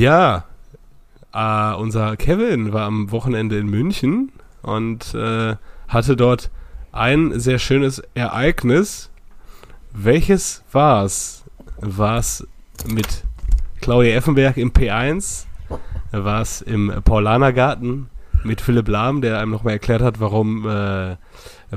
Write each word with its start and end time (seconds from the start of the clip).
Ja, 0.00 0.44
äh, 1.34 1.74
unser 1.74 2.16
Kevin 2.16 2.72
war 2.72 2.86
am 2.86 3.10
Wochenende 3.10 3.58
in 3.58 3.68
München 3.68 4.32
und 4.62 5.12
äh, 5.12 5.56
hatte 5.88 6.16
dort 6.16 6.48
ein 6.90 7.38
sehr 7.38 7.58
schönes 7.58 8.02
Ereignis. 8.14 9.10
Welches 9.92 10.64
war's? 10.72 11.44
War's 11.82 12.46
mit 12.88 13.24
Claudia 13.82 14.16
Effenberg 14.16 14.56
im 14.56 14.72
P1? 14.72 15.44
War's 16.12 16.62
im 16.62 16.90
Paulanergarten 17.04 18.08
mit 18.42 18.62
Philipp 18.62 18.88
Lahm, 18.88 19.20
der 19.20 19.38
einem 19.38 19.50
nochmal 19.50 19.74
erklärt 19.74 20.00
hat, 20.00 20.18
warum 20.18 20.66
äh, 20.66 21.16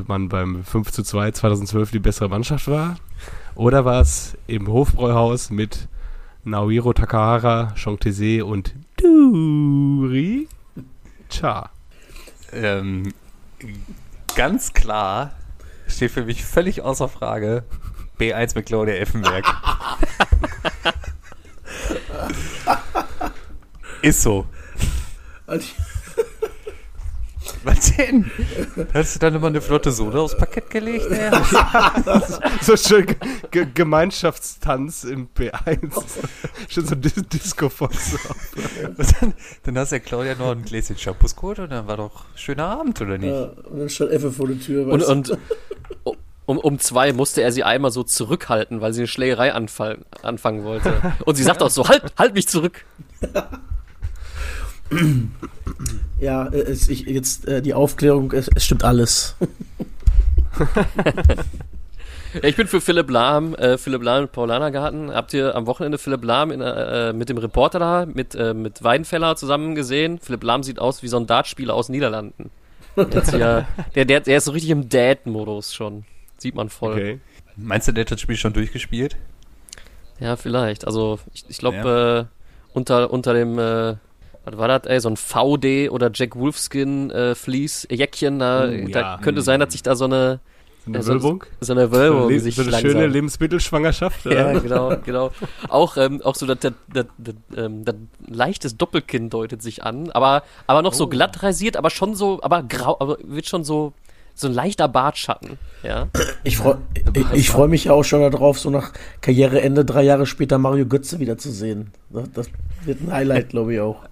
man 0.07 0.29
beim 0.29 0.63
5 0.63 0.91
zu 0.93 1.03
2 1.03 1.31
2012 1.31 1.91
die 1.91 1.99
bessere 1.99 2.29
Mannschaft 2.29 2.69
war? 2.69 2.95
Oder 3.55 3.83
war 3.83 3.99
es 3.99 4.37
im 4.47 4.67
Hofbräuhaus 4.67 5.49
mit 5.49 5.89
Naohiro 6.45 6.91
Takahara, 6.93 7.73
Chantese 7.75 8.45
und 8.45 8.75
Duri 8.97 10.47
Cha? 11.29 11.69
Ähm, 12.51 13.13
ganz 14.35 14.73
klar 14.73 15.31
steht 15.87 16.11
für 16.11 16.25
mich 16.25 16.43
völlig 16.43 16.81
außer 16.81 17.07
Frage 17.07 17.63
B1 18.19 18.55
mit 18.55 18.65
Claudia 18.65 18.95
Effenberg. 18.95 19.45
Ist 24.01 24.21
so. 24.21 24.45
Was 27.63 27.95
denn? 27.95 28.29
Hast 28.93 29.15
du 29.15 29.19
dann 29.19 29.35
immer 29.35 29.47
eine 29.47 29.61
flotte 29.61 29.91
Sohle 29.91 30.19
aufs 30.19 30.37
Parkett 30.37 30.69
gelegt? 30.69 31.07
So 32.61 32.75
schön 32.77 33.05
G 33.05 33.15
G 33.51 33.65
Gemeinschaftstanz 33.73 35.03
im 35.03 35.29
P1. 35.29 35.91
Schon 36.69 36.85
so 36.85 36.95
Dis 36.95 37.13
Disco 37.13 37.69
Fox. 37.69 38.15
Und 38.97 39.21
dann, 39.21 39.33
dann 39.63 39.77
hast 39.77 39.91
du 39.91 39.95
ja 39.95 39.99
Claudia 39.99 40.35
noch 40.35 40.51
ein 40.51 40.63
Gläschen 40.63 40.97
Shampoos 40.97 41.35
geholt 41.35 41.59
und 41.59 41.71
dann 41.71 41.87
war 41.87 41.97
doch 41.97 42.25
schöner 42.35 42.65
Abend, 42.65 42.99
oder 43.01 43.17
nicht? 43.17 43.31
Ja, 43.31 43.51
und 43.69 43.79
dann 43.79 43.89
stand 43.89 44.11
Effe 44.11 44.31
vor 44.31 44.47
der 44.47 44.59
Tür. 44.59 44.87
Und, 44.87 45.03
und 45.03 45.37
um, 46.45 46.57
um 46.57 46.79
zwei 46.79 47.13
musste 47.13 47.41
er 47.41 47.51
sie 47.51 47.63
einmal 47.63 47.91
so 47.91 48.03
zurückhalten, 48.03 48.81
weil 48.81 48.93
sie 48.93 49.01
eine 49.01 49.07
Schlägerei 49.07 49.53
anfallen, 49.53 50.05
anfangen 50.21 50.63
wollte. 50.63 50.93
Und 51.25 51.35
sie 51.35 51.43
sagt 51.43 51.61
auch 51.61 51.69
so, 51.69 51.87
halt, 51.87 52.13
halt 52.17 52.33
mich 52.33 52.47
zurück. 52.47 52.85
ja, 56.23 56.47
äh, 56.47 56.61
es, 56.61 56.89
ich, 56.89 57.01
jetzt 57.01 57.47
äh, 57.47 57.61
die 57.61 57.73
Aufklärung, 57.73 58.31
es, 58.31 58.49
es 58.55 58.65
stimmt 58.65 58.83
alles. 58.83 59.35
Ja, 62.33 62.45
ich 62.45 62.55
bin 62.55 62.67
für 62.67 62.81
Philipp 62.81 63.11
Lahm, 63.11 63.53
äh, 63.55 63.77
Philipp 63.77 64.01
Lahm 64.01 64.23
mit 64.23 64.31
Paulanergarten. 64.31 65.13
Habt 65.13 65.33
ihr 65.33 65.55
am 65.55 65.67
Wochenende 65.67 65.99
Philipp 65.99 66.23
Lahm 66.23 66.49
in, 66.49 66.61
äh, 66.61 67.13
mit 67.13 67.29
dem 67.29 67.37
Reporter 67.37 67.77
da, 67.77 68.05
mit, 68.07 68.33
äh, 68.33 68.55
mit 68.55 68.83
Weidenfeller 68.83 69.35
zusammen 69.35 69.75
gesehen? 69.75 70.19
Philipp 70.19 70.43
Lahm 70.43 70.63
sieht 70.63 70.79
aus 70.79 71.03
wie 71.03 71.07
so 71.07 71.17
ein 71.17 71.27
Dartspieler 71.27 71.75
aus 71.75 71.87
den 71.87 71.93
Niederlanden. 71.93 72.49
Der, 72.95 73.23
ja, 73.37 73.67
der, 73.95 74.05
der, 74.05 74.21
der 74.21 74.37
ist 74.37 74.45
so 74.45 74.51
richtig 74.51 74.71
im 74.71 74.89
Dad-Modus 74.89 75.73
schon. 75.73 76.05
Sieht 76.37 76.55
man 76.55 76.69
voll. 76.69 76.93
Okay. 76.93 77.19
Meinst 77.55 77.87
du, 77.87 77.91
der 77.91 78.05
hat 78.05 78.11
das 78.11 78.21
Spiel 78.21 78.35
schon 78.35 78.53
durchgespielt? 78.53 79.15
Ja, 80.19 80.35
vielleicht. 80.35 80.87
Also 80.87 81.19
ich, 81.33 81.45
ich 81.47 81.57
glaube, 81.59 82.29
äh, 82.31 82.75
unter, 82.75 83.11
unter 83.11 83.33
dem, 83.33 83.59
äh, 83.59 83.95
was 84.45 84.57
war 84.57 84.67
das, 84.67 84.83
ey, 84.89 84.99
so 84.99 85.09
ein 85.09 85.17
VD 85.17 85.89
oder 85.89 86.11
Jack 86.13 86.35
Wolfskin 86.35 87.11
äh, 87.11 87.35
Fleece 87.35 87.87
Jäckchen, 87.89 88.39
da, 88.39 88.67
Oh, 88.67 88.87
da 88.91 88.99
ja. 88.99 89.17
könnte 89.21 89.41
sein, 89.41 89.59
dass 89.59 89.71
sich 89.71 89.83
da 89.83 89.95
so 89.95 90.05
eine, 90.05 90.39
So 90.85 90.89
eine 90.89 90.97
Ja, 90.97 91.03
so- 91.03 91.11
Wölbung? 91.13 91.43
so 91.61 91.71
eine 91.73 91.91
Wölbung 91.91 92.29
Le 92.29 92.39
sich 92.41 92.55
so 92.55 92.61
eine 92.63 92.71
langsam. 92.71 92.91
schöne 92.91 93.07
Lebensmittelschwangerschaft? 93.07 94.25
Ja, 94.25 94.49
oder? 94.51 94.59
genau, 94.59 94.93
genau. 95.05 95.31
Auch, 95.69 95.95
ähm, 95.97 96.21
auch 96.23 96.35
so 96.35 96.45
das, 96.45 96.59
das, 96.59 96.73
das, 96.93 97.05
das, 97.17 97.35
ähm, 97.55 97.85
leichtes 98.27 98.75
Doppelkinn 98.75 99.29
deutet 99.29 99.61
sich 99.61 99.83
an, 99.83 100.11
aber, 100.11 100.43
aber 100.67 100.81
noch 100.81 100.93
so 100.93 101.05
Oh. 101.05 101.07
glatt 101.07 101.41
rasiert, 101.41 101.77
aber 101.77 101.89
schon 101.89 102.15
so, 102.15 102.39
aber 102.41 102.63
grau, 102.63 102.97
aber 102.99 103.17
wird 103.23 103.45
schon 103.47 103.63
so, 103.63 103.93
so 104.35 104.47
ein 104.47 104.53
leichter 104.53 104.87
Bartschatten, 104.89 105.57
ja. 105.83 106.07
Ich 106.43 106.57
freue 106.57 106.79
ich, 107.13 107.31
ich 107.33 107.49
freu 107.51 107.67
mich 107.67 107.85
ja 107.85 107.93
auch 107.93 108.03
schon 108.03 108.19
darauf, 108.29 108.59
so 108.59 108.69
nach 108.71 108.91
Karriereende 109.21 109.85
drei 109.85 110.01
Jahre 110.03 110.25
später 110.25 110.57
Mario 110.57 110.85
Götze 110.87 111.19
wiederzusehen. 111.19 111.91
Das, 112.09 112.29
das 112.33 112.47
wird 112.83 112.99
ein 113.01 113.11
Highlight, 113.13 113.49
glaube 113.49 113.75
ich 113.75 113.79
auch. 113.79 114.03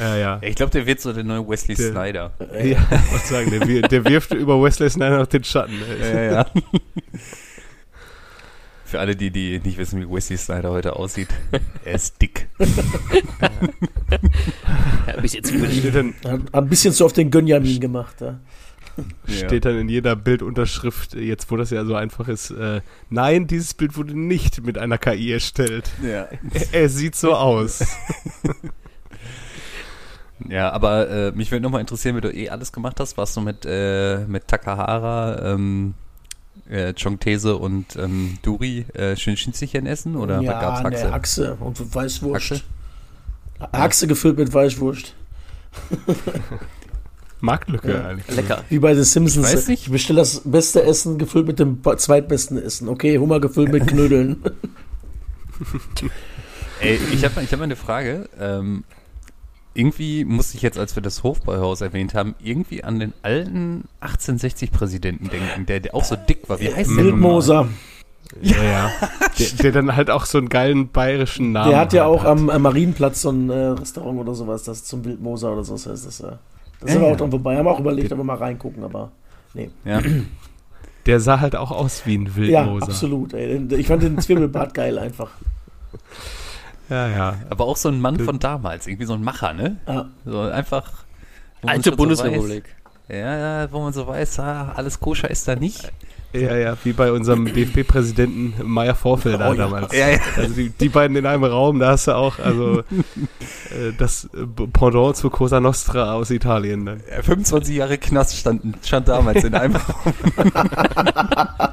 Ja, 0.00 0.16
ja. 0.16 0.38
Ich 0.42 0.54
glaube, 0.54 0.70
der 0.72 0.86
wird 0.86 1.00
so 1.00 1.12
der 1.12 1.24
neue 1.24 1.48
Wesley 1.48 1.74
Der- 1.74 1.90
Snyder. 1.92 2.32
ja 2.62 2.78
was 3.12 3.28
sagen, 3.28 3.50
der, 3.50 3.66
wir- 3.66 3.82
der 3.82 4.04
wirft 4.04 4.32
über 4.34 4.62
Wesley 4.62 4.90
Snyder 4.90 5.18
noch 5.18 5.26
den 5.26 5.44
Schatten. 5.44 5.74
Ja, 6.00 6.22
ja. 6.22 6.46
Für 8.84 9.00
alle, 9.00 9.16
die, 9.16 9.30
die 9.32 9.58
nicht 9.64 9.78
wissen, 9.78 10.00
wie 10.00 10.08
Wesley 10.08 10.36
Snyder 10.38 10.70
heute 10.70 10.94
aussieht, 10.94 11.28
er 11.84 11.94
ist 11.94 12.22
dick. 12.22 12.46
ja 15.06 15.20
bis 15.20 15.32
jetzt 15.34 15.52
dann, 15.92 16.14
ein 16.52 16.68
bisschen 16.68 16.92
so 16.92 17.04
auf 17.06 17.12
den 17.12 17.30
Gönjamin 17.32 17.80
gemacht. 17.80 18.16
Ja. 18.20 18.38
steht 19.26 19.64
dann 19.64 19.76
in 19.78 19.88
jeder 19.88 20.14
Bildunterschrift, 20.16 21.14
jetzt 21.14 21.50
wo 21.50 21.56
das 21.56 21.70
ja 21.70 21.84
so 21.84 21.94
einfach 21.96 22.28
ist, 22.28 22.50
äh, 22.52 22.80
nein, 23.10 23.46
dieses 23.46 23.74
Bild 23.74 23.96
wurde 23.96 24.18
nicht 24.18 24.64
mit 24.64 24.78
einer 24.78 24.98
KI 24.98 25.32
erstellt. 25.32 25.90
Ja. 26.02 26.28
Er, 26.54 26.72
er 26.72 26.88
sieht 26.88 27.14
so 27.16 27.34
aus. 27.34 27.84
Ja, 30.48 30.70
aber 30.70 31.08
äh, 31.08 31.32
mich 31.32 31.50
würde 31.50 31.62
nochmal 31.62 31.80
interessieren, 31.80 32.16
wie 32.16 32.20
du 32.20 32.32
eh 32.32 32.50
alles 32.50 32.72
gemacht 32.72 33.00
hast. 33.00 33.16
Warst 33.16 33.36
du 33.36 33.40
mit, 33.40 33.64
äh, 33.64 34.18
mit 34.26 34.46
Takahara, 34.48 35.52
ähm, 35.52 35.94
äh, 36.68 36.92
Chongtese 36.94 37.56
und 37.56 37.96
ähm, 37.96 38.38
Duri 38.42 38.84
äh, 38.94 39.16
schön 39.16 39.36
Schnitzelchen 39.36 39.86
essen? 39.86 40.16
Oder 40.16 40.38
was 40.40 40.46
gab's 40.46 40.82
Haxe? 40.84 41.12
Achse 41.12 41.56
und 41.60 41.94
Weißwurst. 41.94 42.50
Haxe? 42.50 42.62
Achse? 43.72 44.06
gefüllt 44.06 44.38
mit 44.38 44.52
Weißwurst. 44.52 45.14
Marktlücke 47.40 47.92
Ja. 47.92 48.06
eigentlich. 48.08 48.34
lecker. 48.36 48.64
Wie 48.68 48.78
bei 48.78 48.94
The 48.94 49.04
Simpsons. 49.04 49.48
Ich 49.48 49.56
weiß 49.56 49.68
nicht. 49.68 49.82
Ich 49.84 49.90
bestelle 49.92 50.18
das 50.20 50.42
beste 50.44 50.82
Essen 50.82 51.18
gefüllt 51.18 51.46
mit 51.46 51.58
dem 51.58 51.80
zweitbesten 51.82 52.60
Essen. 52.62 52.88
Okay, 52.88 53.18
Hummer 53.18 53.40
gefüllt 53.40 53.72
mit 53.72 53.86
Knödeln. 53.86 54.42
Ey, 56.80 56.98
ich 57.12 57.24
habe 57.24 57.42
ich 57.42 57.50
hab 57.52 57.58
mal 57.58 57.64
eine 57.64 57.76
Frage. 57.76 58.28
Ähm, 58.38 58.84
irgendwie 59.76 60.24
musste 60.24 60.56
ich 60.56 60.62
jetzt, 60.62 60.78
als 60.78 60.96
wir 60.96 61.02
das 61.02 61.22
Hofbräuhaus 61.22 61.80
erwähnt 61.80 62.14
haben, 62.14 62.34
irgendwie 62.42 62.82
an 62.84 62.98
den 62.98 63.12
alten 63.22 63.84
1860-Präsidenten 64.00 65.28
denken, 65.30 65.66
der, 65.66 65.80
der 65.80 65.94
auch 65.94 66.04
so 66.04 66.16
dick 66.16 66.48
war. 66.48 66.58
Wie 66.60 66.72
heißt 66.74 66.90
der? 66.90 66.96
Wildmoser. 67.04 67.68
Ja, 68.42 68.62
ja. 68.62 68.90
Der, 69.38 69.46
der 69.62 69.72
dann 69.72 69.94
halt 69.94 70.10
auch 70.10 70.24
so 70.26 70.38
einen 70.38 70.48
geilen 70.48 70.88
bayerischen 70.88 71.52
Namen 71.52 71.70
Der 71.70 71.78
hat 71.78 71.92
ja 71.92 72.06
auch 72.06 72.22
hat. 72.24 72.30
am, 72.30 72.50
am 72.50 72.62
Marienplatz 72.62 73.22
so 73.22 73.30
ein 73.30 73.50
äh, 73.50 73.54
Restaurant 73.68 74.18
oder 74.18 74.34
sowas, 74.34 74.64
das 74.64 74.82
zum 74.84 75.04
Wildmoser 75.04 75.52
oder 75.52 75.62
so 75.62 75.74
heißt 75.74 76.06
das. 76.06 76.18
Ja. 76.18 76.38
Da 76.80 76.86
sind 76.86 76.96
Ja, 76.96 77.00
wir 77.02 77.08
ja. 77.08 77.14
auch 77.14 77.18
dran 77.18 77.30
vorbei. 77.30 77.56
Haben 77.56 77.68
auch 77.68 77.78
überlegt, 77.78 78.10
ob 78.12 78.18
wir 78.18 78.24
mal 78.24 78.36
reingucken, 78.36 78.82
aber 78.82 79.12
nee. 79.54 79.70
Ja. 79.84 80.00
Der 81.06 81.20
sah 81.20 81.38
halt 81.38 81.54
auch 81.54 81.70
aus 81.70 82.02
wie 82.04 82.18
ein 82.18 82.26
Ja, 82.26 82.34
Wildmoser. 82.64 82.86
absolut. 82.88 83.32
Ey. 83.32 83.64
Ich 83.76 83.86
fand 83.86 84.02
den 84.02 84.18
Zwirbelbart 84.20 84.74
geil 84.74 84.98
einfach. 84.98 85.30
Ja, 86.88 87.08
ja. 87.08 87.34
Aber 87.50 87.64
auch 87.64 87.76
so 87.76 87.88
ein 87.88 88.00
Mann 88.00 88.18
von 88.20 88.38
damals, 88.38 88.86
irgendwie 88.86 89.06
so 89.06 89.14
ein 89.14 89.22
Macher, 89.24 89.52
ne? 89.52 89.76
Ja. 89.88 90.08
So 90.24 90.40
einfach. 90.42 90.92
Alte 91.64 91.92
Bundesrepublik. 91.92 92.64
So 92.64 93.12
weiß, 93.14 93.18
ja, 93.20 93.36
ja, 93.62 93.72
wo 93.72 93.80
man 93.80 93.92
so 93.92 94.06
weiß, 94.06 94.38
ah, 94.40 94.72
alles 94.76 95.00
koscher 95.00 95.30
ist 95.30 95.46
da 95.48 95.56
nicht. 95.56 95.90
Ja, 96.32 96.54
ja, 96.56 96.76
wie 96.84 96.92
bei 96.92 97.10
unserem 97.12 97.46
DFB-Präsidenten 97.54 98.54
Meier 98.68 98.94
Vorfelder 98.94 99.48
Oh 99.50 99.52
ja. 99.54 99.64
damals. 99.64 99.92
Ja, 99.96 100.08
ja. 100.10 100.18
Also 100.36 100.54
die, 100.54 100.68
die 100.70 100.88
beiden 100.88 101.16
in 101.16 101.24
einem 101.24 101.44
Raum, 101.44 101.78
da 101.78 101.90
hast 101.92 102.08
du 102.08 102.14
auch 102.16 102.38
also 102.38 102.80
äh, 103.70 103.92
das 103.96 104.24
äh, 104.34 104.46
Pendant 104.72 105.16
zu 105.16 105.30
Cosa 105.30 105.60
Nostra 105.60 106.12
aus 106.12 106.30
Italien. 106.30 106.86
Ja, 107.10 107.22
25 107.22 107.74
Jahre 107.76 107.96
Knast 107.98 108.36
standen, 108.36 108.74
stand 108.84 109.08
damals 109.08 109.44
in 109.44 109.54
einem 109.54 109.76
Raum. 109.76 110.12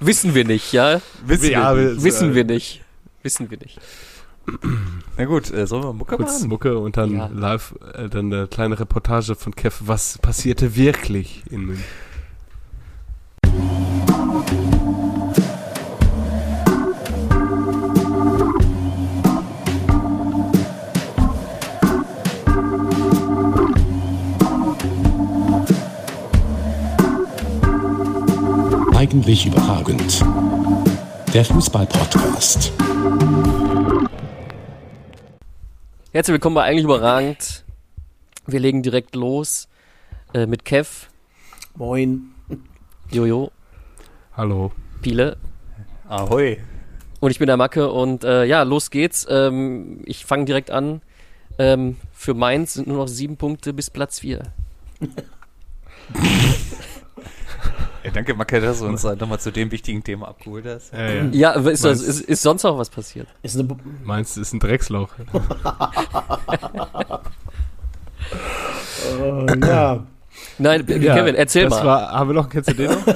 Wissen 0.00 0.34
wir 0.34 0.44
nicht, 0.44 0.72
ja? 0.72 1.00
Wissen 1.24 1.50
Ja, 1.50 1.74
wir 1.74 1.82
wir- 1.82 1.92
nicht. 1.94 2.04
Wissen 2.04 2.30
äh, 2.32 2.34
wir 2.34 2.44
nicht. 2.44 2.82
Wissen 3.22 3.50
wir 3.50 3.58
nicht. 3.58 3.78
Na 5.18 5.24
gut, 5.26 5.50
äh, 5.52 5.66
sollen 5.66 5.82
wir 5.82 5.92
Mucke 5.92 6.16
Kurz 6.16 6.38
machen? 6.38 6.48
Mucke 6.48 6.78
und 6.78 6.96
dann 6.96 7.12
Ja. 7.16 7.26
live 7.26 7.74
äh, 7.94 8.08
dann 8.08 8.32
eine 8.32 8.46
kleine 8.46 8.78
Reportage 8.80 9.34
von 9.34 9.54
Kev, 9.54 9.82
was 9.86 10.18
passierte 10.18 10.74
wirklich 10.76 11.42
in 11.50 11.66
München. 11.66 11.84
Eigentlich 28.94 29.46
überragend. 29.46 30.24
Der 31.34 31.44
Fußball-Podcast. 31.44 32.72
Herzlich 36.12 36.32
willkommen 36.32 36.54
bei 36.54 36.64
Eigentlich 36.64 36.84
Überragend. 36.84 37.64
Wir 38.46 38.60
legen 38.60 38.82
direkt 38.82 39.14
los 39.14 39.68
äh, 40.32 40.46
mit 40.46 40.64
Kev, 40.64 41.08
Moin. 41.76 42.32
Jojo, 43.10 43.50
Hallo. 44.34 44.72
Piele 45.02 45.36
Ahoi. 46.08 46.58
Und 47.20 47.30
ich 47.30 47.38
bin 47.38 47.46
der 47.46 47.58
Macke 47.58 47.92
und 47.92 48.24
äh, 48.24 48.44
ja, 48.44 48.62
los 48.62 48.90
geht's. 48.90 49.26
Ähm, 49.28 50.00
ich 50.06 50.24
fange 50.24 50.46
direkt 50.46 50.70
an. 50.70 51.02
Ähm, 51.58 51.96
für 52.12 52.32
Mainz 52.32 52.72
sind 52.74 52.88
nur 52.88 52.96
noch 52.96 53.08
sieben 53.08 53.36
Punkte 53.36 53.74
bis 53.74 53.90
Platz 53.90 54.20
vier. 54.20 54.44
ja, 58.08 58.14
danke, 58.14 58.34
Macke, 58.34 58.60
dass 58.60 58.78
du 58.80 58.86
uns 58.86 59.04
nochmal 59.04 59.38
zu 59.38 59.52
dem 59.52 59.70
wichtigen 59.70 60.02
Thema 60.02 60.28
abgeholt 60.28 60.64
hast. 60.66 60.92
Ja, 60.92 61.08
ja. 61.08 61.24
ja 61.30 61.52
ist, 61.52 61.84
das, 61.84 62.00
ist, 62.00 62.22
ist, 62.22 62.42
sonst 62.42 62.62
noch 62.62 62.78
was 62.78 62.88
passiert? 62.88 63.28
Ist 63.42 63.58
eine 63.58 63.68
Meinst 64.02 64.36
du, 64.36 64.40
ist 64.40 64.54
ein 64.54 64.60
Drecksloch? 64.60 65.10
uh, 69.18 69.46
ja. 69.66 70.06
Nein, 70.58 70.84
ja, 70.88 71.14
Kevin, 71.14 71.34
erzähl 71.34 71.64
das 71.64 71.78
mal. 71.80 71.86
War, 71.86 72.12
haben 72.12 72.30
wir 72.30 72.34
noch, 72.34 72.48
kennst 72.48 72.70
du 72.70 72.74
den 72.74 72.90
noch? 72.90 73.06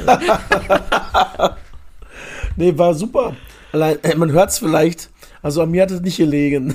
nee, 2.57 2.77
war 2.77 2.95
super. 2.95 3.35
Allein, 3.73 4.03
äh, 4.03 4.15
man 4.15 4.31
hört 4.31 4.51
es 4.51 4.59
vielleicht. 4.59 5.09
Also 5.41 5.63
an 5.63 5.71
mir 5.71 5.83
hat 5.83 5.91
es 5.91 6.03
nicht 6.03 6.19
gelegen. 6.19 6.75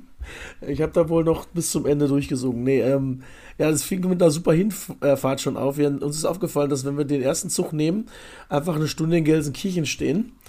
ich 0.60 0.82
habe 0.82 0.92
da 0.92 1.08
wohl 1.08 1.22
noch 1.22 1.46
bis 1.46 1.70
zum 1.70 1.86
Ende 1.86 2.08
durchgesungen. 2.08 2.64
Nee, 2.64 2.80
ähm, 2.80 3.22
ja, 3.58 3.70
das 3.70 3.82
fing 3.82 4.06
mit 4.08 4.20
einer 4.20 4.30
super 4.30 4.52
Hinfahrt 4.52 5.40
schon 5.40 5.56
auf. 5.56 5.78
Wir, 5.78 5.88
uns 6.02 6.16
ist 6.16 6.24
aufgefallen, 6.24 6.70
dass 6.70 6.84
wenn 6.84 6.98
wir 6.98 7.04
den 7.04 7.22
ersten 7.22 7.48
Zug 7.48 7.72
nehmen, 7.72 8.06
einfach 8.48 8.76
eine 8.76 8.88
Stunde 8.88 9.18
in 9.18 9.24
Gelsenkirchen 9.24 9.86
stehen. 9.86 10.32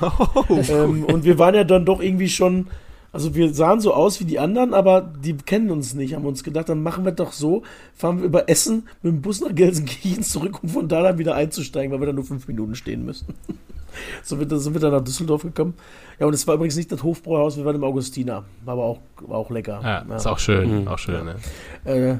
Oh. 0.00 0.44
ähm, 0.70 1.04
und 1.04 1.22
wir 1.22 1.38
waren 1.38 1.54
ja 1.54 1.62
dann 1.62 1.86
doch 1.86 2.02
irgendwie 2.02 2.28
schon 2.28 2.66
also 3.10 3.34
wir 3.34 3.54
sahen 3.54 3.80
so 3.80 3.94
aus 3.94 4.20
wie 4.20 4.24
die 4.24 4.38
anderen, 4.38 4.74
aber 4.74 5.00
die 5.00 5.36
kennen 5.36 5.70
uns 5.70 5.94
nicht, 5.94 6.14
haben 6.14 6.26
uns 6.26 6.44
gedacht, 6.44 6.68
dann 6.68 6.82
machen 6.82 7.04
wir 7.04 7.12
doch 7.12 7.32
so, 7.32 7.62
fahren 7.94 8.18
wir 8.18 8.26
über 8.26 8.48
Essen 8.50 8.86
mit 9.02 9.12
dem 9.12 9.22
Bus 9.22 9.40
nach 9.40 9.54
Gelsenkirchen 9.54 10.22
zurück, 10.22 10.62
um 10.62 10.68
von 10.68 10.88
da 10.88 11.02
dann 11.02 11.18
wieder 11.18 11.34
einzusteigen, 11.34 11.90
weil 11.90 12.00
wir 12.00 12.06
dann 12.06 12.16
nur 12.16 12.24
fünf 12.24 12.46
Minuten 12.48 12.74
stehen 12.74 13.04
müssen. 13.06 13.34
so 14.22 14.36
sind 14.36 14.74
wir 14.74 14.80
dann 14.80 14.92
nach 14.92 15.02
Düsseldorf 15.02 15.42
gekommen. 15.42 15.74
Ja, 16.20 16.26
und 16.26 16.34
es 16.34 16.46
war 16.46 16.56
übrigens 16.56 16.76
nicht 16.76 16.92
das 16.92 17.02
Hofbräuhaus, 17.02 17.56
wir 17.56 17.64
waren 17.64 17.76
im 17.76 17.84
Augustiner. 17.84 18.44
War 18.64 18.74
aber 18.74 18.84
auch, 18.84 18.98
war 19.22 19.38
auch 19.38 19.50
lecker. 19.50 19.80
Ja, 19.82 20.04
ja. 20.06 20.16
ist 20.16 20.26
auch 20.26 20.38
schön, 20.38 20.82
mhm. 20.82 20.88
auch 20.88 20.98
schön, 20.98 21.14
ja. 21.14 21.24
ne? 21.24 21.36
Äh, 21.84 22.16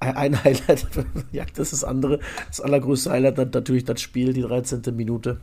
ein 0.00 0.42
Highlight, 0.42 0.86
ja, 1.32 1.44
das 1.54 1.72
ist 1.72 1.82
das 1.82 1.84
andere. 1.84 2.20
Das 2.48 2.60
allergrößte 2.60 3.10
Highlight 3.10 3.54
natürlich 3.54 3.84
das 3.84 4.00
Spiel, 4.00 4.32
die 4.32 4.42
13. 4.42 4.82
Minute 4.96 5.38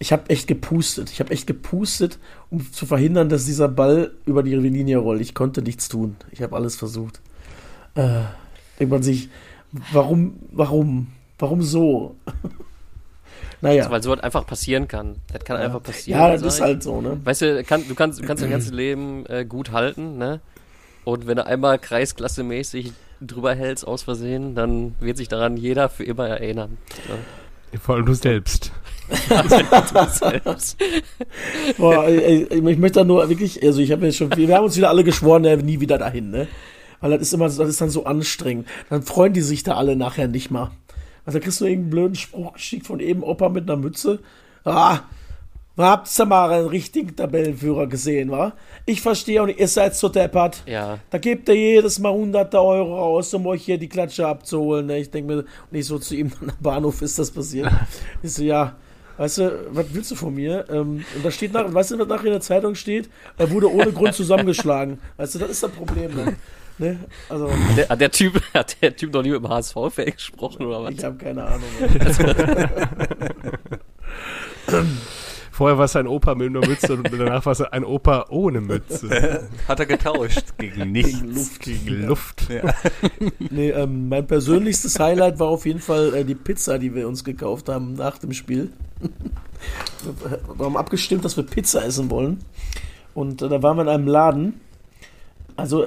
ich 0.00 0.12
habe 0.12 0.30
echt 0.30 0.48
gepustet. 0.48 1.10
Ich 1.10 1.20
habe 1.20 1.30
echt 1.30 1.46
gepustet, 1.46 2.18
um 2.48 2.72
zu 2.72 2.86
verhindern, 2.86 3.28
dass 3.28 3.44
dieser 3.44 3.68
Ball 3.68 4.12
über 4.24 4.42
die 4.42 4.54
Linie 4.54 4.96
rollt. 4.96 5.20
Ich 5.20 5.34
konnte 5.34 5.60
nichts 5.60 5.88
tun. 5.90 6.16
Ich 6.32 6.42
habe 6.42 6.56
alles 6.56 6.74
versucht. 6.74 7.20
Äh, 7.94 8.22
denkt 8.78 8.90
man 8.90 9.02
sich, 9.02 9.28
warum, 9.92 10.38
warum, 10.52 11.08
warum 11.38 11.60
so? 11.60 12.16
naja. 13.60 13.82
Also, 13.82 13.92
weil 13.92 14.02
so 14.02 14.10
was 14.10 14.20
einfach 14.20 14.46
passieren 14.46 14.88
kann. 14.88 15.16
Das 15.30 15.44
kann 15.44 15.58
ja. 15.58 15.66
einfach 15.66 15.82
passieren. 15.82 16.18
Ja, 16.18 16.32
das 16.32 16.42
ist 16.42 16.62
halt 16.62 16.82
so, 16.82 17.02
ne? 17.02 17.20
Weißt 17.22 17.42
du, 17.42 17.62
kann, 17.64 17.86
du 17.86 17.94
kannst, 17.94 18.20
du 18.20 18.26
kannst 18.26 18.42
dein 18.42 18.50
ganzes 18.50 18.72
Leben 18.72 19.26
äh, 19.26 19.44
gut 19.44 19.70
halten, 19.70 20.16
ne? 20.16 20.40
Und 21.04 21.26
wenn 21.26 21.36
du 21.36 21.44
einmal 21.44 21.78
kreisklassemäßig 21.78 22.94
drüber 23.20 23.54
hältst 23.54 23.86
aus 23.86 24.02
Versehen, 24.02 24.54
dann 24.54 24.94
wird 25.00 25.16
sich 25.16 25.28
daran 25.28 25.56
jeder 25.56 25.88
für 25.88 26.04
immer 26.04 26.28
erinnern. 26.28 26.78
Ja. 27.08 27.78
Vor 27.78 27.96
allem 27.96 28.06
du 28.06 28.14
selbst. 28.14 28.72
Boah, 31.78 32.04
ey, 32.04 32.44
ich 32.44 32.78
möchte 32.78 33.00
da 33.00 33.04
nur 33.04 33.28
wirklich, 33.28 33.62
also 33.62 33.80
ich 33.80 33.92
habe 33.92 34.06
jetzt 34.06 34.16
schon, 34.16 34.34
wir 34.36 34.56
haben 34.56 34.64
uns 34.64 34.76
wieder 34.76 34.88
alle 34.88 35.04
geschworen, 35.04 35.44
ja, 35.44 35.56
nie 35.56 35.80
wieder 35.80 35.98
dahin, 35.98 36.30
ne? 36.30 36.48
Weil 37.00 37.12
das 37.12 37.22
ist 37.22 37.32
immer, 37.32 37.46
das 37.46 37.58
ist 37.58 37.80
dann 37.80 37.90
so 37.90 38.04
anstrengend. 38.04 38.68
Dann 38.88 39.02
freuen 39.02 39.32
die 39.32 39.40
sich 39.40 39.62
da 39.62 39.74
alle 39.74 39.96
nachher 39.96 40.28
nicht 40.28 40.50
mal. 40.50 40.70
Also 41.24 41.38
da 41.38 41.44
kriegst 41.44 41.60
du 41.60 41.64
irgendeinen 41.64 41.90
blöden 41.90 42.14
Spruch 42.14 42.52
geschickt 42.52 42.86
von 42.86 43.00
eben 43.00 43.22
Opa 43.22 43.48
mit 43.48 43.68
einer 43.68 43.80
Mütze. 43.80 44.20
Ah, 44.64 45.00
Habt 45.76 46.18
ihr 46.18 46.26
mal 46.26 46.50
einen 46.50 46.66
richtigen 46.66 47.16
Tabellenführer 47.16 47.86
gesehen, 47.86 48.30
wa? 48.30 48.52
Ich 48.84 49.00
verstehe 49.00 49.42
auch 49.42 49.46
nicht, 49.46 49.60
ihr 49.60 49.68
seid 49.68 49.96
so 49.96 50.08
deppert. 50.08 50.62
Ja. 50.66 50.98
Da 51.08 51.18
gebt 51.18 51.48
ihr 51.48 51.54
jedes 51.54 51.98
Mal 51.98 52.12
hunderte 52.12 52.60
Euro 52.60 52.98
aus, 52.98 53.32
um 53.32 53.46
euch 53.46 53.64
hier 53.64 53.78
die 53.78 53.88
Klatsche 53.88 54.26
abzuholen. 54.26 54.86
Ne? 54.86 54.98
Ich 54.98 55.10
denke 55.10 55.34
mir, 55.34 55.44
nicht 55.70 55.86
so 55.86 55.98
zu 55.98 56.14
ihm 56.16 56.32
am 56.40 56.52
Bahnhof 56.60 57.00
ist 57.02 57.18
das 57.18 57.30
passiert. 57.30 57.70
ich 58.22 58.32
so, 58.32 58.42
ja, 58.42 58.76
Weißt 59.20 59.36
du, 59.36 59.68
was 59.72 59.84
willst 59.92 60.10
du 60.12 60.14
von 60.14 60.34
mir? 60.34 60.64
Ähm, 60.70 61.04
und 61.14 61.22
da 61.22 61.30
steht 61.30 61.52
nach, 61.52 61.74
weißt 61.74 61.90
du, 61.90 61.98
was 61.98 62.08
nachher 62.08 62.24
in 62.24 62.32
der 62.32 62.40
Zeitung 62.40 62.74
steht? 62.74 63.10
Er 63.36 63.50
wurde 63.50 63.70
ohne 63.70 63.92
Grund 63.92 64.14
zusammengeschlagen. 64.14 64.98
Weißt 65.18 65.34
du, 65.34 65.40
das 65.40 65.50
ist 65.50 65.62
das 65.62 65.70
Problem. 65.72 66.16
Ne? 66.16 66.36
Ne? 66.78 66.98
Also, 67.28 67.50
der, 67.76 67.94
der, 67.96 68.10
typ, 68.10 68.40
hat 68.54 68.80
der 68.80 68.96
Typ 68.96 69.12
noch 69.12 69.22
nie 69.22 69.28
mit 69.28 69.42
dem 69.42 69.50
HSV-Fan 69.50 70.06
gesprochen 70.06 70.64
oder 70.64 70.84
was? 70.84 70.94
Ich 70.94 71.04
habe 71.04 71.18
keine 71.18 71.44
Ahnung. 71.44 71.64
Vorher 75.60 75.76
war 75.76 75.84
es 75.84 75.94
ein 75.94 76.06
Opa 76.06 76.34
mit 76.34 76.48
einer 76.48 76.66
Mütze 76.66 76.94
und 76.94 77.12
danach 77.12 77.44
war 77.44 77.52
es 77.52 77.60
ein 77.60 77.84
Opa 77.84 78.24
ohne 78.30 78.62
Mütze. 78.62 79.46
Hat 79.68 79.78
er 79.78 79.84
getauscht 79.84 80.56
gegen 80.56 80.90
nichts. 80.90 81.20
Gegen 81.20 81.34
Luft. 81.34 81.60
Gegen 81.60 82.06
Luft. 82.06 82.48
Ja. 82.48 82.74
nee, 83.50 83.68
ähm, 83.68 84.08
mein 84.08 84.26
persönlichstes 84.26 84.98
Highlight 84.98 85.38
war 85.38 85.48
auf 85.48 85.66
jeden 85.66 85.80
Fall 85.80 86.14
äh, 86.14 86.24
die 86.24 86.34
Pizza, 86.34 86.78
die 86.78 86.94
wir 86.94 87.06
uns 87.06 87.24
gekauft 87.24 87.68
haben 87.68 87.92
nach 87.92 88.16
dem 88.16 88.32
Spiel. 88.32 88.72
wir 90.56 90.64
haben 90.64 90.78
abgestimmt, 90.78 91.26
dass 91.26 91.36
wir 91.36 91.44
Pizza 91.44 91.84
essen 91.84 92.08
wollen. 92.08 92.38
Und 93.12 93.42
äh, 93.42 93.50
da 93.50 93.62
waren 93.62 93.76
wir 93.76 93.82
in 93.82 93.90
einem 93.90 94.08
Laden. 94.08 94.62
Also, 95.56 95.84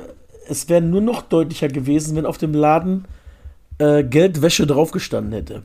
es 0.48 0.70
wäre 0.70 0.82
nur 0.82 1.02
noch 1.02 1.24
deutlicher 1.24 1.68
gewesen, 1.68 2.16
wenn 2.16 2.28
auf 2.28 2.38
dem 2.38 2.54
Laden 2.54 3.06
äh, 3.80 4.04
Geldwäsche 4.04 4.68
draufgestanden 4.68 5.34
hätte. 5.34 5.64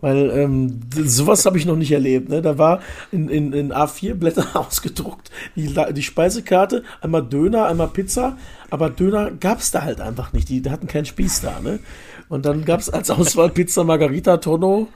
Weil 0.00 0.30
ähm, 0.30 0.80
sowas 1.04 1.44
habe 1.44 1.58
ich 1.58 1.66
noch 1.66 1.76
nicht 1.76 1.92
erlebt. 1.92 2.28
Ne? 2.28 2.40
Da 2.40 2.56
war 2.56 2.80
in, 3.12 3.28
in, 3.28 3.52
in 3.52 3.72
A4-Blättern 3.72 4.48
ausgedruckt 4.54 5.30
die, 5.56 5.74
die 5.92 6.02
Speisekarte, 6.02 6.84
einmal 7.00 7.26
Döner, 7.26 7.66
einmal 7.66 7.88
Pizza, 7.88 8.38
aber 8.70 8.88
Döner 8.88 9.30
gab 9.32 9.58
es 9.58 9.70
da 9.70 9.82
halt 9.82 10.00
einfach 10.00 10.32
nicht. 10.32 10.48
Die, 10.48 10.62
die 10.62 10.70
hatten 10.70 10.86
keinen 10.86 11.04
Spieß 11.04 11.42
da. 11.42 11.60
Ne? 11.60 11.80
Und 12.28 12.46
dann 12.46 12.64
gab 12.64 12.80
es 12.80 12.88
als 12.88 13.10
Auswahl 13.10 13.50
Pizza 13.54 13.84
Margarita, 13.84 14.38
Tonno, 14.38 14.88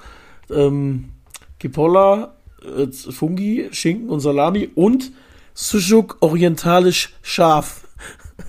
ähm, 0.50 1.10
Kipolla, 1.58 2.36
äh, 2.62 2.90
Fungi, 2.92 3.68
Schinken 3.72 4.08
und 4.08 4.20
Salami 4.20 4.70
und 4.74 5.12
Sujuk 5.52 6.16
orientalisch 6.20 7.14
scharf. 7.22 7.82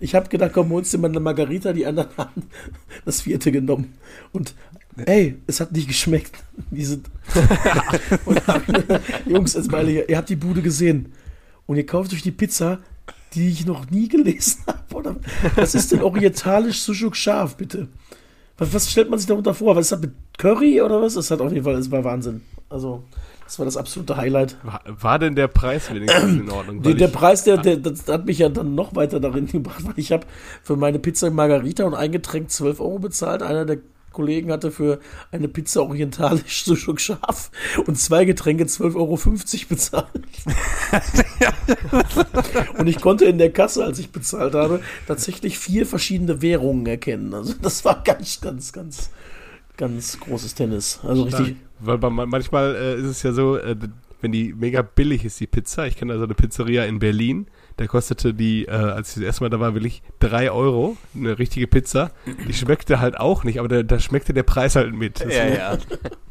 Ich 0.00 0.14
habe 0.14 0.28
gedacht, 0.28 0.50
komm, 0.52 0.70
holst 0.70 0.92
dir 0.92 0.98
mal 0.98 1.08
eine 1.08 1.20
Margarita, 1.20 1.72
die 1.72 1.86
anderen 1.86 2.08
haben 2.18 2.48
das 3.04 3.22
vierte 3.22 3.52
genommen. 3.52 3.94
Und 4.32 4.54
Ey, 4.96 5.36
es 5.46 5.60
hat 5.60 5.72
nicht 5.72 5.88
geschmeckt. 5.88 6.36
Diese 6.70 7.00
Jungs, 9.26 9.54
jetzt 9.54 9.70
mal 9.70 9.86
hier, 9.86 10.08
ihr 10.08 10.16
habt 10.16 10.28
die 10.28 10.36
Bude 10.36 10.62
gesehen 10.62 11.12
und 11.66 11.76
ihr 11.76 11.86
kauft 11.86 12.12
euch 12.12 12.22
die 12.22 12.30
Pizza, 12.30 12.78
die 13.34 13.48
ich 13.48 13.66
noch 13.66 13.90
nie 13.90 14.08
gelesen 14.08 14.62
habe. 14.66 15.16
Was 15.56 15.74
ist 15.74 15.92
denn 15.92 16.02
orientalisch 16.02 16.80
Sushuk 16.82 17.16
scharf, 17.16 17.56
bitte? 17.56 17.88
Was, 18.56 18.72
was, 18.72 18.90
stellt 18.90 19.10
man 19.10 19.18
sich 19.18 19.26
darunter 19.26 19.52
vor? 19.52 19.74
Was 19.74 19.86
ist 19.86 19.92
das 19.92 20.00
mit 20.00 20.12
Curry 20.38 20.80
oder 20.80 21.02
was? 21.02 21.14
Das 21.14 21.30
hat 21.30 21.40
auf 21.40 21.52
jeden 21.52 21.64
Fall, 21.64 21.74
das 21.74 21.90
war 21.90 22.04
Wahnsinn. 22.04 22.42
Also, 22.68 23.02
das 23.44 23.58
war 23.58 23.66
das 23.66 23.76
absolute 23.76 24.16
Highlight. 24.16 24.56
War, 24.62 24.80
war 24.86 25.18
denn 25.18 25.34
der 25.34 25.48
Preis 25.48 25.92
wenigstens 25.92 26.40
in 26.40 26.50
Ordnung? 26.50 26.82
Der, 26.82 26.94
der 26.94 27.08
Preis, 27.08 27.42
der, 27.42 27.56
der, 27.58 27.78
das 27.78 28.06
hat 28.06 28.26
mich 28.26 28.38
ja 28.38 28.48
dann 28.48 28.76
noch 28.76 28.94
weiter 28.94 29.18
darin 29.18 29.48
gebracht, 29.48 29.84
weil 29.84 29.94
ich 29.96 30.12
habe 30.12 30.26
für 30.62 30.76
meine 30.76 31.00
Pizza 31.00 31.30
Margarita 31.30 31.84
und 31.84 31.94
ein 31.94 32.12
Getränk 32.12 32.50
12 32.50 32.78
Euro 32.80 33.00
bezahlt. 33.00 33.42
Einer 33.42 33.64
der 33.64 33.78
Kollegen 34.14 34.50
hatte 34.50 34.70
für 34.70 35.00
eine 35.30 35.48
Pizza 35.48 35.82
orientalisch 35.82 36.64
so 36.64 36.74
schon 36.84 36.98
scharf 36.98 37.50
und 37.86 37.98
zwei 37.98 38.24
Getränke 38.24 38.64
12,50 38.64 38.94
Euro 38.96 39.18
bezahlt. 39.68 40.08
und 42.78 42.86
ich 42.86 43.00
konnte 43.00 43.26
in 43.26 43.36
der 43.36 43.52
Kasse, 43.52 43.84
als 43.84 43.98
ich 43.98 44.10
bezahlt 44.10 44.54
habe, 44.54 44.80
tatsächlich 45.06 45.58
vier 45.58 45.84
verschiedene 45.84 46.40
Währungen 46.40 46.86
erkennen. 46.86 47.34
Also 47.34 47.52
das 47.60 47.84
war 47.84 48.02
ganz, 48.02 48.40
ganz, 48.40 48.72
ganz, 48.72 49.10
ganz 49.76 50.18
großes 50.20 50.54
Tennis. 50.54 51.00
Also 51.02 51.24
richtig. 51.24 51.56
Weil 51.80 51.98
manchmal 51.98 52.74
äh, 52.76 52.94
ist 52.94 53.06
es 53.06 53.22
ja 53.22 53.32
so, 53.32 53.58
äh, 53.58 53.76
wenn 54.20 54.32
die 54.32 54.54
mega 54.54 54.80
billig 54.80 55.24
ist, 55.24 55.38
die 55.40 55.46
Pizza. 55.46 55.86
Ich 55.86 55.96
kenne 55.96 56.14
also 56.14 56.24
eine 56.24 56.34
Pizzeria 56.34 56.84
in 56.84 56.98
Berlin 56.98 57.46
der 57.78 57.88
kostete 57.88 58.34
die, 58.34 58.66
äh, 58.66 58.70
als 58.70 59.10
ich 59.10 59.14
das 59.14 59.24
erste 59.24 59.44
Mal 59.44 59.50
da 59.50 59.60
war, 59.60 59.74
wirklich 59.74 60.02
drei 60.20 60.50
Euro, 60.50 60.96
eine 61.14 61.38
richtige 61.38 61.66
Pizza. 61.66 62.12
Die 62.46 62.52
schmeckte 62.52 63.00
halt 63.00 63.18
auch 63.18 63.44
nicht, 63.44 63.58
aber 63.58 63.68
da, 63.68 63.82
da 63.82 63.98
schmeckte 63.98 64.32
der 64.32 64.44
Preis 64.44 64.76
halt 64.76 64.94
mit. 64.94 65.20
Das 65.20 65.34
ja, 65.34 65.46
ja. 65.46 65.78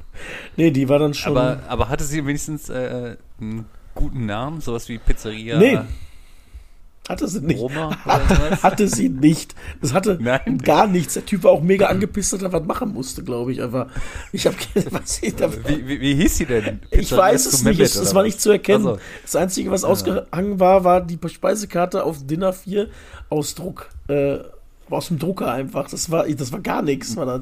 nee, 0.57 0.71
die 0.71 0.87
war 0.89 0.99
dann 0.99 1.13
schon. 1.13 1.37
Aber, 1.37 1.63
aber 1.67 1.89
hatte 1.89 2.03
sie 2.03 2.25
wenigstens 2.25 2.69
äh, 2.69 3.17
einen 3.41 3.65
guten 3.93 4.25
Namen, 4.25 4.61
sowas 4.61 4.87
wie 4.89 4.97
Pizzeria? 4.97 5.57
Nee. 5.59 5.79
Hatte 7.09 7.27
sie 7.27 7.41
nicht. 7.41 7.61
hatte 8.63 8.87
sie 8.87 9.09
nicht. 9.09 9.55
Das 9.81 9.93
hatte 9.93 10.17
Nein. 10.21 10.59
gar 10.59 10.87
nichts. 10.87 11.15
Der 11.15 11.25
Typ 11.25 11.43
war 11.43 11.51
auch 11.51 11.61
mega 11.61 11.87
angepisst, 11.87 12.31
dass 12.31 12.41
er 12.41 12.53
was 12.53 12.63
machen 12.63 12.93
musste, 12.93 13.23
glaube 13.23 13.51
ich. 13.51 13.61
Aber 13.61 13.87
ich 14.31 14.45
habe 14.45 14.55
was 14.89 15.21
ich 15.21 15.35
da, 15.35 15.51
wie, 15.51 15.85
wie, 15.85 15.99
wie, 15.99 16.15
hieß 16.15 16.37
sie 16.37 16.45
denn? 16.45 16.79
Pizza 16.79 16.99
ich 16.99 17.11
weiß 17.11 17.45
es 17.47 17.63
nicht. 17.63 17.81
Es, 17.81 17.95
das 17.95 18.15
war 18.15 18.23
nicht 18.23 18.39
zu 18.39 18.51
erkennen. 18.51 18.87
Also. 18.87 18.99
Das 19.21 19.35
Einzige, 19.35 19.69
was 19.69 19.81
ja. 19.81 19.89
ausgehangen 19.89 20.61
war, 20.61 20.85
war 20.85 21.01
die 21.01 21.19
Speisekarte 21.27 22.05
auf 22.05 22.25
Dinner 22.25 22.53
4 22.53 22.87
aus 23.29 23.53
Druck. 23.55 23.89
Äh, 24.07 24.37
aus 24.89 25.09
dem 25.09 25.19
Drucker 25.19 25.51
einfach. 25.51 25.89
Das 25.89 26.09
war, 26.09 26.25
das 26.25 26.53
war 26.53 26.61
gar 26.61 26.81
nichts. 26.81 27.17
War 27.17 27.25
das. 27.25 27.41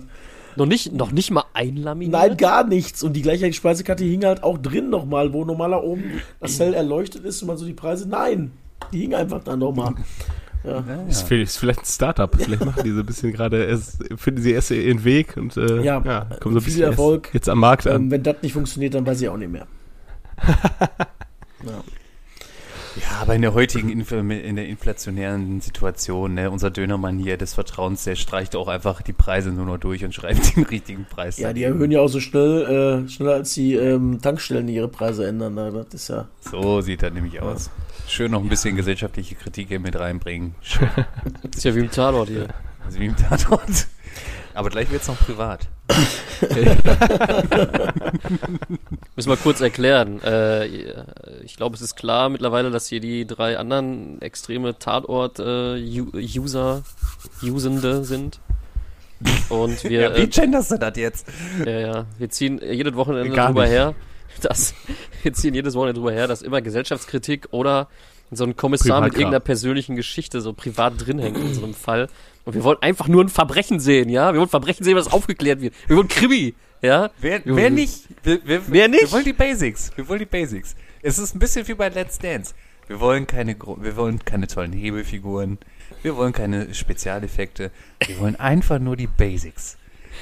Noch 0.56 0.66
nicht, 0.66 0.92
noch 0.92 1.12
nicht 1.12 1.30
mal 1.30 1.46
einlaminiert? 1.54 2.20
Nein, 2.20 2.38
gar 2.38 2.66
nichts. 2.66 3.04
Und 3.04 3.14
die 3.14 3.22
gleiche 3.22 3.52
Speisekarte 3.54 4.04
hing 4.04 4.26
halt 4.26 4.44
auch 4.44 4.58
drin 4.58 4.90
nochmal, 4.90 5.34
wo 5.34 5.46
normaler 5.46 5.84
oben 5.84 6.22
das 6.40 6.58
Zell 6.58 6.74
erleuchtet 6.74 7.26
ist 7.26 7.44
und 7.44 7.48
man 7.48 7.58
so 7.58 7.66
die 7.66 7.74
Preise. 7.74 8.10
Nein, 8.10 8.52
die 8.92 9.00
hing 9.00 9.16
einfach 9.16 9.44
da 9.44 9.56
nochmal. 9.56 9.94
Ja. 9.96 10.02
Ja, 10.64 10.84
Ist, 11.10 11.28
vielleicht, 11.28 11.60
ein 11.80 11.86
Startup. 11.86 12.36
Vielleicht 12.36 12.64
machen 12.64 12.84
die 12.84 12.92
so 12.92 13.00
ein 13.00 13.06
bisschen 13.06 13.34
gerade, 13.34 13.64
erst, 13.64 14.04
finden 14.16 14.42
sie 14.42 14.52
erst 14.52 14.70
ihren 14.70 15.04
Weg 15.04 15.36
und 15.36 15.58
äh, 15.58 15.82
ja, 15.82 16.02
ja, 16.06 16.28
kommen 16.40 16.54
so 16.54 16.62
ein 16.62 16.64
bisschen 16.64 16.84
Erfolg. 16.84 17.30
jetzt 17.34 17.50
am 17.50 17.60
Markt 17.60 17.88
an. 17.88 18.04
Ähm, 18.04 18.12
wenn 18.12 18.22
das 18.22 18.36
nicht 18.44 18.54
funktioniert, 18.54 18.94
dann 18.94 19.06
weiß 19.06 19.22
ich 19.22 19.30
auch 19.30 19.38
nicht 19.38 19.52
mehr. 19.52 19.66
ja. 21.66 21.84
Ja, 22.98 23.22
aber 23.22 23.36
in 23.36 23.42
der 23.42 23.54
heutigen 23.54 23.90
Inf 23.90 24.12
in 24.12 24.56
der 24.56 24.68
inflationären 24.68 25.62
Situation, 25.62 26.34
ne, 26.34 26.52
unser 26.52 26.70
Dönermann 26.70 27.20
hier 27.20 27.38
des 27.38 27.54
Vertrauens, 27.54 28.04
der 28.04 28.16
streicht 28.16 28.54
auch 28.56 28.68
einfach 28.68 29.02
die 29.02 29.14
Preise 29.14 29.52
nur 29.52 29.66
noch 29.66 29.78
durch 29.78 30.04
und 30.04 30.14
schreibt 30.14 30.56
den 30.58 30.64
richtigen 30.64 31.06
Preis. 31.06 31.38
Ja, 31.38 31.54
die 31.54 31.64
erhöhen 31.64 31.90
ja 31.92 32.02
auch 32.02 32.10
so 32.10 32.20
schnell, 32.20 33.06
äh, 33.06 33.10
schneller 33.10 33.36
als 33.36 33.54
die 33.54 33.76
ähm, 33.76 34.20
Tankstellen 34.22 34.68
ihre 34.68 34.90
Preise 34.90 35.26
ändern. 35.26 35.54
Ne? 35.54 35.72
Das 35.72 35.94
ist 35.94 36.10
ja. 36.10 36.28
So 36.42 36.82
sieht 36.82 37.02
das 37.02 37.14
nämlich 37.14 37.42
aus. 37.42 37.70
Schön 38.08 38.32
noch 38.32 38.42
ein 38.42 38.50
bisschen 38.50 38.76
gesellschaftliche 38.76 39.36
Kritik 39.36 39.70
hier 39.70 39.80
mit 39.80 39.98
reinbringen. 39.98 40.56
Ist 41.56 41.64
ja 41.64 41.74
wie 41.76 41.80
im 41.80 41.92
Tatort 41.92 42.30
hier. 42.30 42.48
Also 42.84 43.00
wie 43.00 43.06
im 43.06 43.16
Tatort. 43.16 43.88
Aber 44.56 44.70
gleich 44.70 44.92
wird 44.92 45.04
es 45.04 45.08
noch 45.08 45.20
privat. 45.20 45.68
Müssen 49.16 49.30
wir 49.30 49.38
kurz 49.38 49.62
erklären. 49.62 50.20
Äh, 50.24 50.66
ich 51.44 51.56
glaube, 51.56 51.76
es 51.76 51.82
ist 51.82 51.96
klar 51.96 52.30
mittlerweile, 52.30 52.72
dass 52.72 52.88
hier 52.88 53.00
die 53.00 53.28
drei 53.28 53.58
anderen 53.58 54.22
extreme 54.22 54.80
Tatort-User, 54.80 56.84
äh, 57.44 57.50
Usende 57.50 58.04
sind. 58.04 58.40
Und 59.50 59.84
wir. 59.84 60.02
Ja, 60.02 60.18
wie 60.18 60.22
äh, 60.22 60.28
genderst 60.28 60.72
du 60.72 60.80
das 60.80 60.98
jetzt? 60.98 61.28
Ja, 61.66 61.80
ja. 61.80 62.06
Wir 62.18 62.30
ziehen 62.30 62.62
jedes 62.64 62.96
Wochenende 62.96 63.36
Gar 63.36 63.48
drüber 63.48 63.64
nicht. 63.64 63.72
her, 63.72 63.96
dass, 64.42 64.74
wir 65.24 65.34
ziehen 65.34 65.54
jedes 65.54 65.76
Wochenende 65.76 66.00
drüber 66.00 66.12
her, 66.12 66.28
dass 66.28 66.42
immer 66.42 66.62
Gesellschaftskritik 66.62 67.48
oder 67.52 67.88
so 68.32 68.46
ein 68.46 68.56
Kommissar 68.56 69.02
mit 69.02 69.14
irgendeiner 69.14 69.42
persönlichen 69.42 69.96
Geschichte 69.96 70.40
so 70.40 70.54
privat 70.54 70.94
drin 71.06 71.20
hängt 71.20 71.38
in 71.38 71.54
so 71.54 71.64
einem 71.64 71.74
Fall. 71.74 72.08
Und 72.46 72.56
wir 72.56 72.64
wollen 72.64 72.78
einfach 72.82 73.08
nur 73.08 73.24
ein 73.24 73.30
Verbrechen 73.30 73.80
sehen, 73.80 74.10
ja? 74.10 74.34
Wir 74.34 74.40
wollen 74.40 74.50
Verbrechen 74.50 74.84
sehen, 74.84 74.96
was 74.96 75.12
aufgeklärt 75.12 75.62
wird. 75.62 75.74
Wir 75.88 75.98
wollen 75.98 76.08
Krimi, 76.08 76.56
ja? 76.82 77.12
Wer, 77.20 77.42
wer 77.44 77.70
nicht? 77.70 78.06
Wir, 78.24 78.40
wir, 78.46 78.62
wer 78.68 78.88
nicht? 78.88 79.04
Wir 79.04 79.12
wollen 79.12 79.26
die 79.26 79.34
Basics. 79.34 79.92
Wir 79.96 80.08
wollen 80.08 80.20
die 80.20 80.26
Basics. 80.26 80.76
Es 81.02 81.20
ist 81.20 81.36
ein 81.36 81.40
bisschen 81.40 81.68
wie 81.68 81.74
bei 81.74 81.90
Let's 81.90 82.18
Dance. 82.20 82.54
Wir 82.88 83.00
wollen 83.00 83.28
keine, 83.28 83.56
wir 83.58 83.96
wollen 83.96 84.24
keine 84.24 84.48
tollen 84.48 84.74
Hebelfiguren. 84.74 85.60
Wir 86.02 86.16
wollen 86.16 86.34
keine 86.34 86.74
Spezialeffekte. 86.74 87.72
Wir 88.06 88.20
wollen 88.20 88.36
einfach 88.38 88.80
nur 88.80 88.96
die 88.96 89.08
Basics. 89.08 89.78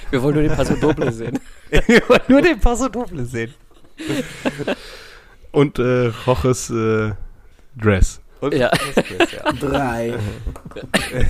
Wir 0.10 0.22
wollen 0.22 0.36
nur 0.36 0.44
den 0.44 0.56
Paso 0.56 0.76
Doble 0.76 1.12
sehen. 1.12 1.40
wir 1.70 2.10
wollen 2.10 2.22
nur 2.28 2.42
den 2.42 2.60
Paso 2.60 2.90
Doble 2.90 3.26
sehen. 3.26 3.54
Und 5.52 5.80
äh, 5.80 6.12
Roches 6.28 6.70
äh, 6.70 7.14
Dress. 7.76 8.22
Und 8.42 8.54
ja. 8.54 8.72
Drei. 9.60 10.14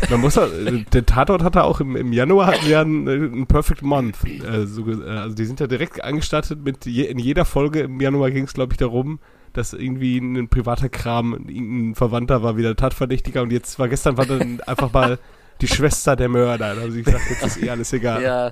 Man 0.09 0.21
muss 0.21 0.37
auch, 0.37 0.47
der 0.93 1.05
Tatort 1.05 1.43
hatte 1.43 1.63
auch 1.63 1.79
im, 1.79 1.95
im 1.95 2.13
Januar 2.13 2.47
hatten 2.47 2.67
wir 2.67 2.79
einen, 2.81 3.07
einen 3.07 3.47
Perfect 3.47 3.81
Month. 3.81 4.17
Äh, 4.25 4.65
so, 4.67 4.83
also 4.83 5.35
die 5.35 5.45
sind 5.45 5.59
ja 5.59 5.67
direkt 5.67 6.03
angestartet 6.03 6.63
mit 6.63 6.85
je, 6.85 7.05
in 7.05 7.17
jeder 7.17 7.45
Folge 7.45 7.81
im 7.81 7.99
Januar 7.99 8.29
ging 8.29 8.43
es 8.43 8.53
glaube 8.53 8.73
ich 8.73 8.77
darum, 8.77 9.19
dass 9.53 9.73
irgendwie 9.73 10.19
ein 10.19 10.49
privater 10.49 10.89
Kram, 10.89 11.33
ein 11.33 11.95
Verwandter 11.95 12.43
war 12.43 12.57
wieder 12.57 12.75
Tatverdächtiger 12.75 13.41
und 13.41 13.51
jetzt 13.51 13.79
war 13.79 13.87
gestern 13.87 14.17
war 14.17 14.27
dann 14.27 14.61
einfach 14.67 14.93
mal 14.93 15.17
die 15.61 15.67
Schwester 15.67 16.15
der 16.15 16.29
Mörder. 16.29 16.75
Da 16.75 16.81
haben 16.81 16.91
sie 16.91 17.03
gesagt, 17.03 17.23
jetzt 17.29 17.43
ist 17.43 17.63
eh 17.63 17.69
alles 17.69 17.91
egal. 17.91 18.21
Ja. 18.21 18.51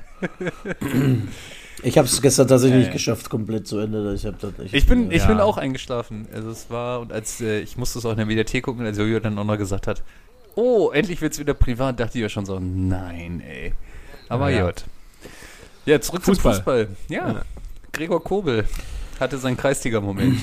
Ich 1.84 1.98
habe 1.98 2.08
es 2.08 2.22
gestern 2.22 2.48
tatsächlich 2.48 2.80
nicht 2.80 2.92
geschafft, 2.92 3.30
komplett 3.30 3.68
zu 3.68 3.78
Ende. 3.78 4.14
Ich, 4.14 4.26
hab 4.26 4.40
das 4.40 4.58
nicht, 4.58 4.74
ich, 4.74 4.88
bin, 4.88 5.12
ich 5.12 5.26
bin 5.28 5.40
auch 5.40 5.58
eingeschlafen. 5.58 6.28
Also 6.34 6.50
es 6.50 6.70
war, 6.70 7.02
und 7.02 7.14
als 7.14 7.40
äh, 7.40 7.60
ich 7.60 7.78
musste 7.78 8.00
es 8.00 8.06
auch 8.06 8.12
in 8.12 8.18
der 8.18 8.26
Mediathek 8.26 8.64
gucken, 8.64 8.86
als 8.86 8.98
Jojo 8.98 9.20
dann 9.20 9.38
auch 9.38 9.44
noch 9.44 9.58
gesagt 9.58 9.86
hat, 9.86 10.02
oh, 10.56 10.90
endlich 10.92 11.22
wird 11.22 11.34
es 11.34 11.40
wieder 11.40 11.54
privat, 11.54 12.00
dachte 12.00 12.18
ich 12.18 12.24
ja 12.24 12.30
schon 12.30 12.46
so, 12.46 12.60
nein, 12.60 13.42
ey. 13.42 13.74
Aber 14.28 14.50
ja. 14.50 14.66
gut. 14.66 14.86
Ja, 15.86 16.02
zurück 16.02 16.24
Fußball. 16.24 16.56
zum 16.56 16.64
Fußball. 16.64 16.88
Ja. 17.10 17.32
ja. 17.32 17.42
Gregor 17.94 18.24
Kobel 18.24 18.66
hatte 19.20 19.38
seinen 19.38 19.58
Kreisliga-Moment. 19.58 20.40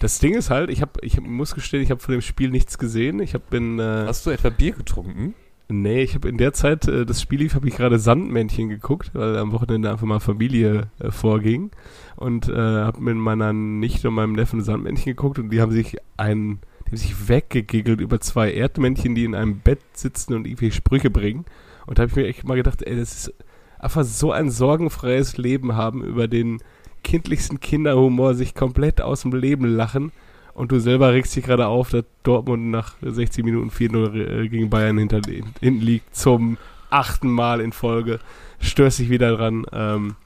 Das 0.00 0.18
Ding 0.18 0.34
ist 0.34 0.50
halt, 0.50 0.70
ich, 0.70 0.82
hab, 0.82 1.02
ich 1.02 1.20
muss 1.20 1.54
gestehen, 1.54 1.82
ich 1.82 1.90
habe 1.90 2.00
von 2.00 2.12
dem 2.12 2.20
Spiel 2.20 2.50
nichts 2.50 2.76
gesehen. 2.76 3.20
Ich 3.20 3.34
hab, 3.34 3.48
bin. 3.48 3.78
Äh, 3.78 4.04
Hast 4.06 4.26
du 4.26 4.30
etwa 4.30 4.50
Bier 4.50 4.72
getrunken? 4.72 5.34
Nee, 5.68 6.02
ich 6.02 6.14
habe 6.14 6.28
in 6.28 6.38
der 6.38 6.52
Zeit, 6.52 6.86
äh, 6.86 7.04
das 7.04 7.20
Spiel 7.20 7.40
lief, 7.40 7.54
habe 7.54 7.66
ich 7.66 7.74
gerade 7.74 7.98
Sandmännchen 7.98 8.68
geguckt, 8.68 9.10
weil 9.14 9.36
am 9.36 9.50
Wochenende 9.50 9.90
einfach 9.90 10.06
mal 10.06 10.20
Familie 10.20 10.90
äh, 11.00 11.10
vorging. 11.10 11.72
Und 12.14 12.48
äh, 12.48 12.54
habe 12.54 13.00
mit 13.00 13.16
meiner 13.16 13.52
Nichte 13.52 14.08
und 14.08 14.14
meinem 14.14 14.32
Neffen 14.32 14.62
Sandmännchen 14.62 15.06
geguckt 15.06 15.38
und 15.38 15.50
die 15.50 15.60
haben 15.60 15.72
sich 15.72 15.96
ein, 16.16 16.60
die 16.84 16.90
haben 16.90 16.96
sich 16.96 17.28
weggegiggelt 17.28 18.00
über 18.00 18.20
zwei 18.20 18.52
Erdmännchen, 18.52 19.16
die 19.16 19.24
in 19.24 19.34
einem 19.34 19.58
Bett 19.58 19.80
sitzen 19.92 20.34
und 20.34 20.46
irgendwie 20.46 20.70
Sprüche 20.70 21.10
bringen. 21.10 21.44
Und 21.86 21.98
da 21.98 22.02
habe 22.02 22.10
ich 22.10 22.16
mir 22.16 22.26
echt 22.26 22.46
mal 22.46 22.54
gedacht, 22.54 22.82
ey, 22.82 22.96
das 22.96 23.26
ist 23.26 23.34
einfach 23.78 24.04
so 24.04 24.30
ein 24.30 24.50
sorgenfreies 24.50 25.36
Leben 25.36 25.74
haben, 25.74 26.04
über 26.04 26.28
den 26.28 26.58
kindlichsten 27.02 27.58
Kinderhumor 27.58 28.34
sich 28.34 28.54
komplett 28.54 29.00
aus 29.00 29.22
dem 29.22 29.32
Leben 29.32 29.64
lachen 29.64 30.12
und 30.56 30.72
du 30.72 30.78
selber 30.78 31.12
regst 31.12 31.36
dich 31.36 31.44
gerade 31.44 31.66
auf, 31.66 31.90
dass 31.90 32.04
Dortmund 32.22 32.70
nach 32.70 32.94
60 33.02 33.44
Minuten 33.44 33.70
4-0 33.70 34.44
äh, 34.44 34.48
gegen 34.48 34.70
Bayern 34.70 34.96
hinter, 34.96 35.20
hinten 35.60 35.80
liegt 35.80 36.16
zum 36.16 36.56
achten 36.88 37.28
Mal 37.28 37.60
in 37.60 37.72
Folge. 37.72 38.20
Störst 38.58 38.98
dich 38.98 39.10
wieder 39.10 39.36
dran. 39.36 39.66
Ähm, 39.72 40.16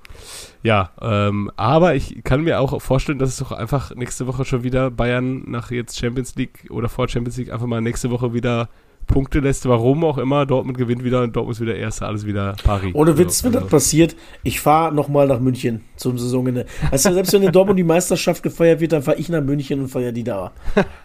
ja, 0.62 0.90
ähm, 1.00 1.50
aber 1.56 1.96
ich 1.96 2.22
kann 2.22 2.44
mir 2.44 2.60
auch 2.60 2.80
vorstellen, 2.80 3.18
dass 3.18 3.30
es 3.30 3.38
doch 3.38 3.50
einfach 3.50 3.94
nächste 3.96 4.28
Woche 4.28 4.44
schon 4.44 4.62
wieder 4.62 4.90
Bayern 4.90 5.50
nach 5.50 5.72
jetzt 5.72 5.98
Champions 5.98 6.36
League 6.36 6.66
oder 6.70 6.88
vor 6.88 7.08
Champions 7.08 7.36
League 7.36 7.52
einfach 7.52 7.66
mal 7.66 7.80
nächste 7.80 8.10
Woche 8.10 8.32
wieder 8.32 8.68
Punkte 9.06 9.40
lässt, 9.40 9.68
warum 9.68 10.04
auch 10.04 10.18
immer. 10.18 10.46
Dortmund 10.46 10.78
gewinnt 10.78 11.02
wieder 11.04 11.22
und 11.22 11.34
Dortmund 11.34 11.56
ist 11.56 11.60
wieder 11.60 11.74
Erster, 11.74 12.06
alles 12.06 12.26
wieder 12.26 12.54
Paris. 12.62 12.94
Ohne 12.94 13.18
Witz, 13.18 13.42
wenn 13.42 13.50
also. 13.54 13.60
das 13.60 13.70
passiert, 13.70 14.16
ich 14.42 14.60
fahre 14.60 14.94
nochmal 14.94 15.26
nach 15.26 15.40
München 15.40 15.82
zum 15.96 16.18
Saisonende. 16.18 16.66
Also 16.90 17.12
selbst 17.12 17.32
wenn 17.32 17.42
in 17.42 17.52
Dortmund 17.52 17.78
die 17.78 17.84
Meisterschaft 17.84 18.42
gefeiert 18.42 18.80
wird, 18.80 18.92
dann 18.92 19.02
fahre 19.02 19.18
ich 19.18 19.28
nach 19.28 19.42
München 19.42 19.80
und 19.80 19.88
feiere 19.88 20.12
die 20.12 20.24
da. 20.24 20.52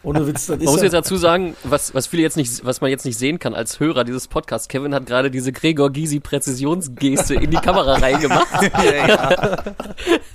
Ohne 0.04 0.28
Witz, 0.28 0.48
das 0.48 0.58
ist 0.58 0.66
Man 0.66 0.74
muss 0.74 0.78
ja 0.78 0.84
jetzt 0.84 0.94
dazu 0.94 1.18
sagen, 1.18 1.56
was, 1.64 1.94
was 1.94 2.08
viele 2.08 2.22
jetzt 2.22 2.38
nicht, 2.38 2.64
was 2.64 2.82
man 2.82 2.90
jetzt 2.90 3.06
nicht 3.06 3.18
sehen 3.18 3.40
kann 3.40 3.54
als 3.54 3.80
Hörer 3.80 4.04
dieses 4.04 4.28
Podcasts. 4.28 4.68
Kevin 4.68 4.94
hat 4.94 5.06
gerade 5.06 5.32
diese 5.32 5.52
Gregor 5.52 5.92
Gysi 5.92 6.20
Präzisionsgeste 6.20 7.36
in 7.36 7.50
die 7.50 7.58
Kamera 7.58 7.94
reingemacht. 8.00 8.72
ja, 8.84 9.08
ja. 9.08 9.30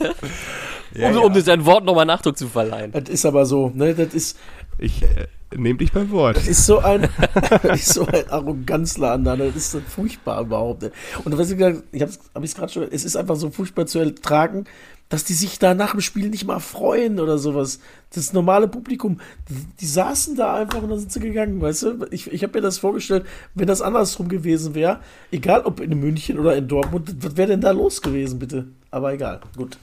um, 0.01 1.01
ja, 1.01 1.11
ja. 1.11 1.19
um 1.19 1.41
sein 1.41 1.65
Wort 1.65 1.85
nochmal 1.85 2.07
Nachdruck 2.07 2.37
zu 2.37 2.49
verleihen. 2.49 2.93
Das 2.93 3.09
ist 3.09 3.25
aber 3.25 3.47
so, 3.47 3.71
ne? 3.75 3.95
Das 3.95 4.15
ist. 4.15 4.39
Ich, 4.79 5.03
äh, 5.03 5.27
Nehm 5.57 5.79
dich 5.79 5.91
beim 5.91 6.11
Wort. 6.13 6.37
Das 6.37 6.47
ist 6.47 6.65
so 6.65 6.79
ein, 6.79 7.09
ist 7.75 7.95
so 7.95 8.07
ein 8.07 8.31
Arroganzladen 8.31 9.25
da. 9.25 9.37
Das 9.37 9.57
ist 9.57 9.73
so 9.73 9.81
furchtbar 9.81 10.43
überhaupt. 10.43 10.85
Und 11.25 11.39
was 11.39 11.51
ich 11.51 11.59
gesagt 11.59 11.83
ich 11.91 12.03
habe 12.03 12.13
hab 12.35 12.45
es 12.45 12.55
gerade 12.55 12.73
schon, 12.73 12.85
es 12.91 13.05
ist 13.05 13.17
einfach 13.17 13.35
so 13.35 13.51
furchtbar 13.51 13.87
zu 13.87 13.99
ertragen, 13.99 14.67
dass 15.09 15.25
die 15.25 15.33
sich 15.33 15.59
da 15.59 15.75
nach 15.75 15.91
dem 15.91 16.03
Spiel 16.03 16.29
nicht 16.29 16.47
mal 16.47 16.61
freuen 16.61 17.19
oder 17.19 17.37
sowas. 17.37 17.81
Das 18.15 18.33
normale 18.33 18.69
Publikum, 18.69 19.21
die, 19.49 19.55
die 19.81 19.87
saßen 19.87 20.37
da 20.37 20.55
einfach 20.55 20.83
und 20.83 20.91
dann 20.91 21.01
sind 21.01 21.11
sie 21.11 21.19
gegangen, 21.19 21.61
weißt 21.61 21.83
du? 21.83 22.07
Ich, 22.13 22.33
ich 22.33 22.45
habe 22.45 22.57
mir 22.57 22.63
das 22.63 22.79
vorgestellt, 22.79 23.27
wenn 23.57 23.67
das 23.67 23.83
andersrum 23.83 24.29
gewesen 24.29 24.77
wäre, 24.77 25.01
egal 25.33 25.63
ob 25.63 25.81
in 25.81 25.99
München 25.99 26.39
oder 26.39 26.57
in 26.57 26.69
Dortmund, 26.69 27.13
was 27.25 27.37
wäre 27.37 27.49
denn 27.49 27.61
da 27.61 27.73
los 27.73 28.01
gewesen, 28.01 28.39
bitte? 28.39 28.69
Aber 28.93 29.13
egal, 29.13 29.41
gut. 29.57 29.79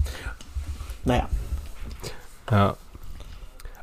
Naja. 1.03 1.27
Ja. 2.50 2.77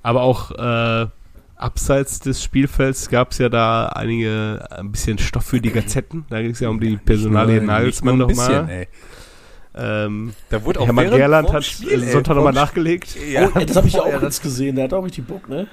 Aber 0.05 0.23
auch, 0.23 0.53
äh, 0.53 1.09
abseits 1.57 2.21
des 2.21 2.43
Spielfelds 2.43 3.09
gab 3.09 3.33
es 3.33 3.39
ja 3.39 3.49
da 3.49 3.87
einige 3.87 4.67
ein 4.71 4.93
bisschen 4.93 5.19
Stoff 5.19 5.45
für 5.45 5.61
die 5.61 5.71
Gazetten. 5.71 6.25
Da 6.31 6.43
ging 6.43 6.51
es 6.51 6.61
ja 6.61 6.69
um 6.69 6.79
die 6.79 6.97
Personalie 6.97 7.61
Nagelsmann 7.61 8.19
nochmal. 8.19 8.87
Ähm, 9.77 10.35
da 10.51 10.65
wurde 10.65 10.81
auch 10.81 10.87
Hermann 10.87 11.11
Gerland 11.11 11.53
hat 11.53 11.65
Spiel, 11.65 12.01
Sonntag 12.05 12.37
nochmal 12.37 12.53
nachgelegt. 12.53 13.17
Ja, 13.29 13.49
oh, 13.53 13.59
das 13.59 13.75
habe 13.75 13.89
ich 13.89 13.95
ja 13.95 14.03
auch 14.03 14.23
jetzt 14.23 14.41
gesehen. 14.43 14.77
Der 14.77 14.85
hat 14.85 14.93
auch 14.93 15.03
richtig 15.03 15.27
Bock, 15.27 15.49
ne? 15.49 15.67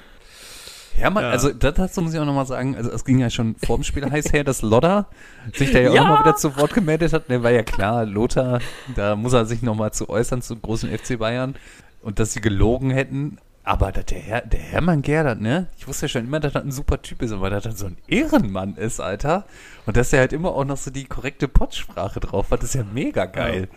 Hermann, 0.94 1.24
ja. 1.24 1.30
also 1.30 1.50
das 1.52 1.74
dazu 1.74 2.02
muss 2.02 2.12
ich 2.12 2.18
auch 2.18 2.26
nochmal 2.26 2.46
sagen, 2.46 2.76
also 2.76 2.90
es 2.90 3.04
ging 3.04 3.18
ja 3.18 3.30
schon 3.30 3.54
vor 3.64 3.76
dem 3.76 3.84
Spiel 3.84 4.10
heiß 4.10 4.32
her, 4.32 4.44
dass 4.44 4.60
Lodder 4.60 5.06
sich 5.54 5.72
da 5.72 5.78
ja, 5.78 5.92
ja. 5.92 6.02
auch 6.02 6.06
mal 6.06 6.20
wieder 6.20 6.36
zu 6.36 6.56
Wort 6.56 6.74
gemeldet 6.74 7.12
hat. 7.12 7.30
Der 7.30 7.42
war 7.42 7.50
ja 7.50 7.62
klar, 7.62 8.04
Lothar, 8.04 8.60
da 8.94 9.14
muss 9.14 9.32
er 9.32 9.46
sich 9.46 9.62
nochmal 9.62 9.92
zu 9.92 10.08
äußern 10.08 10.42
zu 10.42 10.56
großen 10.56 10.90
FC 10.90 11.18
Bayern 11.18 11.54
und 12.02 12.18
dass 12.18 12.32
sie 12.32 12.40
gelogen 12.40 12.90
hätten. 12.90 13.38
Aber 13.64 13.92
der, 13.92 14.18
Herr, 14.18 14.40
der 14.40 14.60
Hermann 14.60 15.02
Gerhard, 15.02 15.40
ne? 15.40 15.68
Ich 15.76 15.86
wusste 15.86 16.06
ja 16.06 16.08
schon 16.08 16.24
immer, 16.24 16.40
dass 16.40 16.52
das 16.52 16.64
ein 16.64 16.72
super 16.72 17.00
Typ 17.00 17.22
ist, 17.22 17.32
aber 17.32 17.48
dass 17.48 17.62
das 17.62 17.78
so 17.78 17.86
ein 17.86 17.96
Ehrenmann 18.08 18.74
ist, 18.74 18.98
Alter. 18.98 19.46
Und 19.86 19.96
dass 19.96 20.12
er 20.12 20.20
halt 20.20 20.32
immer 20.32 20.50
auch 20.50 20.64
noch 20.64 20.76
so 20.76 20.90
die 20.90 21.04
korrekte 21.04 21.46
Pottsprache 21.46 22.18
drauf 22.18 22.50
hat, 22.50 22.64
ist 22.64 22.74
ja 22.74 22.84
mega 22.92 23.26
geil. 23.26 23.68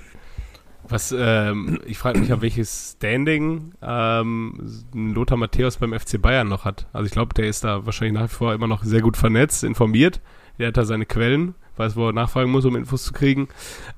Was, 0.88 1.14
ähm, 1.18 1.80
ich 1.86 1.98
frage 1.98 2.20
mich, 2.20 2.32
auf 2.34 2.42
welches 2.42 2.96
Standing 2.98 3.74
ähm, 3.82 4.84
Lothar 4.94 5.38
Matthäus 5.38 5.78
beim 5.78 5.98
FC 5.98 6.22
Bayern 6.22 6.48
noch 6.48 6.66
hat. 6.66 6.88
Also 6.94 7.06
ich 7.06 7.12
glaube, 7.12 7.34
der 7.34 7.48
ist 7.48 7.64
da 7.64 7.86
wahrscheinlich 7.86 8.14
nach 8.14 8.30
wie 8.30 8.36
vor 8.36 8.54
immer 8.54 8.68
noch 8.68 8.84
sehr 8.84 9.02
gut 9.02 9.18
vernetzt, 9.18 9.64
informiert. 9.64 10.22
Der 10.60 10.70
hat 10.70 10.78
da 10.78 10.86
seine 10.86 11.06
Quellen. 11.06 11.56
weiß, 11.76 11.96
wo 11.96 12.08
er 12.08 12.14
nachfragen 12.14 12.52
muss, 12.52 12.66
um 12.66 12.76
Infos 12.76 13.04
zu 13.04 13.14
kriegen. 13.14 13.50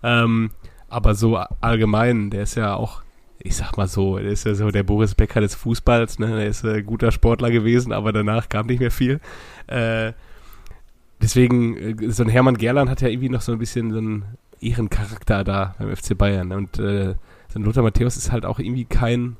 Ähm, 0.01 0.51
aber 0.89 1.15
so 1.15 1.37
allgemein, 1.37 2.29
der 2.29 2.43
ist 2.43 2.55
ja 2.55 2.75
auch, 2.75 3.03
ich 3.39 3.55
sag 3.55 3.77
mal 3.77 3.87
so, 3.87 4.17
ist 4.17 4.45
ja 4.45 4.55
so 4.55 4.71
der 4.71 4.83
Boris 4.83 5.15
Becker 5.15 5.41
des 5.41 5.55
Fußballs, 5.55 6.19
ne? 6.19 6.27
Der 6.27 6.47
ist 6.47 6.65
ein 6.65 6.85
guter 6.85 7.11
Sportler 7.11 7.51
gewesen, 7.51 7.91
aber 7.91 8.11
danach 8.11 8.49
kam 8.49 8.67
nicht 8.67 8.79
mehr 8.79 8.91
viel. 8.91 9.19
Äh, 9.67 10.13
deswegen, 11.21 11.77
äh, 11.77 12.11
so 12.11 12.23
ein 12.23 12.29
Hermann 12.29 12.57
Gerland 12.57 12.89
hat 12.89 13.01
ja 13.01 13.09
irgendwie 13.09 13.29
noch 13.29 13.41
so 13.41 13.51
ein 13.51 13.59
bisschen 13.59 13.91
so 13.91 13.97
einen 13.99 14.25
Ehrencharakter 14.59 15.43
da 15.43 15.75
beim 15.77 15.95
FC 15.95 16.17
Bayern. 16.17 16.51
Und 16.51 16.79
äh, 16.79 17.15
so 17.47 17.59
ein 17.59 17.63
Lothar 17.63 17.83
Matthäus 17.83 18.17
ist 18.17 18.31
halt 18.31 18.45
auch 18.45 18.59
irgendwie 18.59 18.85
kein, 18.85 19.37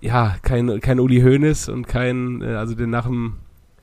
ja, 0.00 0.36
kein, 0.42 0.80
kein 0.80 1.00
Uli 1.00 1.20
Hoeneß 1.20 1.68
und 1.68 1.86
kein, 1.86 2.42
äh, 2.42 2.54
also 2.54 2.74
den 2.74 2.90
nach 2.90 3.06
dem, 3.06 3.36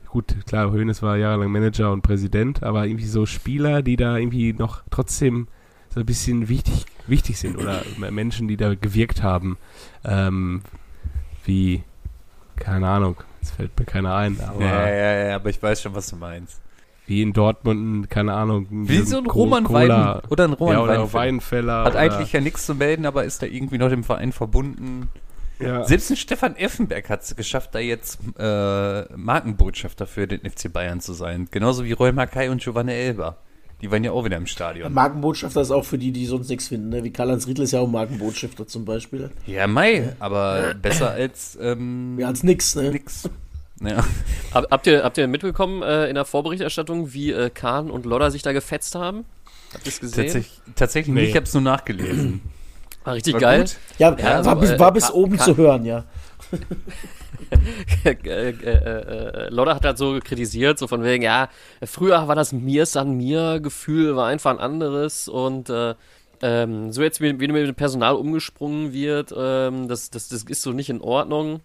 gut, 0.08 0.34
klar, 0.46 0.72
Hoeneß 0.72 1.02
war 1.02 1.16
jahrelang 1.16 1.50
Manager 1.50 1.92
und 1.92 2.02
Präsident, 2.02 2.62
aber 2.62 2.86
irgendwie 2.86 3.06
so 3.06 3.24
Spieler, 3.24 3.82
die 3.82 3.96
da 3.96 4.16
irgendwie 4.16 4.52
noch 4.52 4.82
trotzdem 4.90 5.46
so 5.92 6.00
ein 6.00 6.06
bisschen 6.06 6.48
wichtig, 6.48 6.86
wichtig 7.06 7.38
sind 7.38 7.56
oder 7.58 7.82
Menschen, 7.98 8.48
die 8.48 8.56
da 8.56 8.74
gewirkt 8.74 9.22
haben, 9.22 9.58
ähm, 10.04 10.62
wie, 11.44 11.82
keine 12.56 12.88
Ahnung, 12.88 13.16
es 13.42 13.50
fällt 13.50 13.78
mir 13.78 13.84
keiner 13.84 14.14
ein. 14.14 14.40
Aber 14.40 14.64
ja, 14.64 14.88
ja, 14.88 15.28
ja, 15.28 15.36
aber 15.36 15.50
ich 15.50 15.62
weiß 15.62 15.82
schon, 15.82 15.94
was 15.94 16.08
du 16.08 16.16
meinst. 16.16 16.60
Wie 17.06 17.20
in 17.20 17.32
Dortmund, 17.32 18.08
keine 18.08 18.32
Ahnung. 18.32 18.66
Wie 18.70 18.98
so 18.98 19.18
ein 19.18 19.26
Roman 19.26 19.68
Weiden, 19.68 20.20
oder 20.30 20.44
ein 20.44 20.52
Roman 20.52 20.74
ja, 20.74 20.82
oder 20.82 21.12
Weidenfeller. 21.12 21.84
Hat 21.84 21.96
eigentlich 21.96 22.32
ja 22.32 22.40
nichts 22.40 22.64
zu 22.64 22.74
melden, 22.74 23.04
aber 23.04 23.24
ist 23.24 23.42
da 23.42 23.46
irgendwie 23.46 23.78
noch 23.78 23.88
dem 23.88 24.04
Verein 24.04 24.32
verbunden. 24.32 25.08
Ja. 25.58 25.84
Selbst 25.84 26.10
ein 26.10 26.16
Stefan 26.16 26.56
Effenberg 26.56 27.10
hat 27.10 27.22
es 27.22 27.36
geschafft, 27.36 27.74
da 27.74 27.80
jetzt 27.80 28.18
äh, 28.38 29.16
Markenbotschafter 29.16 30.06
für 30.06 30.26
den 30.26 30.40
FC 30.48 30.72
Bayern 30.72 31.00
zu 31.00 31.12
sein. 31.12 31.48
Genauso 31.50 31.84
wie 31.84 31.92
Roy 31.92 32.12
Mackay 32.12 32.48
und 32.48 32.62
Giovanni 32.62 32.92
Elba. 32.92 33.36
Die 33.82 33.90
waren 33.90 34.04
ja 34.04 34.12
auch 34.12 34.24
wieder 34.24 34.36
im 34.36 34.46
Stadion. 34.46 34.92
Markenbotschafter 34.92 35.60
ist 35.60 35.72
auch 35.72 35.84
für 35.84 35.98
die, 35.98 36.12
die 36.12 36.26
sonst 36.26 36.48
nichts 36.48 36.68
finden. 36.68 36.90
Ne? 36.90 37.02
Wie 37.02 37.10
Karl-Heinz 37.10 37.48
Riedl 37.48 37.62
ist 37.62 37.72
ja 37.72 37.80
auch 37.80 37.88
Markenbotschafter 37.88 38.66
zum 38.68 38.84
Beispiel. 38.84 39.30
Ja, 39.44 39.66
Mai, 39.66 40.14
aber 40.20 40.74
besser 40.80 41.10
als. 41.10 41.58
Ähm, 41.60 42.16
ja, 42.18 42.28
als 42.28 42.44
nix, 42.44 42.74
ne? 42.76 42.90
Nix. 42.90 43.28
Ja. 43.84 44.04
habt, 44.54 44.86
ihr, 44.86 45.02
habt 45.02 45.18
ihr 45.18 45.26
mitbekommen 45.26 45.82
äh, 45.82 46.06
in 46.06 46.14
der 46.14 46.24
Vorberichterstattung, 46.24 47.12
wie 47.14 47.32
äh, 47.32 47.50
Kahn 47.50 47.90
und 47.90 48.06
Lodder 48.06 48.30
sich 48.30 48.42
da 48.42 48.52
gefetzt 48.52 48.94
haben? 48.94 49.24
Habt 49.74 49.84
ihr 49.84 49.90
es 49.90 49.98
gesehen? 49.98 50.22
Tatsächlich, 50.22 50.60
tatsächlich 50.76 51.14
nee. 51.14 51.20
nicht, 51.22 51.30
ich 51.30 51.36
hab's 51.36 51.52
nur 51.52 51.64
nachgelesen. 51.64 52.42
War 53.02 53.14
richtig 53.14 53.34
war 53.34 53.40
geil. 53.40 53.60
Gut? 53.62 53.76
Ja, 53.98 54.16
ja 54.16 54.36
also, 54.36 54.50
war, 54.50 54.56
bis, 54.60 54.78
war 54.78 54.92
bis 54.92 55.08
äh, 55.08 55.12
oben 55.12 55.36
Kahn, 55.36 55.44
zu 55.46 55.56
hören, 55.56 55.84
ja. 55.84 56.04
Lodder 59.50 59.74
hat 59.74 59.84
halt 59.84 59.98
so 59.98 60.18
kritisiert, 60.22 60.78
so 60.78 60.86
von 60.86 61.04
wegen, 61.04 61.22
ja, 61.22 61.48
früher 61.84 62.28
war 62.28 62.34
das 62.34 62.52
mir 62.52 62.86
san 62.86 63.16
mir 63.16 63.60
Gefühl, 63.60 64.16
war 64.16 64.26
einfach 64.26 64.50
ein 64.50 64.58
anderes 64.58 65.28
und 65.28 65.70
äh, 65.70 65.94
ähm, 66.42 66.90
so 66.92 67.02
jetzt, 67.02 67.20
wie, 67.20 67.38
wie 67.38 67.48
mit 67.48 67.68
dem 67.68 67.74
Personal 67.74 68.16
umgesprungen 68.16 68.92
wird, 68.92 69.32
ähm, 69.36 69.88
das, 69.88 70.10
das, 70.10 70.28
das 70.28 70.42
ist 70.42 70.62
so 70.62 70.72
nicht 70.72 70.90
in 70.90 71.00
Ordnung. 71.00 71.60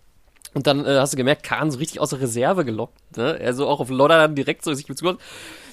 Und 0.53 0.67
dann 0.67 0.85
äh, 0.85 0.97
hast 0.99 1.13
du 1.13 1.17
gemerkt, 1.17 1.43
Kahn 1.43 1.71
so 1.71 1.79
richtig 1.79 1.99
aus 1.99 2.11
der 2.11 2.21
Reserve 2.21 2.63
gelockt, 2.63 3.17
ne? 3.17 3.39
Er 3.39 3.53
so 3.53 3.67
auch 3.67 3.79
auf 3.79 3.89
Lodder 3.89 4.17
dann 4.17 4.35
direkt 4.35 4.63
so 4.63 4.73
sich 4.73 4.85
bezogen. 4.85 5.17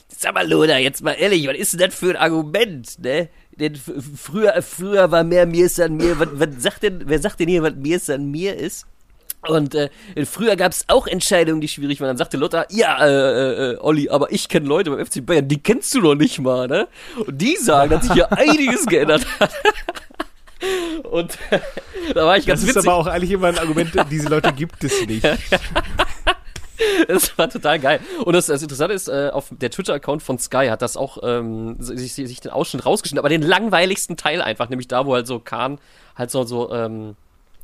Sag 0.08 0.34
mal, 0.34 0.48
Lodder, 0.48 0.78
jetzt 0.78 1.02
mal 1.02 1.12
ehrlich, 1.12 1.46
was 1.46 1.56
ist 1.56 1.72
denn 1.74 1.80
das 1.80 1.94
für 1.94 2.10
ein 2.10 2.16
Argument, 2.16 2.98
ne? 2.98 3.28
Denn 3.58 3.76
früher, 3.76 4.60
früher 4.62 5.10
war 5.10 5.22
mehr 5.22 5.46
mir 5.46 5.66
ist 5.66 5.80
an 5.80 5.96
mir. 5.96 6.18
Was, 6.18 6.28
was 6.32 6.62
sagt 6.62 6.82
denn, 6.82 7.02
wer 7.06 7.18
sagt 7.18 7.40
denn 7.40 7.48
hier, 7.48 7.62
was 7.62 7.74
mir 7.74 7.96
ist 7.96 8.10
an 8.10 8.30
mir 8.30 8.56
ist? 8.56 8.86
Und 9.48 9.74
äh, 9.74 9.90
früher 10.24 10.56
gab 10.56 10.72
es 10.72 10.84
auch 10.88 11.06
Entscheidungen, 11.06 11.60
die 11.60 11.68
schwierig 11.68 12.00
waren. 12.00 12.08
Dann 12.08 12.16
sagte 12.16 12.36
Lothar, 12.36 12.66
ja, 12.70 13.04
äh, 13.04 13.72
äh, 13.72 13.78
Olli, 13.78 14.08
aber 14.08 14.32
ich 14.32 14.48
kenne 14.48 14.66
Leute 14.66 14.90
beim 14.90 15.04
FC 15.04 15.24
Bayern, 15.24 15.48
die 15.48 15.62
kennst 15.62 15.94
du 15.94 16.00
noch 16.00 16.14
nicht 16.14 16.38
mal, 16.40 16.66
ne? 16.66 16.88
Und 17.26 17.40
die 17.40 17.56
sagen, 17.56 17.90
dass 17.90 18.04
sich 18.04 18.12
hier 18.14 18.32
einiges 18.36 18.86
geändert 18.86 19.26
hat. 19.40 19.50
Und 21.10 21.36
äh, 21.50 21.60
da 22.14 22.24
war 22.24 22.38
ich 22.38 22.46
ganz 22.46 22.60
Das 22.60 22.70
ist 22.70 22.76
witzig. 22.76 22.88
aber 22.90 22.98
auch 22.98 23.06
eigentlich 23.06 23.30
immer 23.32 23.48
ein 23.48 23.58
Argument, 23.58 23.90
diese 24.10 24.28
Leute 24.28 24.52
gibt 24.52 24.82
es 24.82 25.06
nicht. 25.06 25.26
das 27.06 27.36
war 27.36 27.50
total 27.50 27.78
geil. 27.78 28.00
Und 28.24 28.32
das, 28.32 28.46
das 28.46 28.62
Interessante 28.62 28.94
ist, 28.94 29.08
äh, 29.08 29.28
auf 29.30 29.48
der 29.50 29.70
Twitter-Account 29.70 30.22
von 30.22 30.38
Sky 30.38 30.68
hat 30.70 30.80
das 30.80 30.96
auch 30.96 31.18
ähm, 31.22 31.76
sich, 31.80 32.14
sich 32.14 32.40
den 32.40 32.50
Ausschnitt 32.52 32.86
rausgeschnitten, 32.86 33.18
aber 33.18 33.28
den 33.28 33.42
langweiligsten 33.42 34.16
Teil 34.16 34.40
einfach, 34.40 34.70
nämlich 34.70 34.88
da, 34.88 35.04
wo 35.04 35.14
halt 35.14 35.26
so 35.26 35.38
Kahn 35.38 35.78
halt 36.16 36.30
so, 36.30 36.44
so 36.44 36.72
ähm, 36.72 37.16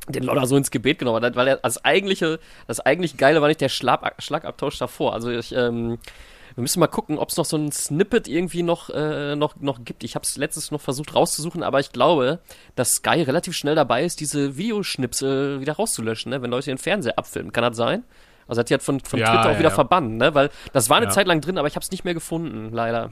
den 0.07 0.23
Lodder 0.23 0.47
so 0.47 0.57
ins 0.57 0.71
Gebet 0.71 0.99
genommen 0.99 1.23
hat, 1.23 1.35
weil 1.35 1.47
er 1.47 1.57
das 1.57 1.83
eigentliche, 1.83 2.39
das 2.67 2.79
eigentlich 2.79 3.17
Geile 3.17 3.41
war 3.41 3.47
nicht 3.47 3.61
der 3.61 3.69
Schlag, 3.69 4.15
Schlagabtausch 4.19 4.77
davor. 4.77 5.13
Also 5.13 5.29
ich, 5.29 5.53
ähm, 5.55 5.99
wir 6.55 6.61
müssen 6.61 6.79
mal 6.79 6.87
gucken, 6.87 7.17
ob 7.17 7.29
es 7.29 7.37
noch 7.37 7.45
so 7.45 7.57
ein 7.57 7.71
Snippet 7.71 8.27
irgendwie 8.27 8.63
noch, 8.63 8.89
äh, 8.89 9.35
noch, 9.35 9.55
noch 9.57 9.85
gibt. 9.85 10.03
Ich 10.03 10.15
habe 10.15 10.23
es 10.23 10.37
letztes 10.37 10.71
noch 10.71 10.81
versucht 10.81 11.15
rauszusuchen, 11.15 11.63
aber 11.63 11.79
ich 11.79 11.91
glaube, 11.91 12.39
dass 12.75 12.95
Sky 12.95 13.21
relativ 13.21 13.55
schnell 13.55 13.75
dabei 13.75 14.03
ist, 14.03 14.19
diese 14.19 14.57
Videoschnipsel 14.57 15.61
wieder 15.61 15.73
rauszulöschen, 15.73 16.31
ne? 16.31 16.41
wenn 16.41 16.51
Leute 16.51 16.65
den 16.71 16.77
Fernseher 16.77 17.17
abfilmen. 17.17 17.53
Kann 17.53 17.63
das 17.63 17.77
sein? 17.77 18.03
Also 18.47 18.59
hat 18.59 18.69
die 18.69 18.73
halt 18.73 18.83
von, 18.83 18.99
von 18.99 19.19
ja, 19.19 19.27
Twitter 19.27 19.49
auch 19.49 19.53
ja, 19.53 19.59
wieder 19.59 19.69
ja. 19.69 19.75
verbannt, 19.75 20.17
ne? 20.17 20.35
Weil 20.35 20.49
das 20.73 20.89
war 20.89 20.97
eine 20.97 21.07
Zeit 21.07 21.27
lang 21.27 21.39
drin, 21.39 21.57
aber 21.57 21.69
ich 21.69 21.75
habe 21.75 21.83
es 21.83 21.91
nicht 21.91 22.03
mehr 22.03 22.13
gefunden, 22.13 22.71
leider. 22.73 23.11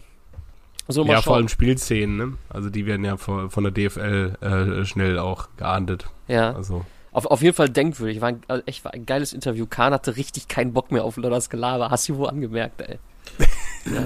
So, 0.91 1.05
ja, 1.05 1.13
schauen. 1.13 1.23
vor 1.23 1.35
allem 1.35 1.47
Spielszenen, 1.49 2.17
ne? 2.17 2.33
Also 2.49 2.71
die 2.71 2.87
werden 2.87 3.05
ja 3.05 3.15
von, 3.17 3.51
von 3.51 3.63
der 3.63 3.71
DFL 3.71 4.33
äh, 4.41 4.85
schnell 4.85 5.19
auch 5.19 5.47
geahndet. 5.55 6.07
Ja. 6.27 6.53
Also. 6.53 6.83
Auf, 7.11 7.27
auf 7.27 7.43
jeden 7.43 7.55
Fall 7.55 7.69
denkwürdig. 7.69 8.21
War 8.21 8.29
ein, 8.29 8.41
also 8.47 8.63
echt 8.65 8.83
war 8.83 8.93
ein 8.93 9.05
geiles 9.05 9.31
Interview. 9.31 9.67
Kahn 9.67 9.93
hatte 9.93 10.17
richtig 10.17 10.47
keinen 10.47 10.73
Bock 10.73 10.91
mehr 10.91 11.03
auf 11.03 11.17
Lodders 11.17 11.51
Gelaber. 11.51 11.91
Hast 11.91 12.09
du 12.09 12.17
wo 12.17 12.25
angemerkt, 12.25 12.81
ey. 12.81 12.97
ja. 13.85 14.05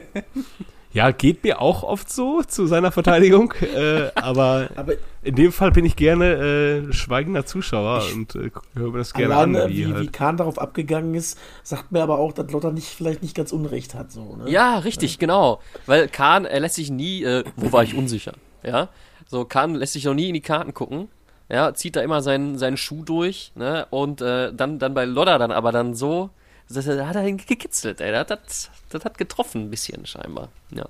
Ja, 0.92 1.12
geht 1.12 1.44
mir 1.44 1.60
auch 1.60 1.84
oft 1.84 2.10
so 2.10 2.42
zu 2.42 2.66
seiner 2.66 2.90
Verteidigung, 2.90 3.54
äh, 3.76 4.10
aber, 4.16 4.70
aber, 4.74 4.94
in 5.22 5.36
dem 5.36 5.52
Fall 5.52 5.70
bin 5.70 5.84
ich 5.84 5.94
gerne 5.94 6.88
äh, 6.88 6.92
schweigender 6.92 7.46
Zuschauer 7.46 8.02
ich, 8.08 8.14
und 8.14 8.34
äh, 8.34 8.50
höre 8.74 8.90
mir 8.90 8.98
das 8.98 9.14
gerne 9.14 9.34
alleine, 9.34 9.62
an. 9.64 9.70
Wie, 9.70 9.86
wie, 9.86 9.92
halt. 9.92 10.02
wie 10.02 10.08
Kahn 10.08 10.36
darauf 10.36 10.58
abgegangen 10.58 11.14
ist, 11.14 11.38
sagt 11.62 11.92
mir 11.92 12.02
aber 12.02 12.18
auch, 12.18 12.32
dass 12.32 12.50
Lotter 12.50 12.72
nicht, 12.72 12.88
vielleicht 12.88 13.22
nicht 13.22 13.36
ganz 13.36 13.52
Unrecht 13.52 13.94
hat. 13.94 14.10
So, 14.10 14.36
ne? 14.36 14.50
Ja, 14.50 14.78
richtig, 14.78 15.12
ja. 15.12 15.18
genau. 15.20 15.60
Weil 15.86 16.08
Kahn, 16.08 16.44
er 16.44 16.58
lässt 16.58 16.74
sich 16.74 16.90
nie, 16.90 17.22
äh, 17.22 17.44
wo 17.56 17.70
war 17.70 17.84
ich 17.84 17.94
unsicher? 17.94 18.32
Ja, 18.64 18.88
so 19.26 19.44
Kahn 19.44 19.76
lässt 19.76 19.92
sich 19.92 20.04
noch 20.04 20.14
nie 20.14 20.28
in 20.28 20.34
die 20.34 20.40
Karten 20.40 20.74
gucken. 20.74 21.08
Ja, 21.48 21.72
zieht 21.74 21.96
da 21.96 22.00
immer 22.00 22.20
seinen, 22.20 22.58
seinen 22.58 22.76
Schuh 22.76 23.04
durch, 23.04 23.52
ne? 23.54 23.86
Und 23.90 24.20
äh, 24.20 24.52
dann, 24.52 24.78
dann 24.78 24.94
bei 24.94 25.04
Lodder 25.04 25.38
dann 25.38 25.50
aber 25.50 25.72
dann 25.72 25.94
so, 25.94 26.30
das, 26.70 26.84
das 26.86 27.06
hat 27.06 27.16
er 27.16 27.32
gekitzelt, 27.32 28.00
ey. 28.00 28.12
Das, 28.12 28.26
das, 28.26 28.70
das 28.90 29.04
hat 29.04 29.18
getroffen 29.18 29.62
ein 29.62 29.70
bisschen 29.70 30.06
scheinbar. 30.06 30.48
Ja. 30.70 30.86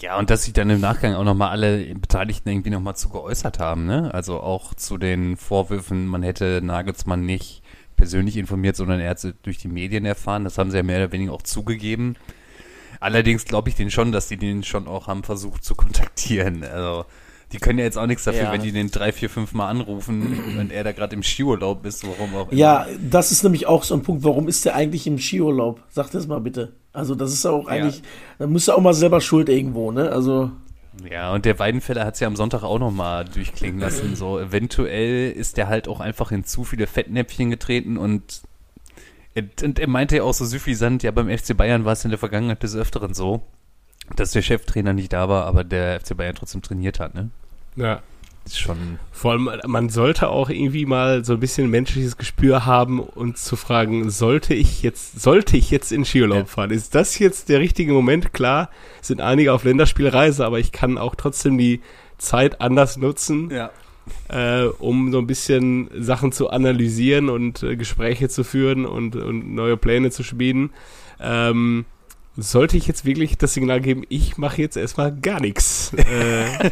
Ja, 0.00 0.18
und 0.18 0.28
dass 0.28 0.44
sich 0.44 0.52
dann 0.52 0.68
im 0.68 0.80
Nachgang 0.80 1.14
auch 1.14 1.24
nochmal 1.24 1.50
alle 1.50 1.94
Beteiligten 1.94 2.50
irgendwie 2.50 2.70
nochmal 2.70 2.96
zu 2.96 3.08
geäußert 3.08 3.58
haben, 3.58 3.86
ne? 3.86 4.12
Also 4.12 4.40
auch 4.40 4.74
zu 4.74 4.98
den 4.98 5.38
Vorwürfen, 5.38 6.06
man 6.06 6.22
hätte 6.22 6.60
Nagelsmann 6.62 7.24
nicht 7.24 7.62
persönlich 7.96 8.36
informiert, 8.36 8.76
sondern 8.76 9.00
er 9.00 9.10
hat 9.10 9.24
es 9.24 9.34
durch 9.42 9.58
die 9.58 9.68
Medien 9.68 10.04
erfahren. 10.04 10.44
Das 10.44 10.58
haben 10.58 10.70
sie 10.70 10.76
ja 10.76 10.82
mehr 10.82 10.98
oder 10.98 11.12
weniger 11.12 11.32
auch 11.32 11.42
zugegeben. 11.42 12.16
Allerdings 13.00 13.44
glaube 13.44 13.68
ich 13.68 13.74
denen 13.74 13.90
schon, 13.90 14.12
dass 14.12 14.28
die 14.28 14.36
den 14.36 14.64
schon 14.64 14.86
auch 14.86 15.06
haben 15.06 15.24
versucht 15.24 15.64
zu 15.64 15.74
kontaktieren. 15.74 16.64
Also 16.64 17.06
die 17.54 17.60
können 17.60 17.78
ja 17.78 17.84
jetzt 17.84 17.96
auch 17.96 18.06
nichts 18.06 18.24
dafür, 18.24 18.42
ja. 18.42 18.52
wenn 18.52 18.62
die 18.62 18.72
den 18.72 18.90
drei, 18.90 19.12
vier, 19.12 19.30
fünf 19.30 19.54
Mal 19.54 19.68
anrufen 19.68 20.40
und 20.58 20.72
er 20.72 20.82
da 20.82 20.90
gerade 20.90 21.14
im 21.14 21.22
Skiurlaub 21.22 21.86
ist, 21.86 22.04
warum 22.06 22.34
auch 22.34 22.50
immer. 22.50 22.58
Ja, 22.58 22.86
das 23.00 23.30
ist 23.30 23.44
nämlich 23.44 23.66
auch 23.68 23.84
so 23.84 23.94
ein 23.94 24.02
Punkt. 24.02 24.24
Warum 24.24 24.48
ist 24.48 24.64
der 24.64 24.74
eigentlich 24.74 25.06
im 25.06 25.18
Skiurlaub? 25.18 25.80
Sag 25.88 26.10
das 26.10 26.26
mal 26.26 26.40
bitte. 26.40 26.72
Also, 26.92 27.14
das 27.14 27.32
ist 27.32 27.44
ja 27.44 27.52
auch 27.52 27.66
eigentlich, 27.66 27.98
ja. 27.98 28.02
da 28.40 28.46
müsste 28.48 28.72
er 28.72 28.76
auch 28.76 28.82
mal 28.82 28.92
selber 28.92 29.20
schuld 29.20 29.48
irgendwo, 29.48 29.92
ne? 29.92 30.10
Also. 30.10 30.50
Ja, 31.08 31.32
und 31.32 31.44
der 31.44 31.58
Weidenfeller 31.58 32.04
hat 32.04 32.14
es 32.14 32.20
ja 32.20 32.26
am 32.26 32.36
Sonntag 32.36 32.64
auch 32.64 32.78
nochmal 32.78 33.24
durchklingen 33.24 33.80
lassen. 33.80 34.16
So, 34.16 34.38
eventuell 34.38 35.30
ist 35.30 35.56
der 35.56 35.68
halt 35.68 35.86
auch 35.88 36.00
einfach 36.00 36.32
in 36.32 36.44
zu 36.44 36.64
viele 36.64 36.86
Fettnäpfchen 36.86 37.50
getreten 37.50 37.96
und, 37.96 38.42
und 39.62 39.78
er 39.80 39.88
meinte 39.88 40.16
ja 40.16 40.22
auch 40.22 40.34
so 40.34 40.44
süffisant, 40.44 41.02
ja, 41.02 41.10
beim 41.10 41.28
FC 41.28 41.56
Bayern 41.56 41.84
war 41.84 41.94
es 41.94 42.04
in 42.04 42.10
der 42.10 42.18
Vergangenheit 42.18 42.62
des 42.62 42.76
Öfteren 42.76 43.12
so, 43.12 43.42
dass 44.14 44.30
der 44.30 44.42
Cheftrainer 44.42 44.92
nicht 44.92 45.12
da 45.12 45.28
war, 45.28 45.46
aber 45.46 45.64
der 45.64 46.00
FC 46.00 46.16
Bayern 46.16 46.36
trotzdem 46.36 46.62
trainiert 46.62 47.00
hat, 47.00 47.14
ne? 47.14 47.30
Ja. 47.76 48.02
Ist 48.44 48.60
schon. 48.60 48.98
Vor 49.10 49.32
allem, 49.32 49.50
man 49.66 49.88
sollte 49.88 50.28
auch 50.28 50.50
irgendwie 50.50 50.84
mal 50.84 51.24
so 51.24 51.32
ein 51.32 51.40
bisschen 51.40 51.70
menschliches 51.70 52.18
Gespür 52.18 52.66
haben 52.66 53.00
und 53.00 53.38
zu 53.38 53.56
fragen, 53.56 54.10
sollte 54.10 54.52
ich 54.52 54.82
jetzt, 54.82 55.22
sollte 55.22 55.56
ich 55.56 55.70
jetzt 55.70 55.92
in 55.92 56.04
Skiurlaub 56.04 56.38
ja. 56.38 56.44
fahren? 56.44 56.70
Ist 56.70 56.94
das 56.94 57.18
jetzt 57.18 57.48
der 57.48 57.60
richtige 57.60 57.92
Moment? 57.94 58.34
Klar, 58.34 58.68
sind 59.00 59.22
einige 59.22 59.52
auf 59.52 59.64
Länderspielreise, 59.64 60.44
aber 60.44 60.58
ich 60.58 60.72
kann 60.72 60.98
auch 60.98 61.14
trotzdem 61.14 61.56
die 61.56 61.80
Zeit 62.18 62.60
anders 62.60 62.98
nutzen. 62.98 63.50
Ja. 63.50 63.70
Äh, 64.28 64.66
um 64.78 65.10
so 65.10 65.18
ein 65.18 65.26
bisschen 65.26 65.88
Sachen 65.98 66.30
zu 66.30 66.50
analysieren 66.50 67.30
und 67.30 67.62
äh, 67.62 67.76
Gespräche 67.76 68.28
zu 68.28 68.44
führen 68.44 68.84
und, 68.84 69.16
und 69.16 69.54
neue 69.54 69.78
Pläne 69.78 70.10
zu 70.10 70.22
schmieden. 70.22 70.74
Ähm, 71.18 71.86
sollte 72.36 72.76
ich 72.76 72.86
jetzt 72.88 73.04
wirklich 73.04 73.38
das 73.38 73.54
Signal 73.54 73.80
geben, 73.80 74.02
ich 74.08 74.36
mache 74.38 74.60
jetzt 74.60 74.76
erstmal 74.76 75.14
gar 75.14 75.40
nichts. 75.40 75.92
Äh, 75.94 76.70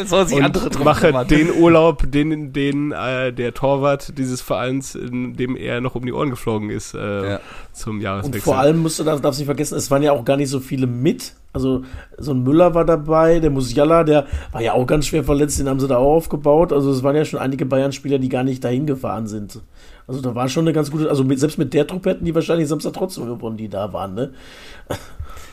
Soll 0.04 0.28
sich 0.28 0.36
und 0.36 0.44
andere 0.44 0.70
drum 0.70 0.84
mache 0.84 1.06
kümmern. 1.08 1.26
den 1.28 1.50
Urlaub, 1.52 2.10
den, 2.10 2.52
den 2.52 2.92
äh, 2.92 3.32
der 3.32 3.54
Torwart 3.54 4.16
dieses 4.18 4.40
Vereins, 4.40 4.94
in 4.94 5.34
dem 5.34 5.56
er 5.56 5.80
noch 5.80 5.94
um 5.94 6.04
die 6.04 6.12
Ohren 6.12 6.30
geflogen 6.30 6.70
ist, 6.70 6.94
äh, 6.94 7.30
Ja. 7.32 7.40
zum 7.72 7.96
Und 7.96 8.02
Jahreswechsel. 8.02 8.40
vor 8.42 8.58
allem 8.58 8.78
musst 8.78 8.98
du, 8.98 9.04
darf, 9.04 9.20
darfst 9.20 9.40
nicht 9.40 9.46
vergessen, 9.46 9.76
es 9.76 9.90
waren 9.90 10.02
ja 10.02 10.12
auch 10.12 10.24
gar 10.24 10.36
nicht 10.36 10.50
so 10.50 10.60
viele 10.60 10.86
mit. 10.86 11.32
Also 11.52 11.82
so 12.18 12.32
ein 12.32 12.42
Müller 12.42 12.74
war 12.74 12.84
dabei, 12.84 13.40
der 13.40 13.50
Musiala, 13.50 14.04
der 14.04 14.26
war 14.52 14.60
ja 14.60 14.74
auch 14.74 14.86
ganz 14.86 15.06
schwer 15.06 15.24
verletzt, 15.24 15.58
den 15.58 15.68
haben 15.68 15.80
sie 15.80 15.88
da 15.88 15.96
auch 15.96 16.16
aufgebaut. 16.16 16.72
Also 16.72 16.90
es 16.90 17.02
waren 17.02 17.16
ja 17.16 17.24
schon 17.24 17.40
einige 17.40 17.64
Bayern-Spieler, 17.66 18.18
die 18.18 18.28
gar 18.28 18.44
nicht 18.44 18.62
dahin 18.62 18.86
gefahren 18.86 19.26
sind. 19.26 19.60
Also 20.08 20.22
da 20.22 20.34
war 20.34 20.48
schon 20.48 20.64
eine 20.64 20.72
ganz 20.72 20.90
gute, 20.90 21.08
also 21.08 21.22
mit, 21.22 21.38
selbst 21.38 21.58
mit 21.58 21.74
der 21.74 21.86
Truppe 21.86 22.10
hätten 22.10 22.24
die 22.24 22.34
wahrscheinlich 22.34 22.66
Samstag 22.66 22.94
trotzdem 22.94 23.26
gewonnen, 23.26 23.58
die 23.58 23.68
da 23.68 23.92
waren, 23.92 24.14
ne? 24.14 24.32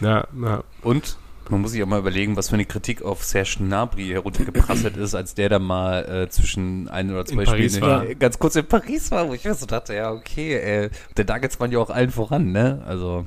ja, 0.01 0.25
ja. 0.41 0.63
Und 0.81 1.17
man 1.49 1.61
muss 1.61 1.71
sich 1.71 1.83
auch 1.83 1.87
mal 1.87 1.99
überlegen, 1.99 2.35
was 2.37 2.49
für 2.49 2.55
eine 2.55 2.65
Kritik 2.65 3.03
auf 3.03 3.23
Serge 3.23 3.57
Gnabry 3.59 4.07
heruntergeprasselt 4.07 4.97
ist, 4.97 5.13
als 5.13 5.35
der 5.35 5.49
da 5.49 5.59
mal 5.59 6.05
äh, 6.05 6.29
zwischen 6.29 6.87
ein 6.87 7.11
oder 7.11 7.25
zwei 7.25 7.41
In 7.41 7.45
Paris 7.45 7.75
Spielen 7.75 7.89
war. 7.89 8.05
äh, 8.05 8.15
ganz 8.15 8.39
kurz 8.39 8.55
in 8.55 8.65
Paris 8.65 9.11
war, 9.11 9.27
wo 9.27 9.33
ich 9.33 9.43
mir 9.43 9.53
so 9.53 9.65
dachte, 9.65 9.93
ja, 9.93 10.11
okay, 10.11 10.55
äh, 10.55 10.89
der 11.17 11.25
Nuggets 11.25 11.57
ja 11.69 11.79
auch 11.79 11.89
allen 11.89 12.09
voran, 12.09 12.51
ne? 12.51 12.81
Also, 12.87 13.25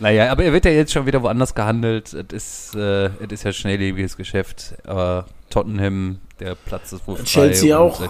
naja, 0.00 0.30
aber 0.32 0.44
er 0.44 0.52
wird 0.52 0.64
ja 0.64 0.72
jetzt 0.72 0.92
schon 0.92 1.06
wieder 1.06 1.22
woanders 1.22 1.54
gehandelt. 1.54 2.12
Es 2.12 2.32
ist, 2.32 2.74
äh, 2.74 3.06
es 3.06 3.30
ist 3.30 3.44
ja 3.44 3.52
schnelllebiges 3.52 4.16
Geschäft. 4.16 4.74
Aber 4.84 5.26
Tottenham, 5.48 6.18
der 6.40 6.56
Platz 6.56 6.92
ist 6.92 7.06
wohl 7.06 7.16
frei. 7.16 7.24
Chelsea 7.24 7.78
und, 7.78 7.92
auch. 7.92 8.02
äh, 8.02 8.08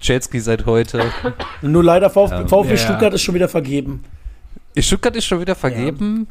Chel 0.00 0.20
Chelsea 0.20 0.40
seit 0.40 0.66
heute. 0.66 1.10
Nur 1.62 1.82
leider 1.84 2.10
VfB, 2.10 2.34
Ähm, 2.36 2.48
VfB 2.48 2.68
ja, 2.68 2.74
ja. 2.74 2.76
Stuttgart 2.84 3.14
ist 3.14 3.22
schon 3.22 3.34
wieder 3.34 3.48
vergeben. 3.48 4.04
Stuttgart 4.76 5.16
ist 5.16 5.24
schon 5.26 5.40
wieder 5.40 5.54
vergeben. 5.54 6.28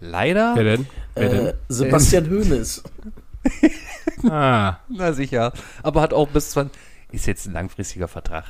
Leider. 0.00 0.52
Wer 0.56 0.64
denn? 0.64 0.86
Wer 1.14 1.48
Äh, 1.48 1.54
Sebastian 1.68 2.24
Hoeneß. 2.30 2.82
denn? 4.22 4.30
Ah, 4.30 4.78
Na 4.88 5.12
sicher. 5.12 5.52
Aber 5.82 6.00
hat 6.00 6.12
auch 6.14 6.28
bis 6.28 6.50
20. 6.50 6.78
Ist 7.12 7.26
jetzt 7.26 7.46
ein 7.46 7.52
langfristiger 7.52 8.08
Vertrag. 8.08 8.44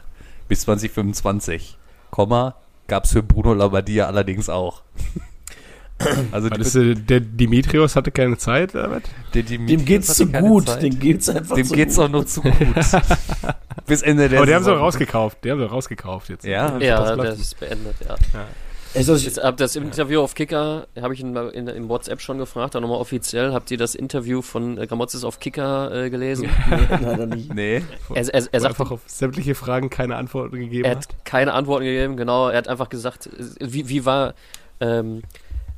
Bis 0.49 0.61
2025. 0.63 1.77
Komma. 2.11 2.57
Gab 2.87 3.05
es 3.05 3.13
für 3.13 3.23
Bruno 3.23 3.55
Labbadia 3.55 4.07
allerdings 4.07 4.49
auch. 4.49 4.83
Also 6.33 6.49
die, 6.49 6.61
ist, 6.61 6.75
der 7.09 7.21
Dimitrios 7.21 7.97
hatte 7.97 8.11
keine 8.11 8.39
Zeit, 8.39 8.73
die 9.35 9.43
Dem 9.43 9.85
geht's 9.85 10.15
zu 10.15 10.27
gut. 10.27 10.67
Zeit. 10.69 10.83
Dem 10.83 10.99
geht's 10.99 11.29
einfach 11.29 11.57
Dem 11.57 11.67
zu 11.67 11.75
geht's 11.75 11.97
gut. 11.97 12.05
auch 12.05 12.09
noch 12.09 12.25
zu 12.25 12.43
gut. 12.43 12.55
Bis 13.87 14.03
Ende 14.03 14.29
der 14.29 14.39
Aber 14.39 14.47
die 14.47 14.55
haben 14.55 14.65
sie 14.65 14.73
auch 14.73 14.81
rausgekauft. 14.81 15.39
Die 15.45 15.51
haben 15.51 15.59
sie 15.59 15.67
rausgekauft 15.67 16.29
jetzt. 16.29 16.45
Ja. 16.45 16.79
Ja, 16.79 17.17
das 17.17 17.39
ist 17.41 17.59
beendet, 17.61 17.97
ja. 18.07 18.17
Also, 18.93 19.15
ich, 19.15 19.43
ab 19.43 19.57
das 19.57 19.77
Interview 19.77 20.21
auf 20.21 20.35
Kicker 20.35 20.89
habe 21.01 21.15
ich 21.15 21.21
in, 21.21 21.37
in, 21.37 21.69
in 21.69 21.89
WhatsApp 21.89 22.21
schon 22.21 22.39
gefragt, 22.39 22.75
auch 22.75 22.81
nochmal 22.81 22.99
offiziell. 22.99 23.53
Habt 23.53 23.71
ihr 23.71 23.79
das 23.79 23.95
Interview 23.95 24.43
von 24.43 24.79
äh, 24.79 24.87
Gramotzes 24.89 25.23
auf 25.23 25.39
Kicker 25.39 25.95
äh, 26.07 26.11
gelesen? 26.11 26.49
leider 27.01 27.27
nicht. 27.27 27.55
Nee. 27.55 27.83
Er, 28.13 28.17
er, 28.17 28.49
er 28.51 28.61
sagt, 28.61 28.65
einfach 28.65 28.91
auf 28.91 29.03
sämtliche 29.07 29.55
Fragen 29.55 29.91
keine 29.91 30.17
Antworten 30.17 30.57
gegeben 30.57 30.85
er 30.87 30.97
hat. 30.97 31.09
hat 31.09 31.25
keine 31.25 31.53
Antworten 31.53 31.85
gegeben, 31.85 32.17
genau. 32.17 32.49
Er 32.49 32.59
hat 32.59 32.67
einfach 32.67 32.89
gesagt, 32.89 33.27
äh, 33.27 33.31
wie, 33.61 33.89
wie 33.89 34.05
war, 34.05 34.35
ähm, 34.81 35.23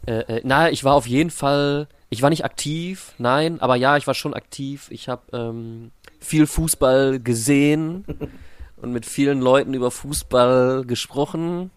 äh, 0.06 0.36
äh, 0.36 0.40
na, 0.44 0.70
ich 0.70 0.84
war 0.84 0.94
auf 0.94 1.06
jeden 1.06 1.30
Fall, 1.30 1.88
ich 2.10 2.22
war 2.22 2.30
nicht 2.30 2.44
aktiv, 2.44 3.12
nein, 3.18 3.60
aber 3.60 3.76
ja, 3.76 3.96
ich 3.96 4.06
war 4.06 4.14
schon 4.14 4.34
aktiv. 4.34 4.88
Ich 4.90 5.08
habe 5.08 5.22
ähm, 5.32 5.90
viel 6.20 6.46
Fußball 6.46 7.20
gesehen 7.20 8.04
und 8.76 8.92
mit 8.92 9.06
vielen 9.06 9.40
Leuten 9.40 9.74
über 9.74 9.90
Fußball 9.90 10.84
gesprochen 10.84 11.70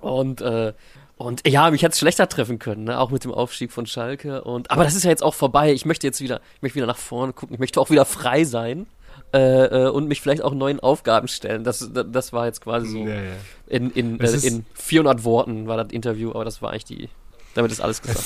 und 0.00 0.40
äh, 0.40 0.72
und 1.16 1.46
ja, 1.46 1.70
mich 1.70 1.82
hätte 1.82 1.92
es 1.92 2.00
schlechter 2.00 2.28
treffen 2.28 2.58
können, 2.58 2.84
ne? 2.84 2.98
auch 2.98 3.10
mit 3.10 3.22
dem 3.22 3.32
Aufstieg 3.32 3.70
von 3.70 3.86
Schalke. 3.86 4.42
Und 4.42 4.72
aber 4.72 4.82
das 4.82 4.96
ist 4.96 5.04
ja 5.04 5.10
jetzt 5.10 5.22
auch 5.22 5.34
vorbei. 5.34 5.72
Ich 5.72 5.84
möchte 5.84 6.06
jetzt 6.06 6.20
wieder, 6.20 6.40
ich 6.56 6.62
möchte 6.62 6.76
wieder 6.76 6.86
nach 6.86 6.96
vorne 6.98 7.32
gucken. 7.32 7.54
Ich 7.54 7.60
möchte 7.60 7.80
auch 7.80 7.88
wieder 7.88 8.04
frei 8.04 8.42
sein 8.42 8.86
äh, 9.32 9.38
äh, 9.84 9.88
und 9.88 10.08
mich 10.08 10.20
vielleicht 10.20 10.42
auch 10.42 10.54
neuen 10.54 10.80
Aufgaben 10.80 11.28
stellen. 11.28 11.62
Das, 11.62 11.88
das, 11.92 12.06
das 12.10 12.32
war 12.32 12.46
jetzt 12.46 12.60
quasi 12.60 12.88
so 12.88 12.98
Ja, 12.98 13.14
ja. 13.14 13.32
in, 13.68 13.90
in, 13.90 14.20
äh, 14.20 14.30
in 14.46 14.66
400 14.74 15.24
Worten 15.24 15.68
war 15.68 15.76
das 15.76 15.92
Interview, 15.92 16.30
aber 16.30 16.44
das 16.44 16.62
war 16.62 16.70
eigentlich 16.70 16.84
die. 16.84 17.08
Damit 17.54 17.72
ist 17.72 17.80
alles 17.80 18.02
gesagt. 18.02 18.24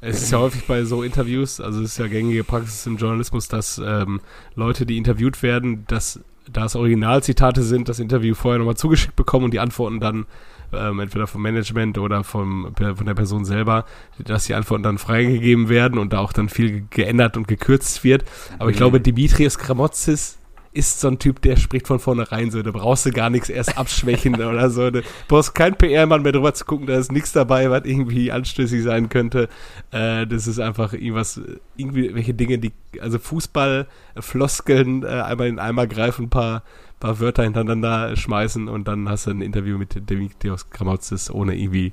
Es 0.00 0.22
ist 0.22 0.30
ja 0.30 0.38
häufig 0.38 0.66
bei 0.66 0.84
so 0.84 1.02
Interviews, 1.02 1.60
also 1.60 1.80
es 1.80 1.92
ist 1.92 1.98
ja 1.98 2.06
gängige 2.06 2.44
Praxis 2.44 2.86
im 2.86 2.96
Journalismus, 2.96 3.48
dass 3.48 3.80
ähm, 3.84 4.20
Leute, 4.54 4.84
die 4.84 4.98
interviewt 4.98 5.42
werden, 5.42 5.84
dass 5.88 6.20
da 6.52 6.66
es 6.66 6.76
Originalzitate 6.76 7.62
sind, 7.62 7.88
das 7.88 7.98
Interview 7.98 8.34
vorher 8.34 8.58
nochmal 8.58 8.76
zugeschickt 8.76 9.16
bekommen 9.16 9.46
und 9.46 9.54
die 9.54 9.58
Antworten 9.58 9.98
dann 9.98 10.26
ähm, 10.72 11.00
entweder 11.00 11.26
vom 11.26 11.42
Management 11.42 11.98
oder 11.98 12.24
vom, 12.24 12.74
von 12.76 13.06
der 13.06 13.14
Person 13.14 13.44
selber, 13.44 13.84
dass 14.18 14.44
die 14.44 14.54
Antworten 14.54 14.82
dann 14.82 14.98
freigegeben 14.98 15.68
werden 15.68 15.98
und 15.98 16.12
da 16.12 16.18
auch 16.18 16.32
dann 16.32 16.48
viel 16.48 16.86
geändert 16.90 17.36
und 17.36 17.48
gekürzt 17.48 18.04
wird. 18.04 18.24
Aber 18.58 18.70
ich 18.70 18.76
glaube, 18.76 19.00
Dimitrios 19.00 19.58
Kramotzis 19.58 20.38
ist 20.76 21.00
so 21.00 21.08
ein 21.08 21.18
Typ, 21.18 21.40
der 21.40 21.56
spricht 21.56 21.86
von 21.86 21.98
vornherein 21.98 22.50
so, 22.50 22.62
da 22.62 22.70
brauchst 22.70 23.06
du 23.06 23.10
gar 23.10 23.30
nichts 23.30 23.48
erst 23.48 23.78
abschwächen 23.78 24.34
oder 24.42 24.68
so. 24.70 24.90
Du 24.90 25.02
brauchst 25.26 25.54
kein 25.54 25.74
PR-Mann 25.74 26.22
mehr 26.22 26.32
drüber 26.32 26.52
zu 26.52 26.64
gucken, 26.64 26.86
da 26.86 26.96
ist 26.96 27.10
nichts 27.10 27.32
dabei, 27.32 27.70
was 27.70 27.84
irgendwie 27.84 28.30
anstößig 28.30 28.82
sein 28.82 29.08
könnte. 29.08 29.48
Äh, 29.90 30.26
das 30.26 30.46
ist 30.46 30.60
einfach 30.60 30.92
irgendwas, 30.92 31.40
irgendwie 31.76 32.14
welche 32.14 32.34
Dinge, 32.34 32.58
die, 32.58 32.72
also 33.00 33.18
Fußball, 33.18 33.86
Floskeln, 34.18 35.02
äh, 35.02 35.06
einmal 35.06 35.48
in 35.48 35.54
den 35.54 35.60
Eimer 35.60 35.86
greifen, 35.86 36.26
ein 36.26 36.30
paar, 36.30 36.62
paar 37.00 37.20
Wörter 37.20 37.44
hintereinander 37.44 38.14
schmeißen 38.14 38.68
und 38.68 38.86
dann 38.86 39.08
hast 39.08 39.26
du 39.26 39.30
ein 39.30 39.40
Interview 39.40 39.78
mit 39.78 40.08
Dimitrios 40.10 40.70
Kramotzis, 40.70 41.30
ohne 41.30 41.56
irgendwie 41.56 41.92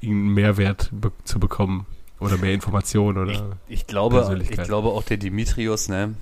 irgendeinen 0.00 0.34
Mehrwert 0.34 0.90
be 0.92 1.12
zu 1.24 1.38
bekommen 1.38 1.86
oder 2.18 2.38
mehr 2.38 2.52
Informationen 2.52 3.18
oder. 3.18 3.56
Ich 3.68 3.86
glaube, 3.86 4.40
ich 4.42 4.50
glaube 4.50 4.88
auch 4.88 5.02
der 5.04 5.16
Dimitrios, 5.16 5.88
ne? 5.88 6.14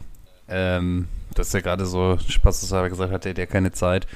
Ähm, 0.48 1.08
hast 1.38 1.54
ja 1.54 1.60
gerade 1.60 1.86
so 1.86 2.18
spaßeshalber 2.28 2.88
gesagt, 2.88 3.12
hat 3.12 3.26
er 3.26 3.34
der 3.34 3.46
keine 3.46 3.72
Zeit. 3.72 4.06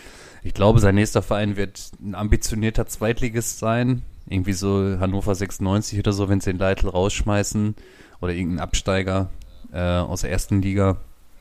Ich 0.42 0.54
glaube, 0.54 0.80
sein 0.80 0.94
nächster 0.94 1.22
Verein 1.22 1.56
wird 1.56 1.90
ein 2.00 2.14
ambitionierter 2.14 2.86
Zweitligist 2.86 3.58
sein. 3.58 4.02
Irgendwie 4.28 4.52
so 4.52 4.98
Hannover 5.00 5.34
96 5.34 5.98
oder 5.98 6.12
so, 6.12 6.28
wenn 6.28 6.40
sie 6.40 6.52
den 6.52 6.58
Leitl 6.58 6.88
rausschmeißen. 6.88 7.74
Oder 8.20 8.32
irgendein 8.32 8.60
Absteiger 8.60 9.30
äh, 9.72 9.80
aus 9.80 10.22
der 10.22 10.30
ersten 10.30 10.62
Liga. 10.62 10.96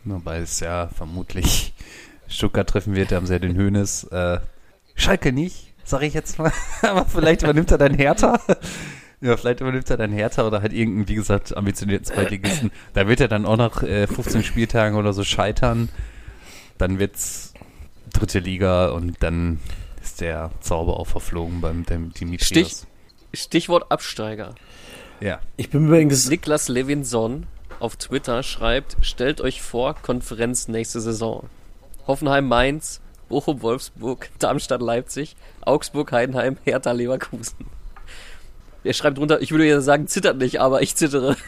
Wobei 0.05 0.39
es 0.39 0.59
ja 0.59 0.87
vermutlich 0.87 1.73
Stuttgart 2.27 2.69
treffen 2.69 2.95
wird, 2.95 3.11
da 3.11 3.17
haben 3.17 3.27
ja 3.27 3.39
den 3.39 3.55
Hönes. 3.55 4.03
Äh, 4.05 4.39
Schalke 4.95 5.31
nicht, 5.31 5.73
sage 5.83 6.05
ich 6.05 6.13
jetzt 6.13 6.39
mal. 6.39 6.51
Aber 6.81 7.05
vielleicht 7.05 7.43
übernimmt 7.43 7.71
er 7.71 7.77
dann 7.77 7.93
Hertha. 7.93 8.39
Ja, 9.19 9.35
vielleicht 9.35 9.61
übernimmt 9.61 9.89
er 9.89 9.97
dann 9.97 10.11
Hertha 10.11 10.45
oder 10.45 10.61
halt 10.61 10.73
irgendeinen, 10.73 11.07
wie 11.07 11.15
gesagt, 11.15 11.55
ambitionierten 11.57 12.05
Zweitligisten. 12.05 12.71
Da 12.93 13.07
wird 13.07 13.19
er 13.19 13.27
dann 13.27 13.45
auch 13.45 13.57
nach 13.57 13.81
äh, 13.83 14.05
15 14.05 14.43
Spieltagen 14.43 14.95
oder 14.97 15.11
so 15.13 15.23
scheitern. 15.23 15.89
Dann 16.77 16.99
wird's 16.99 17.53
dritte 18.13 18.39
Liga 18.39 18.89
und 18.89 19.17
dann 19.21 19.59
ist 20.03 20.21
der 20.21 20.51
Zauber 20.61 20.99
auch 20.99 21.07
verflogen 21.07 21.61
beim 21.61 21.83
dem 21.85 22.13
Dimitrios. 22.13 22.47
Stich- 22.47 22.87
Stichwort 23.33 23.91
Absteiger. 23.91 24.53
Ja. 25.19 25.39
Ich 25.57 25.69
bin 25.71 25.87
übrigens. 25.87 26.29
Niklas 26.29 26.67
Levinson 26.67 27.47
auf 27.79 27.95
Twitter 27.95 28.43
schreibt: 28.43 28.97
Stellt 29.01 29.41
euch 29.41 29.61
vor, 29.63 29.95
Konferenz 29.95 30.67
nächste 30.67 31.01
Saison. 31.01 31.49
Hoffenheim 32.05 32.47
Mainz, 32.47 33.01
Bochum 33.29 33.63
Wolfsburg, 33.63 34.29
Darmstadt 34.39 34.81
Leipzig, 34.81 35.35
Augsburg 35.61 36.11
Heidenheim, 36.11 36.57
Hertha 36.63 36.91
Leverkusen. 36.91 37.65
Er 38.87 38.93
schreibt 38.93 39.17
drunter, 39.17 39.41
ich 39.41 39.51
würde 39.51 39.67
ja 39.67 39.81
sagen, 39.81 40.07
zittert 40.07 40.37
nicht, 40.37 40.59
aber 40.61 40.81
ich 40.81 40.95
zittere. 40.95 41.35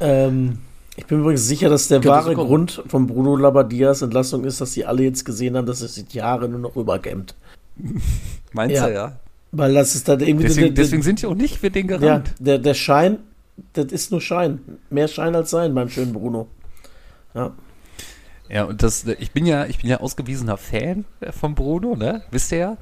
Ähm, 0.00 0.58
ich 0.96 1.06
bin 1.06 1.20
übrigens 1.20 1.46
sicher, 1.46 1.68
dass 1.68 1.88
der 1.88 2.04
wahre 2.04 2.34
so. 2.34 2.44
Grund 2.46 2.82
von 2.86 3.06
Bruno 3.06 3.36
Labadias 3.36 4.02
Entlassung 4.02 4.44
ist, 4.44 4.60
dass 4.60 4.72
sie 4.72 4.84
alle 4.84 5.02
jetzt 5.02 5.24
gesehen 5.24 5.56
haben, 5.56 5.66
dass 5.66 5.82
er 5.82 5.88
seit 5.88 6.12
Jahren 6.12 6.50
nur 6.52 6.60
noch 6.60 6.76
rüberkämmt. 6.76 7.34
Meinst 8.52 8.76
Ja. 8.76 8.86
du, 8.86 8.92
ja? 8.94 9.12
Weil 9.50 9.74
das 9.74 9.94
ist 9.94 10.08
dann 10.08 10.20
irgendwie. 10.20 10.46
Deswegen, 10.46 10.66
der, 10.68 10.74
der, 10.74 10.84
deswegen 10.84 11.02
sind 11.02 11.22
die 11.22 11.26
auch 11.26 11.34
nicht 11.34 11.58
für 11.58 11.70
den 11.70 11.88
ja, 11.88 11.96
gerannt. 11.96 12.34
der, 12.38 12.58
der 12.58 12.74
Schein, 12.74 13.18
das 13.72 13.86
ist 13.86 14.10
nur 14.10 14.20
Schein. 14.20 14.60
Mehr 14.90 15.08
Schein 15.08 15.34
als 15.34 15.50
Sein 15.50 15.74
beim 15.74 15.88
schönen 15.88 16.12
Bruno. 16.12 16.48
Ja. 17.34 17.52
Ja, 18.48 18.64
und 18.64 18.82
das, 18.82 19.04
ich 19.04 19.32
bin 19.32 19.46
ja, 19.46 19.66
ich 19.66 19.78
bin 19.78 19.90
ja 19.90 20.00
ausgewiesener 20.00 20.56
Fan 20.56 21.04
äh, 21.20 21.32
von 21.32 21.54
Bruno, 21.54 21.96
ne? 21.96 22.22
Wisst 22.30 22.52
ihr 22.52 22.58
ja? 22.58 22.76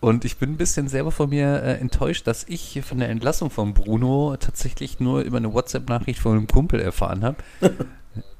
Und 0.00 0.24
ich 0.24 0.36
bin 0.36 0.52
ein 0.52 0.56
bisschen 0.56 0.88
selber 0.88 1.12
von 1.12 1.30
mir 1.30 1.62
äh, 1.62 1.78
enttäuscht, 1.78 2.26
dass 2.26 2.44
ich 2.46 2.82
von 2.84 2.98
der 2.98 3.08
Entlassung 3.08 3.50
von 3.50 3.72
Bruno 3.72 4.36
tatsächlich 4.38 5.00
nur 5.00 5.22
über 5.22 5.38
eine 5.38 5.54
WhatsApp-Nachricht 5.54 6.20
von 6.20 6.32
einem 6.32 6.46
Kumpel 6.46 6.80
erfahren 6.80 7.24
habe, 7.24 7.36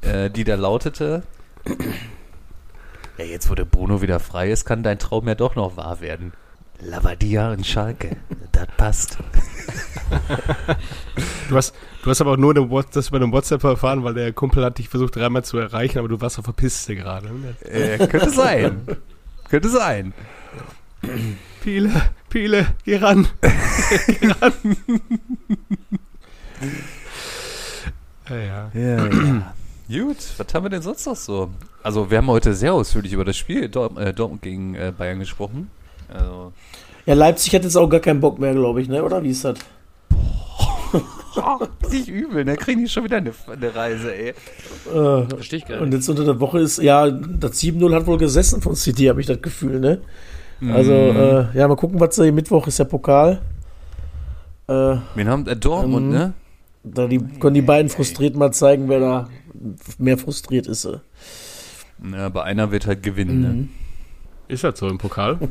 äh, 0.02 0.30
die 0.30 0.44
da 0.44 0.56
lautete: 0.56 1.22
Ja, 3.16 3.24
jetzt 3.24 3.48
wo 3.48 3.54
der 3.54 3.64
Bruno 3.64 4.02
wieder 4.02 4.20
frei 4.20 4.50
ist, 4.50 4.66
kann 4.66 4.82
dein 4.82 4.98
Traum 4.98 5.26
ja 5.26 5.34
doch 5.34 5.54
noch 5.54 5.76
wahr 5.76 6.00
werden. 6.00 6.32
Lavadia 6.80 7.52
und 7.52 7.66
Schalke, 7.66 8.16
das 8.52 8.66
passt. 8.76 9.18
Du 11.48 11.56
hast, 11.56 11.74
du 12.02 12.10
hast 12.10 12.20
aber 12.20 12.32
auch 12.32 12.36
nur 12.36 12.52
eine, 12.52 12.70
What- 12.70 12.94
das 12.96 13.08
über 13.08 13.18
einen 13.18 13.32
WhatsApp 13.32 13.62
erfahren, 13.64 14.02
weil 14.04 14.14
der 14.14 14.32
Kumpel 14.32 14.64
hat 14.64 14.78
dich 14.78 14.88
versucht 14.88 15.16
dreimal 15.16 15.44
zu 15.44 15.58
erreichen, 15.58 15.98
aber 15.98 16.08
du 16.08 16.20
warst 16.20 16.38
auf 16.38 16.44
der 16.46 16.52
Piste 16.52 16.94
gerade. 16.96 17.28
ne? 17.28 17.54
Äh, 17.68 18.06
könnte 18.06 18.30
sein. 18.30 18.80
könnte 19.50 19.68
sein. 19.68 20.12
Piele, 21.62 21.90
Piele, 22.30 22.66
geh 22.84 22.96
ran. 22.96 23.26
geh 24.20 24.28
ran. 24.40 24.52
ja, 28.30 28.36
ja. 28.36 28.70
ja, 28.72 29.06
ja. 29.06 29.54
Gut, 29.88 30.16
was 30.38 30.54
haben 30.54 30.64
wir 30.64 30.70
denn 30.70 30.82
sonst 30.82 31.06
noch 31.06 31.16
so? 31.16 31.50
Also, 31.82 32.10
wir 32.10 32.18
haben 32.18 32.26
heute 32.28 32.54
sehr 32.54 32.72
ausführlich 32.72 33.12
über 33.12 33.24
das 33.26 33.36
Spiel 33.36 33.68
Dortmund, 33.68 34.06
äh, 34.06 34.14
Dortmund 34.14 34.40
gegen 34.40 34.74
äh, 34.74 34.92
Bayern 34.96 35.18
gesprochen. 35.18 35.70
Also. 36.08 36.52
Ja, 37.04 37.12
Leipzig 37.14 37.54
hat 37.54 37.64
jetzt 37.64 37.76
auch 37.76 37.88
gar 37.88 38.00
keinen 38.00 38.20
Bock 38.20 38.38
mehr, 38.38 38.54
glaube 38.54 38.80
ich, 38.80 38.88
ne? 38.88 39.04
Oder 39.04 39.22
wie 39.22 39.28
ist 39.30 39.44
das? 39.44 39.58
Boah, 40.08 41.02
nicht 41.90 42.08
übel, 42.08 42.44
ne? 42.44 42.56
Kriegen 42.56 42.80
die 42.80 42.88
schon 42.88 43.04
wieder 43.04 43.18
eine, 43.18 43.32
eine 43.50 43.74
Reise, 43.74 44.14
ey. 44.14 44.28
Äh, 44.30 45.26
Verstehe 45.28 45.58
ich 45.58 45.66
gar 45.66 45.76
nicht. 45.76 45.82
Und 45.82 45.92
jetzt 45.92 46.08
unter 46.08 46.24
der 46.24 46.40
Woche 46.40 46.60
ist, 46.60 46.78
ja, 46.78 47.10
das 47.10 47.60
7-0 47.62 47.94
hat 47.94 48.06
wohl 48.06 48.18
gesessen 48.18 48.60
von 48.60 48.74
City, 48.76 49.06
habe 49.06 49.20
ich 49.20 49.26
das 49.26 49.40
Gefühl, 49.40 49.80
ne? 49.80 50.00
Also, 50.72 50.92
mm. 50.92 51.16
äh, 51.16 51.58
ja, 51.58 51.68
mal 51.68 51.76
gucken, 51.76 52.00
was 52.00 52.16
da 52.16 52.30
Mittwoch 52.30 52.66
ist, 52.66 52.78
der 52.78 52.84
Pokal. 52.84 53.40
Äh, 54.66 54.96
Wen 55.14 55.28
haben 55.28 55.46
äh, 55.46 55.56
Dortmund, 55.56 56.06
ähm, 56.06 56.10
ne? 56.12 56.32
Da 56.84 57.06
die, 57.06 57.18
können 57.18 57.54
die 57.54 57.62
beiden 57.62 57.88
frustriert 57.88 58.36
mal 58.36 58.52
zeigen, 58.52 58.88
wer 58.88 59.00
da 59.00 59.28
mehr 59.98 60.18
frustriert 60.18 60.66
ist. 60.66 60.84
Äh. 60.84 60.98
Ja, 62.12 62.26
aber 62.26 62.44
einer 62.44 62.70
wird 62.70 62.86
halt 62.86 63.02
gewinnen, 63.02 63.40
ne? 63.40 63.48
mhm. 63.48 63.56
ne? 63.56 63.68
Ist 64.48 64.64
das 64.64 64.78
so 64.78 64.88
im 64.88 64.98
Pokal? 64.98 65.38